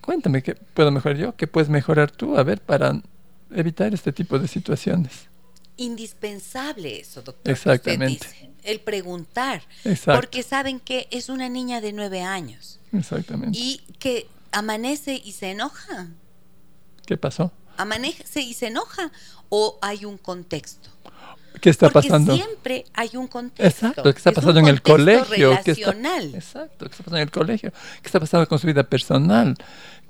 Cuéntame, 0.00 0.42
¿qué 0.42 0.54
puedo 0.54 0.90
mejorar 0.90 1.18
yo? 1.18 1.36
¿Qué 1.36 1.46
puedes 1.46 1.68
mejorar 1.68 2.10
tú? 2.10 2.38
A 2.38 2.42
ver, 2.42 2.62
para 2.62 3.02
evitar 3.50 3.92
este 3.92 4.14
tipo 4.14 4.38
de 4.38 4.48
situaciones 4.48 5.28
indispensable 5.76 7.00
eso, 7.00 7.22
doctor. 7.22 7.52
Exactamente. 7.52 8.52
el 8.62 8.80
preguntar. 8.80 9.62
Exacto. 9.84 10.20
Porque 10.20 10.42
saben 10.42 10.80
que 10.80 11.08
es 11.10 11.28
una 11.28 11.48
niña 11.48 11.80
de 11.80 11.92
nueve 11.92 12.22
años. 12.22 12.80
Exactamente. 12.92 13.58
Y 13.58 13.78
que 13.98 14.26
amanece 14.52 15.20
y 15.22 15.32
se 15.32 15.50
enoja. 15.50 16.08
¿Qué 17.06 17.16
pasó? 17.16 17.52
¿Amanece 17.76 18.40
y 18.40 18.54
se 18.54 18.68
enoja 18.68 19.10
o 19.48 19.78
hay 19.82 20.04
un 20.04 20.16
contexto? 20.16 20.90
¿Qué 21.60 21.70
está 21.70 21.88
Porque 21.88 22.08
pasando? 22.08 22.34
Siempre 22.34 22.84
hay 22.94 23.10
un 23.14 23.26
contexto. 23.26 23.86
Exacto, 23.86 24.02
¿qué 24.02 24.18
está 24.18 24.32
pasando 24.32 24.60
en 24.60 24.66
el 24.66 24.82
colegio? 24.82 25.58
¿Qué 25.64 25.70
está, 25.72 25.90
exacto, 25.90 26.86
¿qué 26.86 26.92
está 26.92 27.04
pasando 27.04 27.16
en 27.16 27.22
el 27.22 27.30
colegio? 27.30 27.72
¿Qué 28.02 28.06
está 28.06 28.20
pasando 28.20 28.48
con 28.48 28.58
su 28.58 28.66
vida 28.66 28.82
personal? 28.84 29.56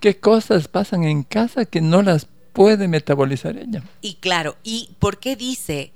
¿Qué 0.01 0.19
cosas 0.19 0.69
pasan 0.69 1.05
en 1.05 1.23
casa 1.23 1.65
que 1.65 1.81
no 1.81 2.03
las 2.03 2.27
puede 2.55 2.88
metabolizar 2.88 3.59
ella. 3.59 3.82
Y 4.00 4.14
claro, 4.14 4.57
¿y 4.62 4.90
por 4.98 5.18
qué 5.18 5.36
dice 5.36 5.92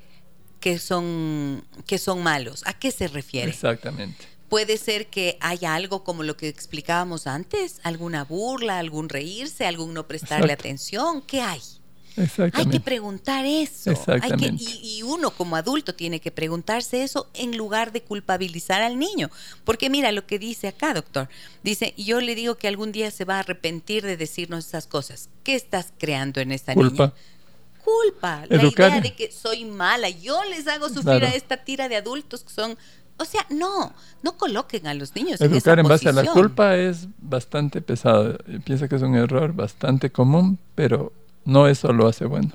que 0.61 0.79
son, 0.79 1.65
que 1.87 1.97
son 1.97 2.23
malos? 2.23 2.63
¿A 2.67 2.75
qué 2.75 2.91
se 2.91 3.09
refiere? 3.09 3.51
Exactamente. 3.51 4.27
Puede 4.51 4.77
ser 4.77 5.07
que 5.07 5.39
haya 5.41 5.75
algo 5.75 6.05
como 6.05 6.23
lo 6.23 6.37
que 6.37 6.49
explicábamos 6.49 7.27
antes, 7.27 7.81
alguna 7.85 8.25
burla, 8.25 8.79
algún 8.79 9.09
reírse, 9.09 9.67
algún 9.67 9.95
no 9.95 10.07
prestarle 10.07 10.53
atención. 10.53 11.23
¿Qué 11.23 11.41
hay? 11.41 11.61
Hay 12.53 12.67
que 12.67 12.81
preguntar 12.81 13.45
eso. 13.45 13.93
y, 14.83 15.03
uno 15.03 15.31
como 15.31 15.57
adulto 15.57 15.95
tiene 15.95 16.21
que 16.21 16.31
preguntarse 16.31 17.03
eso 17.03 17.29
en 17.35 17.57
lugar 17.57 17.93
de 17.93 18.03
culpabilizar 18.03 18.83
al 18.83 18.99
niño. 18.99 19.31
Porque 19.65 19.91
mira 19.91 20.13
lo 20.13 20.27
que 20.27 20.39
dice 20.39 20.69
acá, 20.69 20.95
doctor. 20.95 21.29
Dice, 21.63 21.95
yo 21.97 22.21
le 22.21 22.35
digo 22.35 22.57
que 22.57 22.69
algún 22.69 22.93
día 22.93 23.11
se 23.11 23.25
va 23.25 23.37
a 23.37 23.41
arrepentir 23.41 24.05
de 24.05 24.17
decirnos 24.17 24.67
esas 24.67 24.87
cosas. 24.87 25.29
¿Qué 25.45 25.55
estás 25.55 25.93
creando 25.99 26.41
en 26.41 26.53
esta 26.53 26.75
Culpa. 26.75 27.13
Culpa. 27.85 28.45
La 28.49 28.63
idea 28.63 29.01
de 29.01 29.15
que 29.15 29.33
soy 29.33 29.65
mala. 29.65 30.09
Yo 30.11 30.43
les 30.45 30.67
hago 30.69 30.89
sufrir 30.89 31.25
a 31.25 31.35
esta 31.35 31.57
tira 31.57 31.89
de 31.89 31.97
adultos 31.97 32.45
que 32.45 32.53
son 32.53 32.77
o 33.19 33.25
sea, 33.25 33.45
no, 33.51 33.93
no 34.23 34.37
coloquen 34.37 34.87
a 34.87 34.95
los 34.95 35.15
niños 35.17 35.41
Educar 35.41 35.79
en, 35.79 35.85
en 35.85 35.89
base 35.89 36.09
a 36.09 36.13
la 36.13 36.25
culpa 36.25 36.77
es 36.77 37.09
bastante 37.19 37.81
pesado. 37.83 38.39
Piensa 38.65 38.89
que 38.89 38.95
es 38.95 39.03
un 39.03 39.17
error 39.17 39.53
bastante 39.53 40.11
común, 40.11 40.59
pero 40.77 41.13
no 41.49 41.67
eso 41.67 41.93
lo 41.93 42.07
hace 42.07 42.27
bueno. 42.27 42.53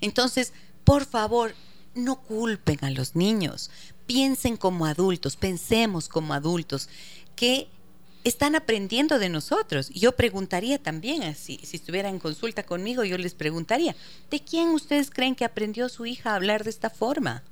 Entonces, 0.00 0.52
por 0.84 1.06
favor, 1.06 1.54
no 1.94 2.16
culpen 2.16 2.78
a 2.84 2.90
los 2.90 3.14
niños. 3.14 3.70
Piensen 4.06 4.56
como 4.56 4.84
adultos, 4.84 5.36
pensemos 5.36 6.08
como 6.08 6.34
adultos, 6.34 6.88
que 7.36 7.68
están 8.24 8.56
aprendiendo 8.56 9.18
de 9.20 9.28
nosotros. 9.28 9.90
Yo 9.90 10.12
preguntaría 10.12 10.78
también, 10.78 11.22
así, 11.22 11.60
si 11.62 11.76
estuviera 11.76 12.08
en 12.08 12.18
consulta 12.18 12.64
conmigo, 12.64 13.04
yo 13.04 13.16
les 13.16 13.34
preguntaría, 13.34 13.94
¿de 14.30 14.40
quién 14.40 14.70
ustedes 14.70 15.10
creen 15.10 15.34
que 15.36 15.44
aprendió 15.44 15.88
su 15.88 16.04
hija 16.04 16.32
a 16.32 16.36
hablar 16.36 16.64
de 16.64 16.70
esta 16.70 16.90
forma? 16.90 17.42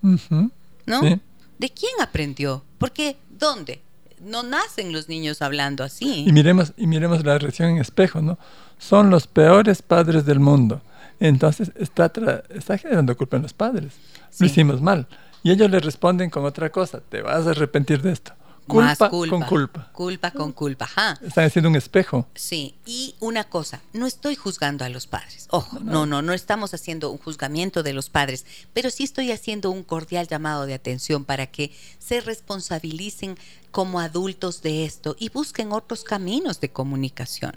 ¿No? 0.86 1.02
¿De 1.02 1.70
quién 1.70 1.92
aprendió? 2.00 2.64
Porque, 2.78 3.16
¿dónde? 3.30 3.80
No 4.20 4.42
nacen 4.42 4.92
los 4.92 5.08
niños 5.08 5.42
hablando 5.42 5.82
así. 5.82 6.24
Y 6.26 6.32
miremos, 6.32 6.72
y 6.76 6.86
miremos 6.86 7.24
la 7.24 7.38
reacción 7.38 7.70
en 7.70 7.78
espejo, 7.78 8.20
¿no? 8.20 8.38
son 8.80 9.10
los 9.10 9.26
peores 9.26 9.82
padres 9.82 10.24
del 10.24 10.40
mundo. 10.40 10.80
Entonces 11.20 11.70
está, 11.76 12.10
está 12.48 12.78
generando 12.78 13.16
culpa 13.16 13.36
en 13.36 13.42
los 13.42 13.52
padres. 13.52 13.92
Lo 14.38 14.46
hicimos 14.46 14.80
mal. 14.80 15.06
Y 15.42 15.52
ellos 15.52 15.70
le 15.70 15.78
responden 15.78 16.30
con 16.30 16.44
otra 16.44 16.70
cosa. 16.70 17.00
Te 17.00 17.20
vas 17.20 17.46
a 17.46 17.50
arrepentir 17.50 18.00
de 18.00 18.12
esto. 18.12 18.32
Culpa, 18.70 19.10
con 19.10 19.42
culpa. 19.42 19.90
Culpa 19.92 20.30
con 20.30 20.52
culpa. 20.52 20.84
Ajá. 20.84 21.18
Están 21.22 21.44
haciendo 21.44 21.68
un 21.68 21.76
espejo. 21.76 22.26
Sí. 22.34 22.74
Y 22.86 23.14
una 23.20 23.44
cosa, 23.44 23.80
no 23.92 24.06
estoy 24.06 24.36
juzgando 24.36 24.84
a 24.84 24.88
los 24.88 25.06
padres. 25.06 25.46
Ojo, 25.50 25.80
no, 25.80 26.06
no, 26.06 26.22
no 26.22 26.32
estamos 26.32 26.74
haciendo 26.74 27.10
un 27.10 27.18
juzgamiento 27.18 27.82
de 27.82 27.92
los 27.92 28.10
padres, 28.10 28.46
pero 28.72 28.90
sí 28.90 29.04
estoy 29.04 29.32
haciendo 29.32 29.70
un 29.70 29.82
cordial 29.82 30.28
llamado 30.28 30.66
de 30.66 30.74
atención 30.74 31.24
para 31.24 31.46
que 31.46 31.72
se 31.98 32.20
responsabilicen 32.20 33.36
como 33.70 34.00
adultos 34.00 34.62
de 34.62 34.84
esto 34.84 35.16
y 35.18 35.28
busquen 35.28 35.72
otros 35.72 36.04
caminos 36.04 36.60
de 36.60 36.70
comunicación 36.70 37.52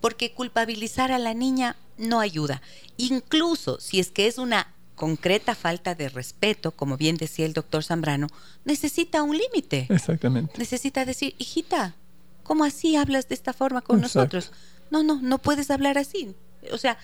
porque 0.00 0.32
culpabilizar 0.32 1.10
a 1.10 1.18
la 1.18 1.34
niña 1.34 1.76
no 1.98 2.20
ayuda. 2.20 2.62
Incluso 2.96 3.80
si 3.80 4.00
es 4.00 4.10
que 4.10 4.26
es 4.26 4.38
una 4.38 4.72
concreta 4.96 5.54
falta 5.54 5.94
de 5.94 6.08
respeto, 6.08 6.72
como 6.72 6.96
bien 6.96 7.16
decía 7.16 7.46
el 7.46 7.52
doctor 7.52 7.84
Zambrano, 7.84 8.26
necesita 8.64 9.22
un 9.22 9.36
límite. 9.36 9.86
Exactamente. 9.90 10.54
Necesita 10.58 11.04
decir, 11.04 11.36
hijita, 11.38 11.94
¿cómo 12.42 12.64
así 12.64 12.96
hablas 12.96 13.28
de 13.28 13.36
esta 13.36 13.52
forma 13.52 13.82
con 13.82 14.00
nosotros? 14.00 14.50
No, 14.90 15.04
no, 15.04 15.20
no 15.22 15.38
puedes 15.38 15.70
hablar 15.70 15.98
así. 15.98 16.34
O 16.72 16.78
sea, 16.78 16.98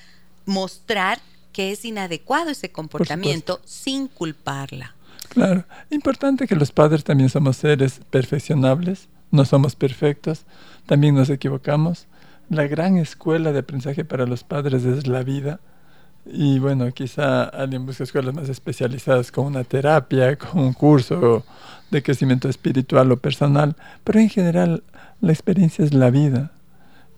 mostrar 0.47 1.21
que 1.53 1.71
es 1.71 1.85
inadecuado 1.85 2.51
ese 2.51 2.73
comportamiento 2.73 3.61
sin 3.65 4.09
culparla. 4.09 4.97
Claro, 5.29 5.65
importante 5.91 6.47
que 6.47 6.57
los 6.57 6.73
padres 6.73 7.05
también 7.05 7.31
somos 7.31 7.59
seres 7.59 8.01
perfeccionables, 8.11 9.09
no 9.31 9.45
somos 9.45 9.77
perfectos, 9.77 10.45
también 10.87 11.15
nos 11.15 11.31
equivocamos. 11.31 12.07
La 12.49 12.67
gran 12.67 12.97
escuela 12.97 13.53
de 13.53 13.61
aprendizaje 13.61 14.05
para 14.05 14.27
los 14.27 14.45
padres 14.45 14.85
es 14.85 15.07
la 15.07 15.23
vida. 15.23 15.61
Y 16.25 16.59
bueno, 16.59 16.91
quizá 16.93 17.45
alguien 17.45 17.85
busca 17.85 18.05
escuelas 18.05 18.35
más 18.35 18.49
especializadas 18.49 19.33
con 19.33 19.47
una 19.47 19.65
terapia, 19.65 20.37
con 20.37 20.61
un 20.61 20.73
curso 20.73 21.45
de 21.91 22.03
crecimiento 22.03 22.49
espiritual 22.49 23.11
o 23.13 23.17
personal, 23.17 23.77
pero 24.05 24.21
en 24.21 24.31
general 24.31 24.85
la 25.21 25.33
experiencia 25.33 25.85
es 25.85 25.93
la 25.93 26.11
vida. 26.11 26.53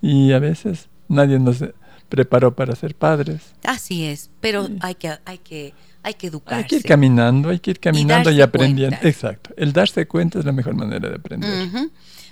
Y 0.00 0.32
a 0.32 0.38
veces 0.38 0.88
nadie 1.08 1.38
nos 1.38 1.64
preparó 2.08 2.54
para 2.54 2.74
ser 2.76 2.94
padres. 2.94 3.54
Así 3.64 4.04
es, 4.04 4.30
pero 4.40 4.68
hay 4.80 4.94
que 4.94 5.12
hay 5.24 5.38
que 5.38 5.74
hay 6.02 6.14
que 6.14 6.26
educarse. 6.26 6.62
Hay 6.62 6.68
que 6.68 6.76
ir 6.76 6.82
caminando, 6.82 7.48
hay 7.48 7.58
que 7.58 7.70
ir 7.72 7.80
caminando 7.80 8.30
y, 8.30 8.40
aprendiendo. 8.40 8.96
Exacto. 9.02 9.50
El 9.56 9.72
darse 9.72 10.06
cuenta 10.06 10.38
es 10.38 10.44
la 10.44 10.52
mejor 10.52 10.74
manera 10.74 11.08
de 11.08 11.16
aprender. 11.16 11.70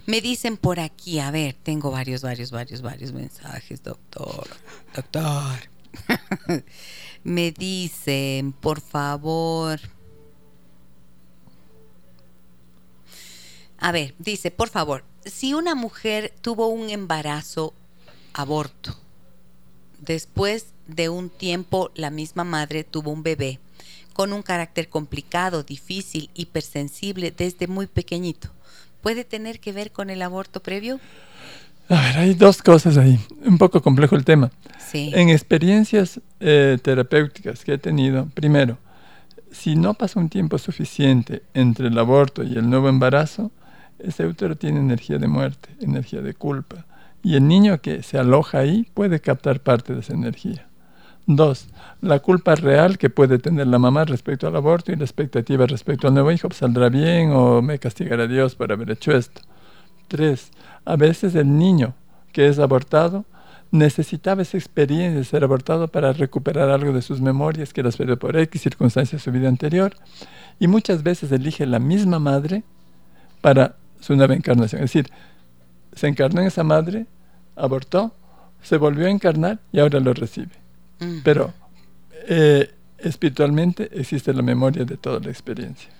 Me 0.04 0.20
dicen 0.20 0.56
por 0.56 0.80
aquí, 0.80 1.20
a 1.20 1.30
ver, 1.30 1.54
tengo 1.62 1.90
varios, 1.90 2.22
varios, 2.22 2.50
varios, 2.50 2.82
varios 2.82 3.12
mensajes, 3.12 3.82
doctor. 3.82 4.48
Doctor. 4.94 5.71
Me 7.24 7.52
dicen, 7.52 8.52
por 8.52 8.80
favor. 8.80 9.80
A 13.78 13.92
ver, 13.92 14.14
dice, 14.18 14.50
por 14.50 14.68
favor, 14.68 15.04
si 15.24 15.54
una 15.54 15.74
mujer 15.74 16.32
tuvo 16.40 16.68
un 16.68 16.90
embarazo, 16.90 17.74
aborto, 18.32 18.96
después 19.98 20.66
de 20.86 21.08
un 21.08 21.30
tiempo 21.30 21.90
la 21.94 22.10
misma 22.10 22.44
madre 22.44 22.84
tuvo 22.84 23.10
un 23.10 23.22
bebé 23.22 23.60
con 24.12 24.32
un 24.32 24.42
carácter 24.42 24.88
complicado, 24.88 25.62
difícil, 25.62 26.30
hipersensible 26.34 27.30
desde 27.30 27.66
muy 27.66 27.86
pequeñito, 27.86 28.50
¿puede 29.00 29.24
tener 29.24 29.58
que 29.58 29.72
ver 29.72 29.90
con 29.90 30.10
el 30.10 30.22
aborto 30.22 30.62
previo? 30.62 31.00
A 31.92 32.00
ver, 32.00 32.16
hay 32.16 32.32
dos 32.32 32.62
cosas 32.62 32.96
ahí. 32.96 33.20
Un 33.44 33.58
poco 33.58 33.82
complejo 33.82 34.16
el 34.16 34.24
tema. 34.24 34.50
Sí. 34.78 35.10
En 35.14 35.28
experiencias 35.28 36.22
eh, 36.40 36.78
terapéuticas 36.80 37.66
que 37.66 37.74
he 37.74 37.78
tenido, 37.78 38.28
primero, 38.32 38.78
si 39.50 39.76
no 39.76 39.92
pasa 39.92 40.18
un 40.18 40.30
tiempo 40.30 40.56
suficiente 40.56 41.42
entre 41.52 41.88
el 41.88 41.98
aborto 41.98 42.44
y 42.44 42.56
el 42.56 42.70
nuevo 42.70 42.88
embarazo, 42.88 43.50
ese 43.98 44.26
útero 44.26 44.56
tiene 44.56 44.80
energía 44.80 45.18
de 45.18 45.28
muerte, 45.28 45.68
energía 45.80 46.22
de 46.22 46.32
culpa. 46.32 46.86
Y 47.22 47.36
el 47.36 47.46
niño 47.46 47.82
que 47.82 48.02
se 48.02 48.16
aloja 48.16 48.60
ahí 48.60 48.88
puede 48.94 49.20
captar 49.20 49.60
parte 49.60 49.92
de 49.92 50.00
esa 50.00 50.14
energía. 50.14 50.66
Dos, 51.26 51.68
la 52.00 52.20
culpa 52.20 52.54
real 52.54 52.96
que 52.96 53.10
puede 53.10 53.38
tener 53.38 53.66
la 53.66 53.78
mamá 53.78 54.06
respecto 54.06 54.48
al 54.48 54.56
aborto 54.56 54.92
y 54.92 54.96
la 54.96 55.04
expectativa 55.04 55.66
respecto 55.66 56.08
al 56.08 56.14
nuevo 56.14 56.32
hijo, 56.32 56.48
¿saldrá 56.52 56.88
bien 56.88 57.32
o 57.32 57.60
me 57.60 57.78
castigará 57.78 58.26
Dios 58.26 58.54
por 58.54 58.72
haber 58.72 58.90
hecho 58.92 59.12
esto? 59.12 59.42
Tres, 60.08 60.50
a 60.84 60.96
veces 60.96 61.34
el 61.34 61.58
niño 61.58 61.94
que 62.32 62.48
es 62.48 62.58
abortado 62.58 63.24
necesitaba 63.70 64.42
esa 64.42 64.58
experiencia 64.58 65.18
de 65.18 65.24
ser 65.24 65.44
abortado 65.44 65.88
para 65.88 66.12
recuperar 66.12 66.68
algo 66.68 66.92
de 66.92 67.02
sus 67.02 67.20
memorias 67.20 67.72
que 67.72 67.82
las 67.82 67.96
perdió 67.96 68.18
por 68.18 68.36
X 68.36 68.60
circunstancias 68.60 69.20
de 69.20 69.24
su 69.24 69.32
vida 69.32 69.48
anterior 69.48 69.94
y 70.60 70.66
muchas 70.66 71.02
veces 71.02 71.32
elige 71.32 71.66
la 71.66 71.78
misma 71.78 72.18
madre 72.18 72.64
para 73.40 73.76
su 74.00 74.14
nueva 74.14 74.34
encarnación. 74.34 74.82
Es 74.82 74.92
decir, 74.92 75.10
se 75.94 76.06
encarnó 76.06 76.42
en 76.42 76.48
esa 76.48 76.64
madre, 76.64 77.06
abortó, 77.56 78.14
se 78.62 78.76
volvió 78.76 79.06
a 79.06 79.10
encarnar 79.10 79.58
y 79.72 79.80
ahora 79.80 80.00
lo 80.00 80.12
recibe. 80.12 80.52
Pero 81.24 81.52
eh, 82.28 82.70
espiritualmente 82.98 83.88
existe 83.92 84.32
la 84.32 84.42
memoria 84.42 84.84
de 84.84 84.96
toda 84.96 85.18
la 85.18 85.30
experiencia. 85.30 85.90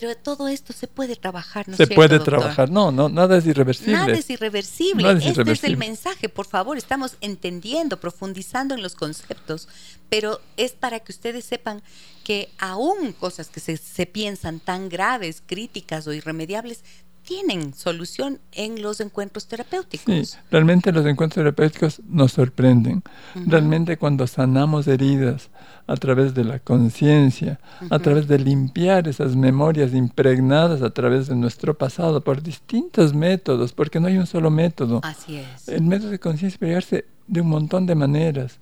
Pero 0.00 0.16
todo 0.16 0.48
esto 0.48 0.72
se 0.72 0.88
puede 0.88 1.14
trabajar, 1.14 1.68
¿no 1.68 1.76
Se 1.76 1.86
puede 1.86 2.18
trabajar, 2.18 2.68
no, 2.68 2.90
no, 2.90 3.08
nada 3.08 3.38
es 3.38 3.46
irreversible. 3.46 3.92
Nada 3.92 4.12
es 4.12 4.28
irreversible. 4.28 5.12
este 5.12 5.52
es 5.52 5.62
el 5.62 5.76
mensaje, 5.76 6.28
por 6.28 6.46
favor, 6.46 6.76
estamos 6.76 7.16
entendiendo, 7.20 8.00
profundizando 8.00 8.74
en 8.74 8.82
los 8.82 8.96
conceptos, 8.96 9.68
pero 10.08 10.40
es 10.56 10.72
para 10.72 10.98
que 10.98 11.12
ustedes 11.12 11.44
sepan 11.44 11.80
que 12.24 12.50
aún 12.58 13.12
cosas 13.12 13.50
que 13.50 13.60
se, 13.60 13.76
se 13.76 14.06
piensan 14.06 14.58
tan 14.58 14.88
graves, 14.88 15.42
críticas 15.46 16.08
o 16.08 16.12
irremediables, 16.12 16.82
tienen 17.24 17.74
solución 17.74 18.38
en 18.52 18.82
los 18.82 19.00
encuentros 19.00 19.46
terapéuticos. 19.46 20.28
Sí, 20.28 20.36
realmente 20.50 20.92
los 20.92 21.06
encuentros 21.06 21.42
terapéuticos 21.42 22.00
nos 22.06 22.32
sorprenden. 22.32 23.02
Realmente 23.34 23.96
cuando 23.96 24.26
sanamos 24.26 24.86
heridas 24.86 25.50
a 25.86 25.96
través 25.96 26.34
de 26.34 26.44
la 26.44 26.58
conciencia, 26.58 27.58
a 27.90 27.98
través 27.98 28.28
de 28.28 28.38
limpiar 28.38 29.08
esas 29.08 29.36
memorias 29.36 29.94
impregnadas 29.94 30.82
a 30.82 30.90
través 30.90 31.26
de 31.28 31.36
nuestro 31.36 31.76
pasado 31.76 32.22
por 32.22 32.42
distintos 32.42 33.14
métodos, 33.14 33.72
porque 33.72 34.00
no 34.00 34.08
hay 34.08 34.18
un 34.18 34.26
solo 34.26 34.50
método. 34.50 35.00
Así 35.02 35.36
es. 35.36 35.68
El 35.68 35.82
método 35.82 36.10
de 36.10 36.18
conciencia 36.18 36.58
puede 36.58 36.72
llegarse 36.72 37.06
de 37.26 37.40
un 37.40 37.48
montón 37.48 37.86
de 37.86 37.94
maneras. 37.94 38.60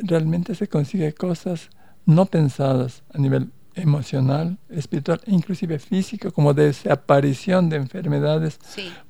Realmente 0.00 0.54
se 0.54 0.68
consigue 0.68 1.12
cosas 1.14 1.70
no 2.06 2.26
pensadas 2.26 3.02
a 3.12 3.18
nivel 3.18 3.50
emocional, 3.78 4.58
espiritual 4.68 5.20
e 5.26 5.32
inclusive 5.32 5.78
físico, 5.78 6.30
como 6.32 6.54
de 6.54 6.66
desaparición 6.66 7.68
de 7.68 7.76
enfermedades 7.76 8.58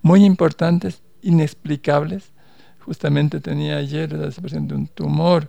muy 0.03 0.25
importantes, 0.25 1.03
inexplicables. 1.23 2.33
Justamente 2.81 3.41
tenía 3.41 3.77
ayer 3.77 4.12
la 4.12 4.27
desaparición 4.27 4.69
de 4.69 4.75
un 4.75 4.87
tumor, 4.87 5.47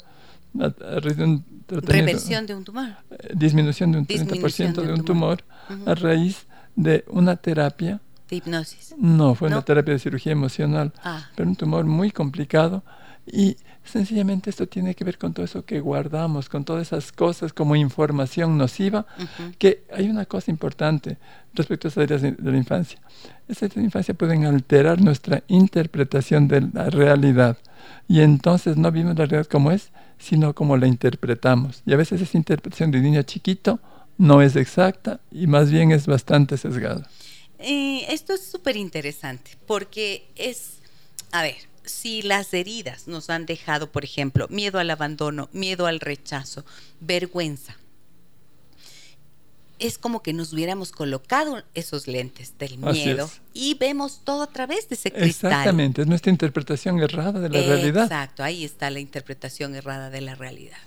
reversión 1.68 2.46
de 2.46 2.56
un 2.56 2.64
tumor, 2.64 2.90
eh, 3.12 3.34
disminución 3.36 3.92
de 3.92 4.00
un 4.00 4.08
30% 4.08 4.82
de, 4.82 4.94
un 4.94 5.06
tumor, 5.06 5.44
a 5.86 5.96
raíz 5.96 6.48
de 6.76 7.06
una 7.10 7.36
terapia 7.36 8.02
de 8.30 8.36
hipnosis. 8.38 8.96
No, 8.98 9.36
fue 9.36 9.48
una 9.48 9.62
terapia 9.64 9.94
de 9.94 10.00
cirugía 10.00 10.32
emocional, 10.32 10.94
ah. 11.04 11.28
pero 11.36 11.50
un 11.50 11.56
tumor 11.56 11.86
muy 11.86 12.12
complicado 12.12 12.84
y 13.26 13.58
sencillamente 13.90 14.50
esto 14.50 14.68
tiene 14.68 14.96
que 14.96 15.04
ver 15.04 15.18
con 15.18 15.34
todo 15.34 15.46
eso 15.46 15.66
que 15.66 15.80
guardamos, 15.80 16.50
con 16.50 16.64
todas 16.64 16.88
esas 16.88 17.12
cosas 17.12 17.54
como 17.54 17.76
información 17.76 18.58
nociva, 18.58 19.06
que 19.58 19.84
hay 19.92 20.10
una 20.10 20.26
cosa 20.26 20.52
importante 20.52 21.18
respecto 21.54 21.88
a 21.88 21.90
esas 21.90 22.04
áreas 22.04 22.22
de, 22.22 22.36
la 22.40 22.58
infancia. 22.58 23.00
Esas 23.48 23.64
áreas 23.64 23.76
de 23.76 23.82
la 23.82 23.86
infancia 23.86 24.14
pueden 24.14 24.46
alterar 24.46 25.02
nuestra 25.02 25.44
interpretación 25.48 26.48
de 26.48 26.62
la 26.62 26.90
realidad 26.90 27.58
y 28.08 28.22
entonces 28.22 28.78
no 28.78 28.92
vimos 28.92 29.18
la 29.18 29.26
realidad 29.26 29.48
como 29.50 29.72
es, 29.72 29.92
sino 30.18 30.54
como 30.54 30.78
la 30.78 30.88
interpretamos. 30.88 31.82
Y 31.86 31.94
a 31.94 31.98
veces 31.98 32.22
esa 32.22 32.38
interpretación 32.38 32.92
de 32.92 33.00
un 33.00 33.06
niño 33.06 33.24
chiquito 33.24 33.80
no 34.18 34.42
es 34.42 34.56
exacta 34.56 35.20
y 35.32 35.48
más 35.48 35.72
bien 35.72 35.92
es 35.92 36.06
bastante 36.06 36.58
sesgada. 36.58 37.10
Eh, 37.58 38.06
esto 38.10 38.34
es 38.34 38.46
súper 38.46 38.78
interesante 38.78 39.52
porque 39.66 40.28
es, 40.36 40.80
a 41.32 41.42
ver, 41.42 41.69
si 41.90 42.22
las 42.22 42.54
heridas 42.54 43.08
nos 43.08 43.30
han 43.30 43.46
dejado, 43.46 43.92
por 43.92 44.04
ejemplo, 44.04 44.48
miedo 44.50 44.80
al 44.80 44.90
abandono, 44.90 45.50
miedo 45.52 45.88
al 45.88 46.00
rechazo, 46.00 46.64
vergüenza, 47.00 47.76
es 49.80 49.98
como 49.98 50.22
que 50.22 50.34
nos 50.34 50.54
hubiéramos 50.54 50.92
colocado 50.92 51.64
esos 51.74 52.08
lentes 52.08 52.58
del 52.58 52.78
miedo 52.78 53.30
y 53.54 53.76
vemos 53.76 54.22
todo 54.24 54.44
a 54.44 54.48
través 54.48 54.90
de 54.90 54.96
ese 54.96 55.12
cristal. 55.12 55.52
Exactamente, 55.52 56.02
es 56.02 56.08
nuestra 56.08 56.32
interpretación 56.32 57.00
errada 57.00 57.40
de 57.40 57.50
la 57.50 57.62
realidad. 57.62 58.04
Exacto, 58.04 58.44
ahí 58.44 58.66
está 58.66 58.90
la 58.90 59.00
interpretación 59.00 59.76
errada 59.76 60.10
de 60.10 60.22
la 60.22 60.36
realidad. 60.36 60.78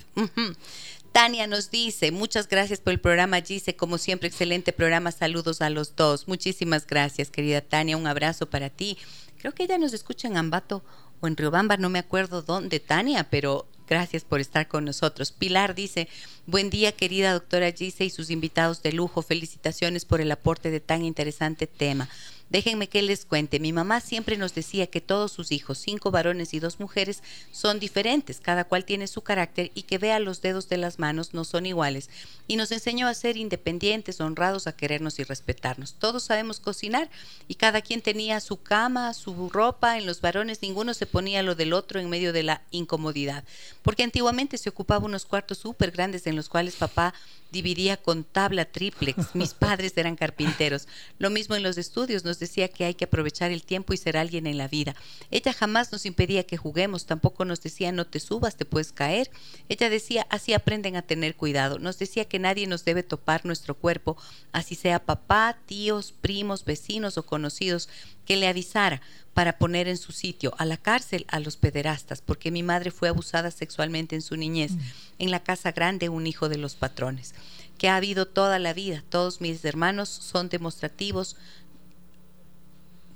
Tania 1.12 1.47
nos 1.47 1.70
dice, 1.70 2.10
muchas 2.10 2.48
gracias 2.48 2.81
por 2.81 2.93
el 2.93 3.01
programa, 3.01 3.40
Gise, 3.40 3.77
como 3.77 3.98
siempre, 3.98 4.28
excelente 4.28 4.72
programa, 4.72 5.12
saludos 5.12 5.60
a 5.60 5.68
los 5.68 5.94
dos. 5.97 6.28
Muchísimas 6.28 6.86
gracias, 6.86 7.31
querida 7.31 7.60
Tania, 7.60 7.97
un 7.97 8.06
abrazo 8.06 8.48
para 8.48 8.70
ti. 8.70 8.98
Creo 9.43 9.55
que 9.55 9.64
ella 9.64 9.77
nos 9.77 9.93
escucha 9.93 10.28
en 10.28 10.36
Ambato 10.36 10.85
o 11.20 11.27
en 11.27 11.36
Riobamba, 11.36 11.77
no 11.77 11.89
me 11.89 11.98
acuerdo 11.98 12.43
dónde, 12.43 12.78
Tania, 12.78 13.28
pero 13.28 13.66
gracias 13.89 14.23
por 14.23 14.39
estar 14.39 14.69
con 14.69 14.85
nosotros. 14.85 15.32
Pilar 15.32 15.74
dice, 15.74 16.06
buen 16.47 16.70
día 16.70 16.93
querida 16.93 17.32
doctora 17.32 17.73
Gise 17.73 18.05
y 18.05 18.10
sus 18.10 18.31
invitados 18.31 18.85
de 18.85 18.93
lujo, 18.93 19.20
felicitaciones 19.20 20.05
por 20.05 20.20
el 20.20 20.31
aporte 20.31 20.70
de 20.70 20.78
tan 20.78 21.05
interesante 21.05 21.66
tema. 21.66 22.09
Déjenme 22.53 22.87
que 22.87 23.01
les 23.01 23.24
cuente, 23.24 23.61
mi 23.61 23.73
mamá 23.73 24.01
siempre 24.03 24.37
nos 24.37 24.55
decía 24.55 24.87
que 24.87 25.01
todos 25.01 25.33
sus 25.33 25.53
hijos, 25.53 25.79
cinco 25.79 26.11
varones 26.11 26.53
y 26.53 26.61
dos 26.61 26.81
mujeres, 26.81 27.23
son 27.51 27.81
diferentes, 27.81 28.41
cada 28.43 28.65
cual 28.65 28.85
tiene 28.85 29.07
su 29.07 29.23
carácter 29.23 29.70
y 29.74 29.85
que 29.85 29.97
vea 29.97 30.19
los 30.19 30.43
dedos 30.43 30.69
de 30.69 30.77
las 30.77 30.99
manos 30.99 31.33
no 31.33 31.45
son 31.45 31.65
iguales. 31.65 32.11
Y 32.49 32.57
nos 32.57 32.70
enseñó 32.70 33.09
a 33.09 33.15
ser 33.15 33.39
independientes, 33.39 34.20
honrados, 34.20 34.66
a 34.66 34.77
querernos 34.77 35.19
y 35.19 35.24
respetarnos. 35.24 35.95
Todos 35.95 36.24
sabemos 36.24 36.61
cocinar 36.61 37.09
y 37.49 37.55
cada 37.55 37.81
quien 37.81 38.03
tenía 38.03 38.39
su 38.41 38.59
cama, 38.59 39.15
su 39.15 39.49
ropa, 39.49 39.97
en 39.97 40.05
los 40.05 40.20
varones 40.20 40.61
ninguno 40.61 40.93
se 40.93 41.07
ponía 41.07 41.43
lo 41.43 41.55
del 41.55 41.73
otro 41.73 42.01
en 42.01 42.11
medio 42.11 42.35
de 42.35 42.43
la 42.43 42.61
incomodidad, 42.70 43.45
porque 43.81 44.03
antiguamente 44.03 44.59
se 44.59 44.69
ocupaba 44.69 45.07
unos 45.07 45.24
cuartos 45.24 45.57
súper 45.57 45.91
grandes 45.91 46.27
en 46.27 46.37
los 46.37 46.51
cuales 46.51 46.77
papá 46.77 47.15
dividía 47.53 47.97
con 47.99 48.24
tabla 48.24 48.65
triplex. 48.65 49.35
Mis 49.35 49.55
padres 49.55 49.93
eran 49.97 50.16
carpinteros. 50.16 50.89
Lo 51.19 51.31
mismo 51.31 51.55
en 51.55 51.62
los 51.62 51.79
estudios, 51.79 52.24
nos 52.24 52.39
decía 52.39 52.69
que 52.69 52.85
hay 52.85 52.95
que 52.95 53.05
aprovechar 53.05 53.53
el 53.53 53.62
tiempo 53.62 53.93
y 53.93 53.99
ser 53.99 54.16
alguien 54.16 54.47
en 54.47 54.59
la 54.59 54.66
vida. 54.66 54.97
Ella 55.31 55.53
jamás 55.53 55.93
nos 55.93 56.07
impedía 56.07 56.45
que 56.45 56.57
juguemos, 56.57 57.07
tampoco 57.07 57.45
nos 57.45 57.62
decía 57.62 57.93
no 57.93 58.07
te 58.07 58.19
subas, 58.19 58.57
te 58.57 58.65
puedes 58.65 58.93
caer. 58.93 59.31
Ella 59.69 59.91
decía 59.91 60.27
así 60.31 60.55
aprenden 60.55 60.97
a 60.97 61.03
tener 61.03 61.37
cuidado. 61.37 61.79
Nos 61.79 61.99
decía 61.99 62.24
que 62.24 62.39
nadie 62.39 62.66
nos 62.66 62.85
debe 62.85 63.03
topar 63.03 63.45
nuestro 63.45 63.77
cuerpo, 63.77 64.16
así 64.53 64.74
sea 64.74 65.05
papá, 65.05 65.59
tíos, 65.66 66.12
primos, 66.12 66.65
vecinos 66.65 67.19
o 67.19 67.27
conocidos, 67.27 67.89
que 68.24 68.37
le 68.37 68.49
avisara 68.49 69.03
para 69.34 69.56
poner 69.59 69.88
en 69.88 69.96
su 69.96 70.12
sitio 70.12 70.54
a 70.59 70.64
la 70.64 70.76
cárcel 70.76 71.24
a 71.28 71.40
los 71.40 71.56
pederastas, 71.56 72.20
porque 72.20 72.50
mi 72.50 72.62
madre 72.62 72.90
fue 72.90 73.09
abusada 73.09 73.50
sexualmente 73.50 74.14
en 74.14 74.22
su 74.22 74.36
niñez, 74.36 74.72
en 75.18 75.30
la 75.30 75.42
casa 75.42 75.72
grande 75.72 76.09
un 76.09 76.26
hijo 76.26 76.48
de 76.48 76.59
los 76.59 76.74
patrones, 76.74 77.34
que 77.78 77.88
ha 77.88 77.96
habido 77.96 78.26
toda 78.26 78.59
la 78.59 78.74
vida. 78.74 79.02
Todos 79.09 79.40
mis 79.40 79.64
hermanos 79.64 80.09
son 80.09 80.48
demostrativos, 80.48 81.36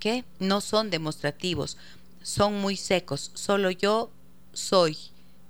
¿qué? 0.01 0.25
No 0.39 0.61
son 0.61 0.91
demostrativos, 0.91 1.77
son 2.23 2.61
muy 2.61 2.77
secos. 2.77 3.31
Solo 3.35 3.71
yo 3.71 4.11
soy 4.53 4.97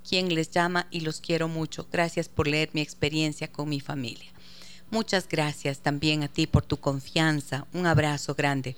quien 0.08 0.34
les 0.34 0.50
llama 0.50 0.88
y 0.90 1.00
los 1.00 1.20
quiero 1.20 1.48
mucho. 1.48 1.86
Gracias 1.92 2.28
por 2.28 2.48
leer 2.48 2.70
mi 2.72 2.80
experiencia 2.80 3.50
con 3.50 3.68
mi 3.68 3.80
familia. 3.80 4.32
Muchas 4.90 5.28
gracias 5.28 5.80
también 5.80 6.22
a 6.22 6.28
ti 6.28 6.46
por 6.46 6.64
tu 6.64 6.76
confianza. 6.76 7.66
Un 7.72 7.86
abrazo 7.86 8.34
grande. 8.34 8.76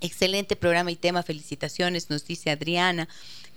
Excelente 0.00 0.56
programa 0.56 0.90
y 0.90 0.96
tema, 0.96 1.22
felicitaciones, 1.22 2.10
nos 2.10 2.26
dice 2.26 2.50
Adriana. 2.50 3.08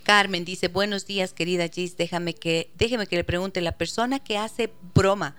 Carmen 0.04 0.46
dice, 0.46 0.70
buenos 0.70 1.06
días, 1.06 1.34
querida 1.34 1.68
Gis, 1.68 1.98
déjame 1.98 2.34
que, 2.34 2.72
déjeme 2.78 3.08
que 3.08 3.18
le 3.18 3.26
pregunte, 3.26 3.60
la 3.60 3.74
persona 3.74 4.20
que 4.20 4.38
hace 4.38 4.72
broma, 4.94 5.36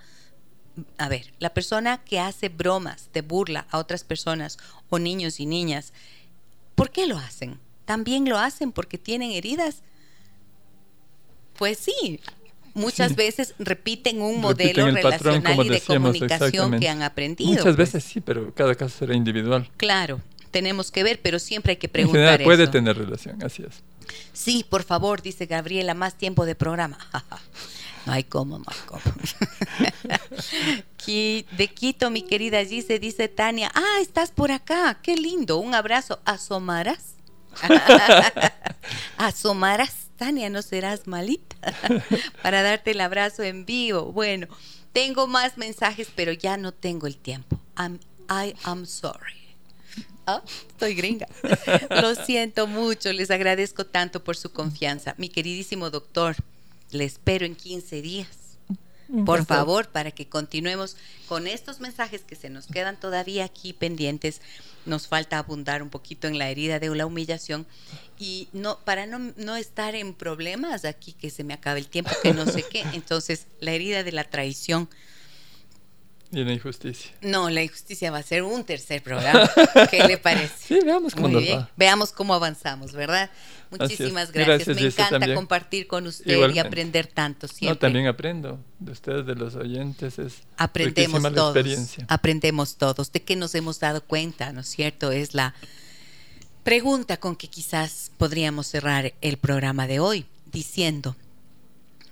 a 0.99 1.09
ver, 1.09 1.33
la 1.39 1.53
persona 1.53 2.03
que 2.03 2.19
hace 2.19 2.49
bromas 2.49 3.09
de 3.11 3.21
burla 3.21 3.65
a 3.71 3.79
otras 3.79 4.03
personas 4.03 4.59
o 4.89 4.99
niños 4.99 5.39
y 5.39 5.47
niñas, 5.47 5.91
¿por 6.75 6.91
qué 6.91 7.07
lo 7.07 7.17
hacen? 7.17 7.59
¿También 7.85 8.29
lo 8.29 8.37
hacen 8.37 8.71
porque 8.71 8.99
tienen 8.99 9.31
heridas? 9.31 9.81
Pues 11.57 11.79
sí, 11.79 12.19
muchas 12.75 13.15
veces 13.15 13.55
repiten 13.57 14.21
un 14.21 14.39
modelo 14.39 14.85
relacional 14.91 15.65
y 15.65 15.69
de 15.69 15.81
comunicación 15.81 16.79
que 16.79 16.87
han 16.87 17.01
aprendido. 17.01 17.49
Muchas 17.49 17.63
pues. 17.63 17.77
veces 17.77 18.03
sí, 18.03 18.21
pero 18.21 18.53
cada 18.53 18.75
caso 18.75 18.99
será 18.99 19.15
individual. 19.15 19.69
Claro, 19.77 20.21
tenemos 20.51 20.91
que 20.91 21.03
ver, 21.03 21.19
pero 21.21 21.39
siempre 21.39 21.71
hay 21.71 21.77
que 21.77 21.89
preguntar. 21.89 22.43
puede 22.43 22.67
tener 22.67 22.97
relación, 22.97 23.43
así 23.43 23.63
es. 23.63 23.81
Sí, 24.33 24.65
por 24.67 24.83
favor, 24.83 25.21
dice 25.21 25.45
Gabriela, 25.45 25.93
más 25.93 26.15
tiempo 26.15 26.45
de 26.45 26.55
programa. 26.55 26.97
no 28.05 28.13
hay 28.13 28.23
cómo, 28.23 28.57
no 28.57 28.65
hay 28.67 28.77
cómo. 28.85 29.01
de 31.05 31.71
Quito, 31.73 32.11
mi 32.11 32.21
querida 32.21 32.63
Gise, 32.63 32.99
dice 32.99 33.27
Tania, 33.27 33.71
ah, 33.73 33.97
estás 34.01 34.31
por 34.31 34.51
acá, 34.51 34.99
qué 35.01 35.15
lindo, 35.15 35.57
un 35.57 35.73
abrazo, 35.73 36.19
¿asomarás? 36.23 37.15
¿Asomarás, 39.17 40.09
Tania? 40.17 40.49
¿No 40.49 40.61
serás 40.61 41.07
malita? 41.07 41.55
Para 42.43 42.61
darte 42.61 42.91
el 42.91 43.01
abrazo 43.01 43.43
en 43.43 43.65
vivo. 43.65 44.11
Bueno, 44.11 44.47
tengo 44.93 45.27
más 45.27 45.57
mensajes, 45.57 46.09
pero 46.15 46.31
ya 46.31 46.57
no 46.57 46.71
tengo 46.71 47.07
el 47.07 47.17
tiempo. 47.17 47.59
I 48.29 48.53
am 48.63 48.85
sorry. 48.85 49.38
Ah, 50.39 50.43
estoy 50.69 50.93
gringa. 50.95 51.27
Lo 52.01 52.13
siento 52.13 52.67
mucho, 52.67 53.11
les 53.13 53.31
agradezco 53.31 53.85
tanto 53.85 54.23
por 54.23 54.37
su 54.37 54.51
confianza. 54.51 55.15
Mi 55.17 55.29
queridísimo 55.29 55.89
doctor, 55.89 56.35
le 56.91 57.05
espero 57.05 57.45
en 57.45 57.55
15 57.55 58.01
días. 58.01 58.27
Por 59.25 59.43
favor, 59.43 59.89
para 59.89 60.11
que 60.11 60.27
continuemos 60.27 60.95
con 61.27 61.47
estos 61.47 61.79
mensajes 61.79 62.21
que 62.21 62.35
se 62.35 62.51
nos 62.51 62.67
quedan 62.67 62.99
todavía 62.99 63.43
aquí 63.43 63.73
pendientes, 63.73 64.39
nos 64.85 65.07
falta 65.07 65.39
abundar 65.39 65.81
un 65.81 65.89
poquito 65.89 66.27
en 66.27 66.37
la 66.37 66.49
herida 66.49 66.79
de 66.79 66.95
la 66.95 67.07
humillación 67.07 67.65
y 68.19 68.49
no 68.53 68.77
para 68.79 69.07
no, 69.07 69.33
no 69.35 69.55
estar 69.55 69.95
en 69.95 70.13
problemas 70.13 70.85
aquí 70.85 71.13
que 71.13 71.31
se 71.31 71.43
me 71.43 71.55
acabe 71.55 71.79
el 71.79 71.87
tiempo, 71.87 72.11
que 72.21 72.33
no 72.35 72.45
sé 72.45 72.63
qué. 72.69 72.81
Entonces, 72.93 73.47
la 73.61 73.71
herida 73.71 74.03
de 74.03 74.11
la 74.11 74.25
traición 74.25 74.87
y 76.31 76.43
la 76.43 76.53
injusticia. 76.53 77.11
No, 77.21 77.49
la 77.49 77.63
injusticia 77.63 78.11
va 78.11 78.19
a 78.19 78.23
ser 78.23 78.43
un 78.43 78.63
tercer 78.63 79.01
programa. 79.01 79.49
¿Qué 79.89 80.03
le 80.07 80.17
parece? 80.19 80.53
Sí, 80.59 80.79
veamos 80.85 81.15
cómo 81.15 81.41
Va. 81.41 81.69
Veamos 81.75 82.11
cómo 82.11 82.35
avanzamos, 82.35 82.91
¿verdad? 82.91 83.31
Muchísimas 83.71 84.31
gracias. 84.31 84.75
Me 84.75 84.87
encanta 84.87 85.33
compartir 85.33 85.87
con 85.87 86.05
usted 86.05 86.51
y 86.53 86.59
aprender 86.59 87.07
tanto 87.07 87.47
siempre. 87.47 87.75
No, 87.75 87.77
también 87.77 88.07
aprendo 88.07 88.59
de 88.79 88.91
ustedes, 88.91 89.25
de 89.25 89.35
los 89.35 89.55
oyentes. 89.55 90.19
Es 90.19 90.41
Aprendemos 90.57 91.21
todos. 91.33 91.97
Aprendemos 92.07 92.75
todos. 92.77 93.11
¿De 93.11 93.21
qué 93.21 93.35
nos 93.35 93.55
hemos 93.55 93.79
dado 93.79 94.01
cuenta, 94.01 94.51
no 94.51 94.61
es 94.61 94.67
cierto? 94.67 95.11
Es 95.11 95.33
la 95.33 95.55
pregunta 96.63 97.17
con 97.17 97.35
que 97.35 97.47
quizás 97.47 98.11
podríamos 98.17 98.67
cerrar 98.67 99.13
el 99.21 99.37
programa 99.37 99.87
de 99.87 99.99
hoy, 99.99 100.25
diciendo 100.51 101.15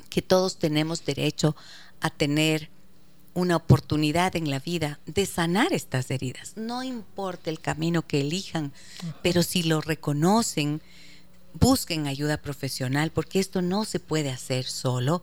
que 0.10 0.24
todos 0.24 0.58
tenemos 0.58 1.06
derecho 1.06 1.56
a 2.02 2.10
tener 2.10 2.70
una 3.38 3.56
oportunidad 3.56 4.36
en 4.36 4.50
la 4.50 4.58
vida 4.58 5.00
de 5.06 5.28
sanar 5.28 5.72
estas 5.72 6.10
heridas. 6.10 6.54
No 6.56 6.82
importa 6.82 7.52
el 7.52 7.60
camino 7.60 8.02
que 8.02 8.22
elijan, 8.22 8.74
pero 9.22 9.44
si 9.44 9.62
lo 9.62 9.80
reconocen, 9.80 10.82
busquen 11.54 12.08
ayuda 12.08 12.42
profesional, 12.42 13.12
porque 13.12 13.40
esto 13.40 13.62
no 13.62 13.86
se 13.86 14.00
puede 14.00 14.32
hacer 14.32 14.66
solo, 14.66 15.22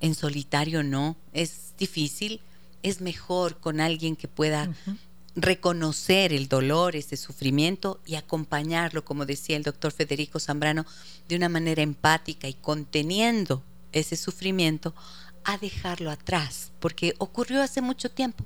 en 0.00 0.16
solitario 0.16 0.82
no, 0.82 1.16
es 1.32 1.74
difícil, 1.78 2.40
es 2.82 3.00
mejor 3.00 3.60
con 3.60 3.80
alguien 3.80 4.16
que 4.16 4.26
pueda 4.26 4.74
reconocer 5.36 6.32
el 6.32 6.48
dolor, 6.48 6.96
ese 6.96 7.16
sufrimiento 7.16 8.00
y 8.04 8.16
acompañarlo, 8.16 9.04
como 9.04 9.26
decía 9.26 9.56
el 9.56 9.62
doctor 9.62 9.92
Federico 9.92 10.40
Zambrano, 10.40 10.86
de 11.28 11.36
una 11.36 11.48
manera 11.48 11.82
empática 11.82 12.48
y 12.48 12.54
conteniendo 12.54 13.62
ese 13.92 14.16
sufrimiento 14.16 14.92
a 15.44 15.58
dejarlo 15.58 16.10
atrás, 16.10 16.72
porque 16.80 17.14
ocurrió 17.18 17.62
hace 17.62 17.80
mucho 17.80 18.10
tiempo 18.10 18.44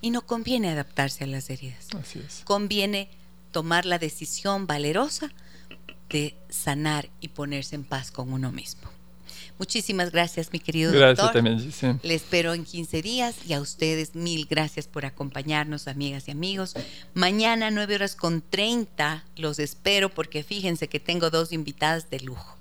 y 0.00 0.10
no 0.10 0.26
conviene 0.26 0.70
adaptarse 0.70 1.24
a 1.24 1.26
las 1.26 1.48
heridas. 1.50 1.88
Así 1.98 2.18
es. 2.18 2.42
Conviene 2.44 3.08
tomar 3.52 3.86
la 3.86 3.98
decisión 3.98 4.66
valerosa 4.66 5.30
de 6.10 6.36
sanar 6.48 7.08
y 7.20 7.28
ponerse 7.28 7.74
en 7.74 7.84
paz 7.84 8.10
con 8.10 8.32
uno 8.32 8.52
mismo. 8.52 8.90
Muchísimas 9.58 10.10
gracias, 10.10 10.52
mi 10.52 10.58
querido 10.58 10.92
gracias 10.92 11.32
también, 11.32 11.60
Giselle. 11.60 12.00
Le 12.02 12.14
espero 12.14 12.54
en 12.54 12.64
15 12.64 13.02
días 13.02 13.36
y 13.46 13.52
a 13.52 13.60
ustedes 13.60 14.16
mil 14.16 14.46
gracias 14.46 14.88
por 14.88 15.06
acompañarnos, 15.06 15.86
amigas 15.86 16.26
y 16.26 16.32
amigos. 16.32 16.74
Mañana, 17.14 17.70
9 17.70 17.94
horas 17.94 18.16
con 18.16 18.42
30, 18.42 19.24
los 19.36 19.60
espero 19.60 20.12
porque 20.12 20.42
fíjense 20.42 20.88
que 20.88 20.98
tengo 20.98 21.30
dos 21.30 21.52
invitadas 21.52 22.10
de 22.10 22.20
lujo. 22.20 22.56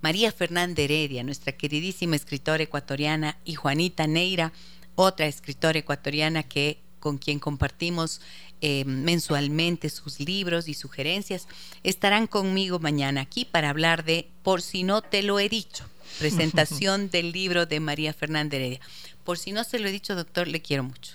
María 0.00 0.30
Fernanda 0.32 0.82
Heredia, 0.82 1.22
nuestra 1.24 1.52
queridísima 1.52 2.16
escritora 2.16 2.62
ecuatoriana, 2.62 3.38
y 3.44 3.54
Juanita 3.54 4.06
Neira, 4.06 4.52
otra 4.94 5.26
escritora 5.26 5.78
ecuatoriana 5.78 6.42
que 6.42 6.78
con 7.00 7.18
quien 7.18 7.38
compartimos 7.38 8.20
eh, 8.60 8.84
mensualmente 8.84 9.90
sus 9.90 10.18
libros 10.18 10.66
y 10.66 10.74
sugerencias, 10.74 11.46
estarán 11.84 12.26
conmigo 12.26 12.78
mañana 12.78 13.20
aquí 13.20 13.44
para 13.44 13.70
hablar 13.70 14.04
de 14.04 14.28
Por 14.42 14.62
si 14.62 14.82
no 14.82 15.02
te 15.02 15.22
lo 15.22 15.38
he 15.38 15.48
dicho, 15.48 15.84
presentación 16.18 17.10
del 17.12 17.32
libro 17.32 17.66
de 17.66 17.80
María 17.80 18.12
Fernanda 18.12 18.56
Heredia. 18.56 18.80
Por 19.24 19.38
si 19.38 19.52
no 19.52 19.64
se 19.64 19.78
lo 19.78 19.88
he 19.88 19.92
dicho, 19.92 20.14
doctor, 20.14 20.48
le 20.48 20.62
quiero 20.62 20.84
mucho. 20.84 21.12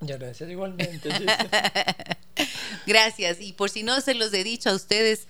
Gracias 0.00 0.50
igualmente. 0.50 1.08
gracias. 2.86 3.40
Y 3.40 3.52
por 3.52 3.70
si 3.70 3.82
no 3.82 4.00
se 4.00 4.14
los 4.14 4.32
he 4.32 4.44
dicho 4.44 4.70
a 4.70 4.74
ustedes, 4.74 5.26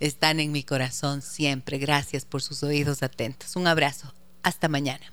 están 0.00 0.40
en 0.40 0.52
mi 0.52 0.62
corazón 0.62 1.22
siempre. 1.22 1.78
Gracias 1.78 2.24
por 2.24 2.42
sus 2.42 2.62
oídos 2.62 3.02
atentos. 3.02 3.56
Un 3.56 3.66
abrazo. 3.66 4.12
Hasta 4.42 4.68
mañana. 4.68 5.04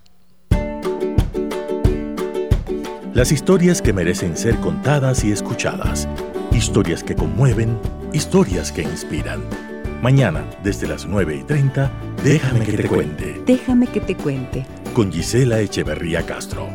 Las 3.13 3.31
historias 3.31 3.81
que 3.81 3.91
merecen 3.91 4.37
ser 4.37 4.55
contadas 4.57 5.23
y 5.23 5.31
escuchadas. 5.31 6.07
Historias 6.51 7.03
que 7.03 7.15
conmueven, 7.15 7.77
historias 8.13 8.71
que 8.71 8.83
inspiran. 8.83 9.41
Mañana, 10.01 10.43
desde 10.63 10.87
las 10.87 11.05
9 11.05 11.35
y 11.35 11.43
30, 11.43 11.91
déjame 12.23 12.65
que 12.65 12.77
te 12.77 12.87
cuente. 12.87 13.41
Déjame 13.45 13.87
que 13.87 13.99
te 13.99 14.15
cuente. 14.15 14.65
Con 14.93 15.11
Gisela 15.11 15.59
Echeverría 15.59 16.25
Castro. 16.25 16.69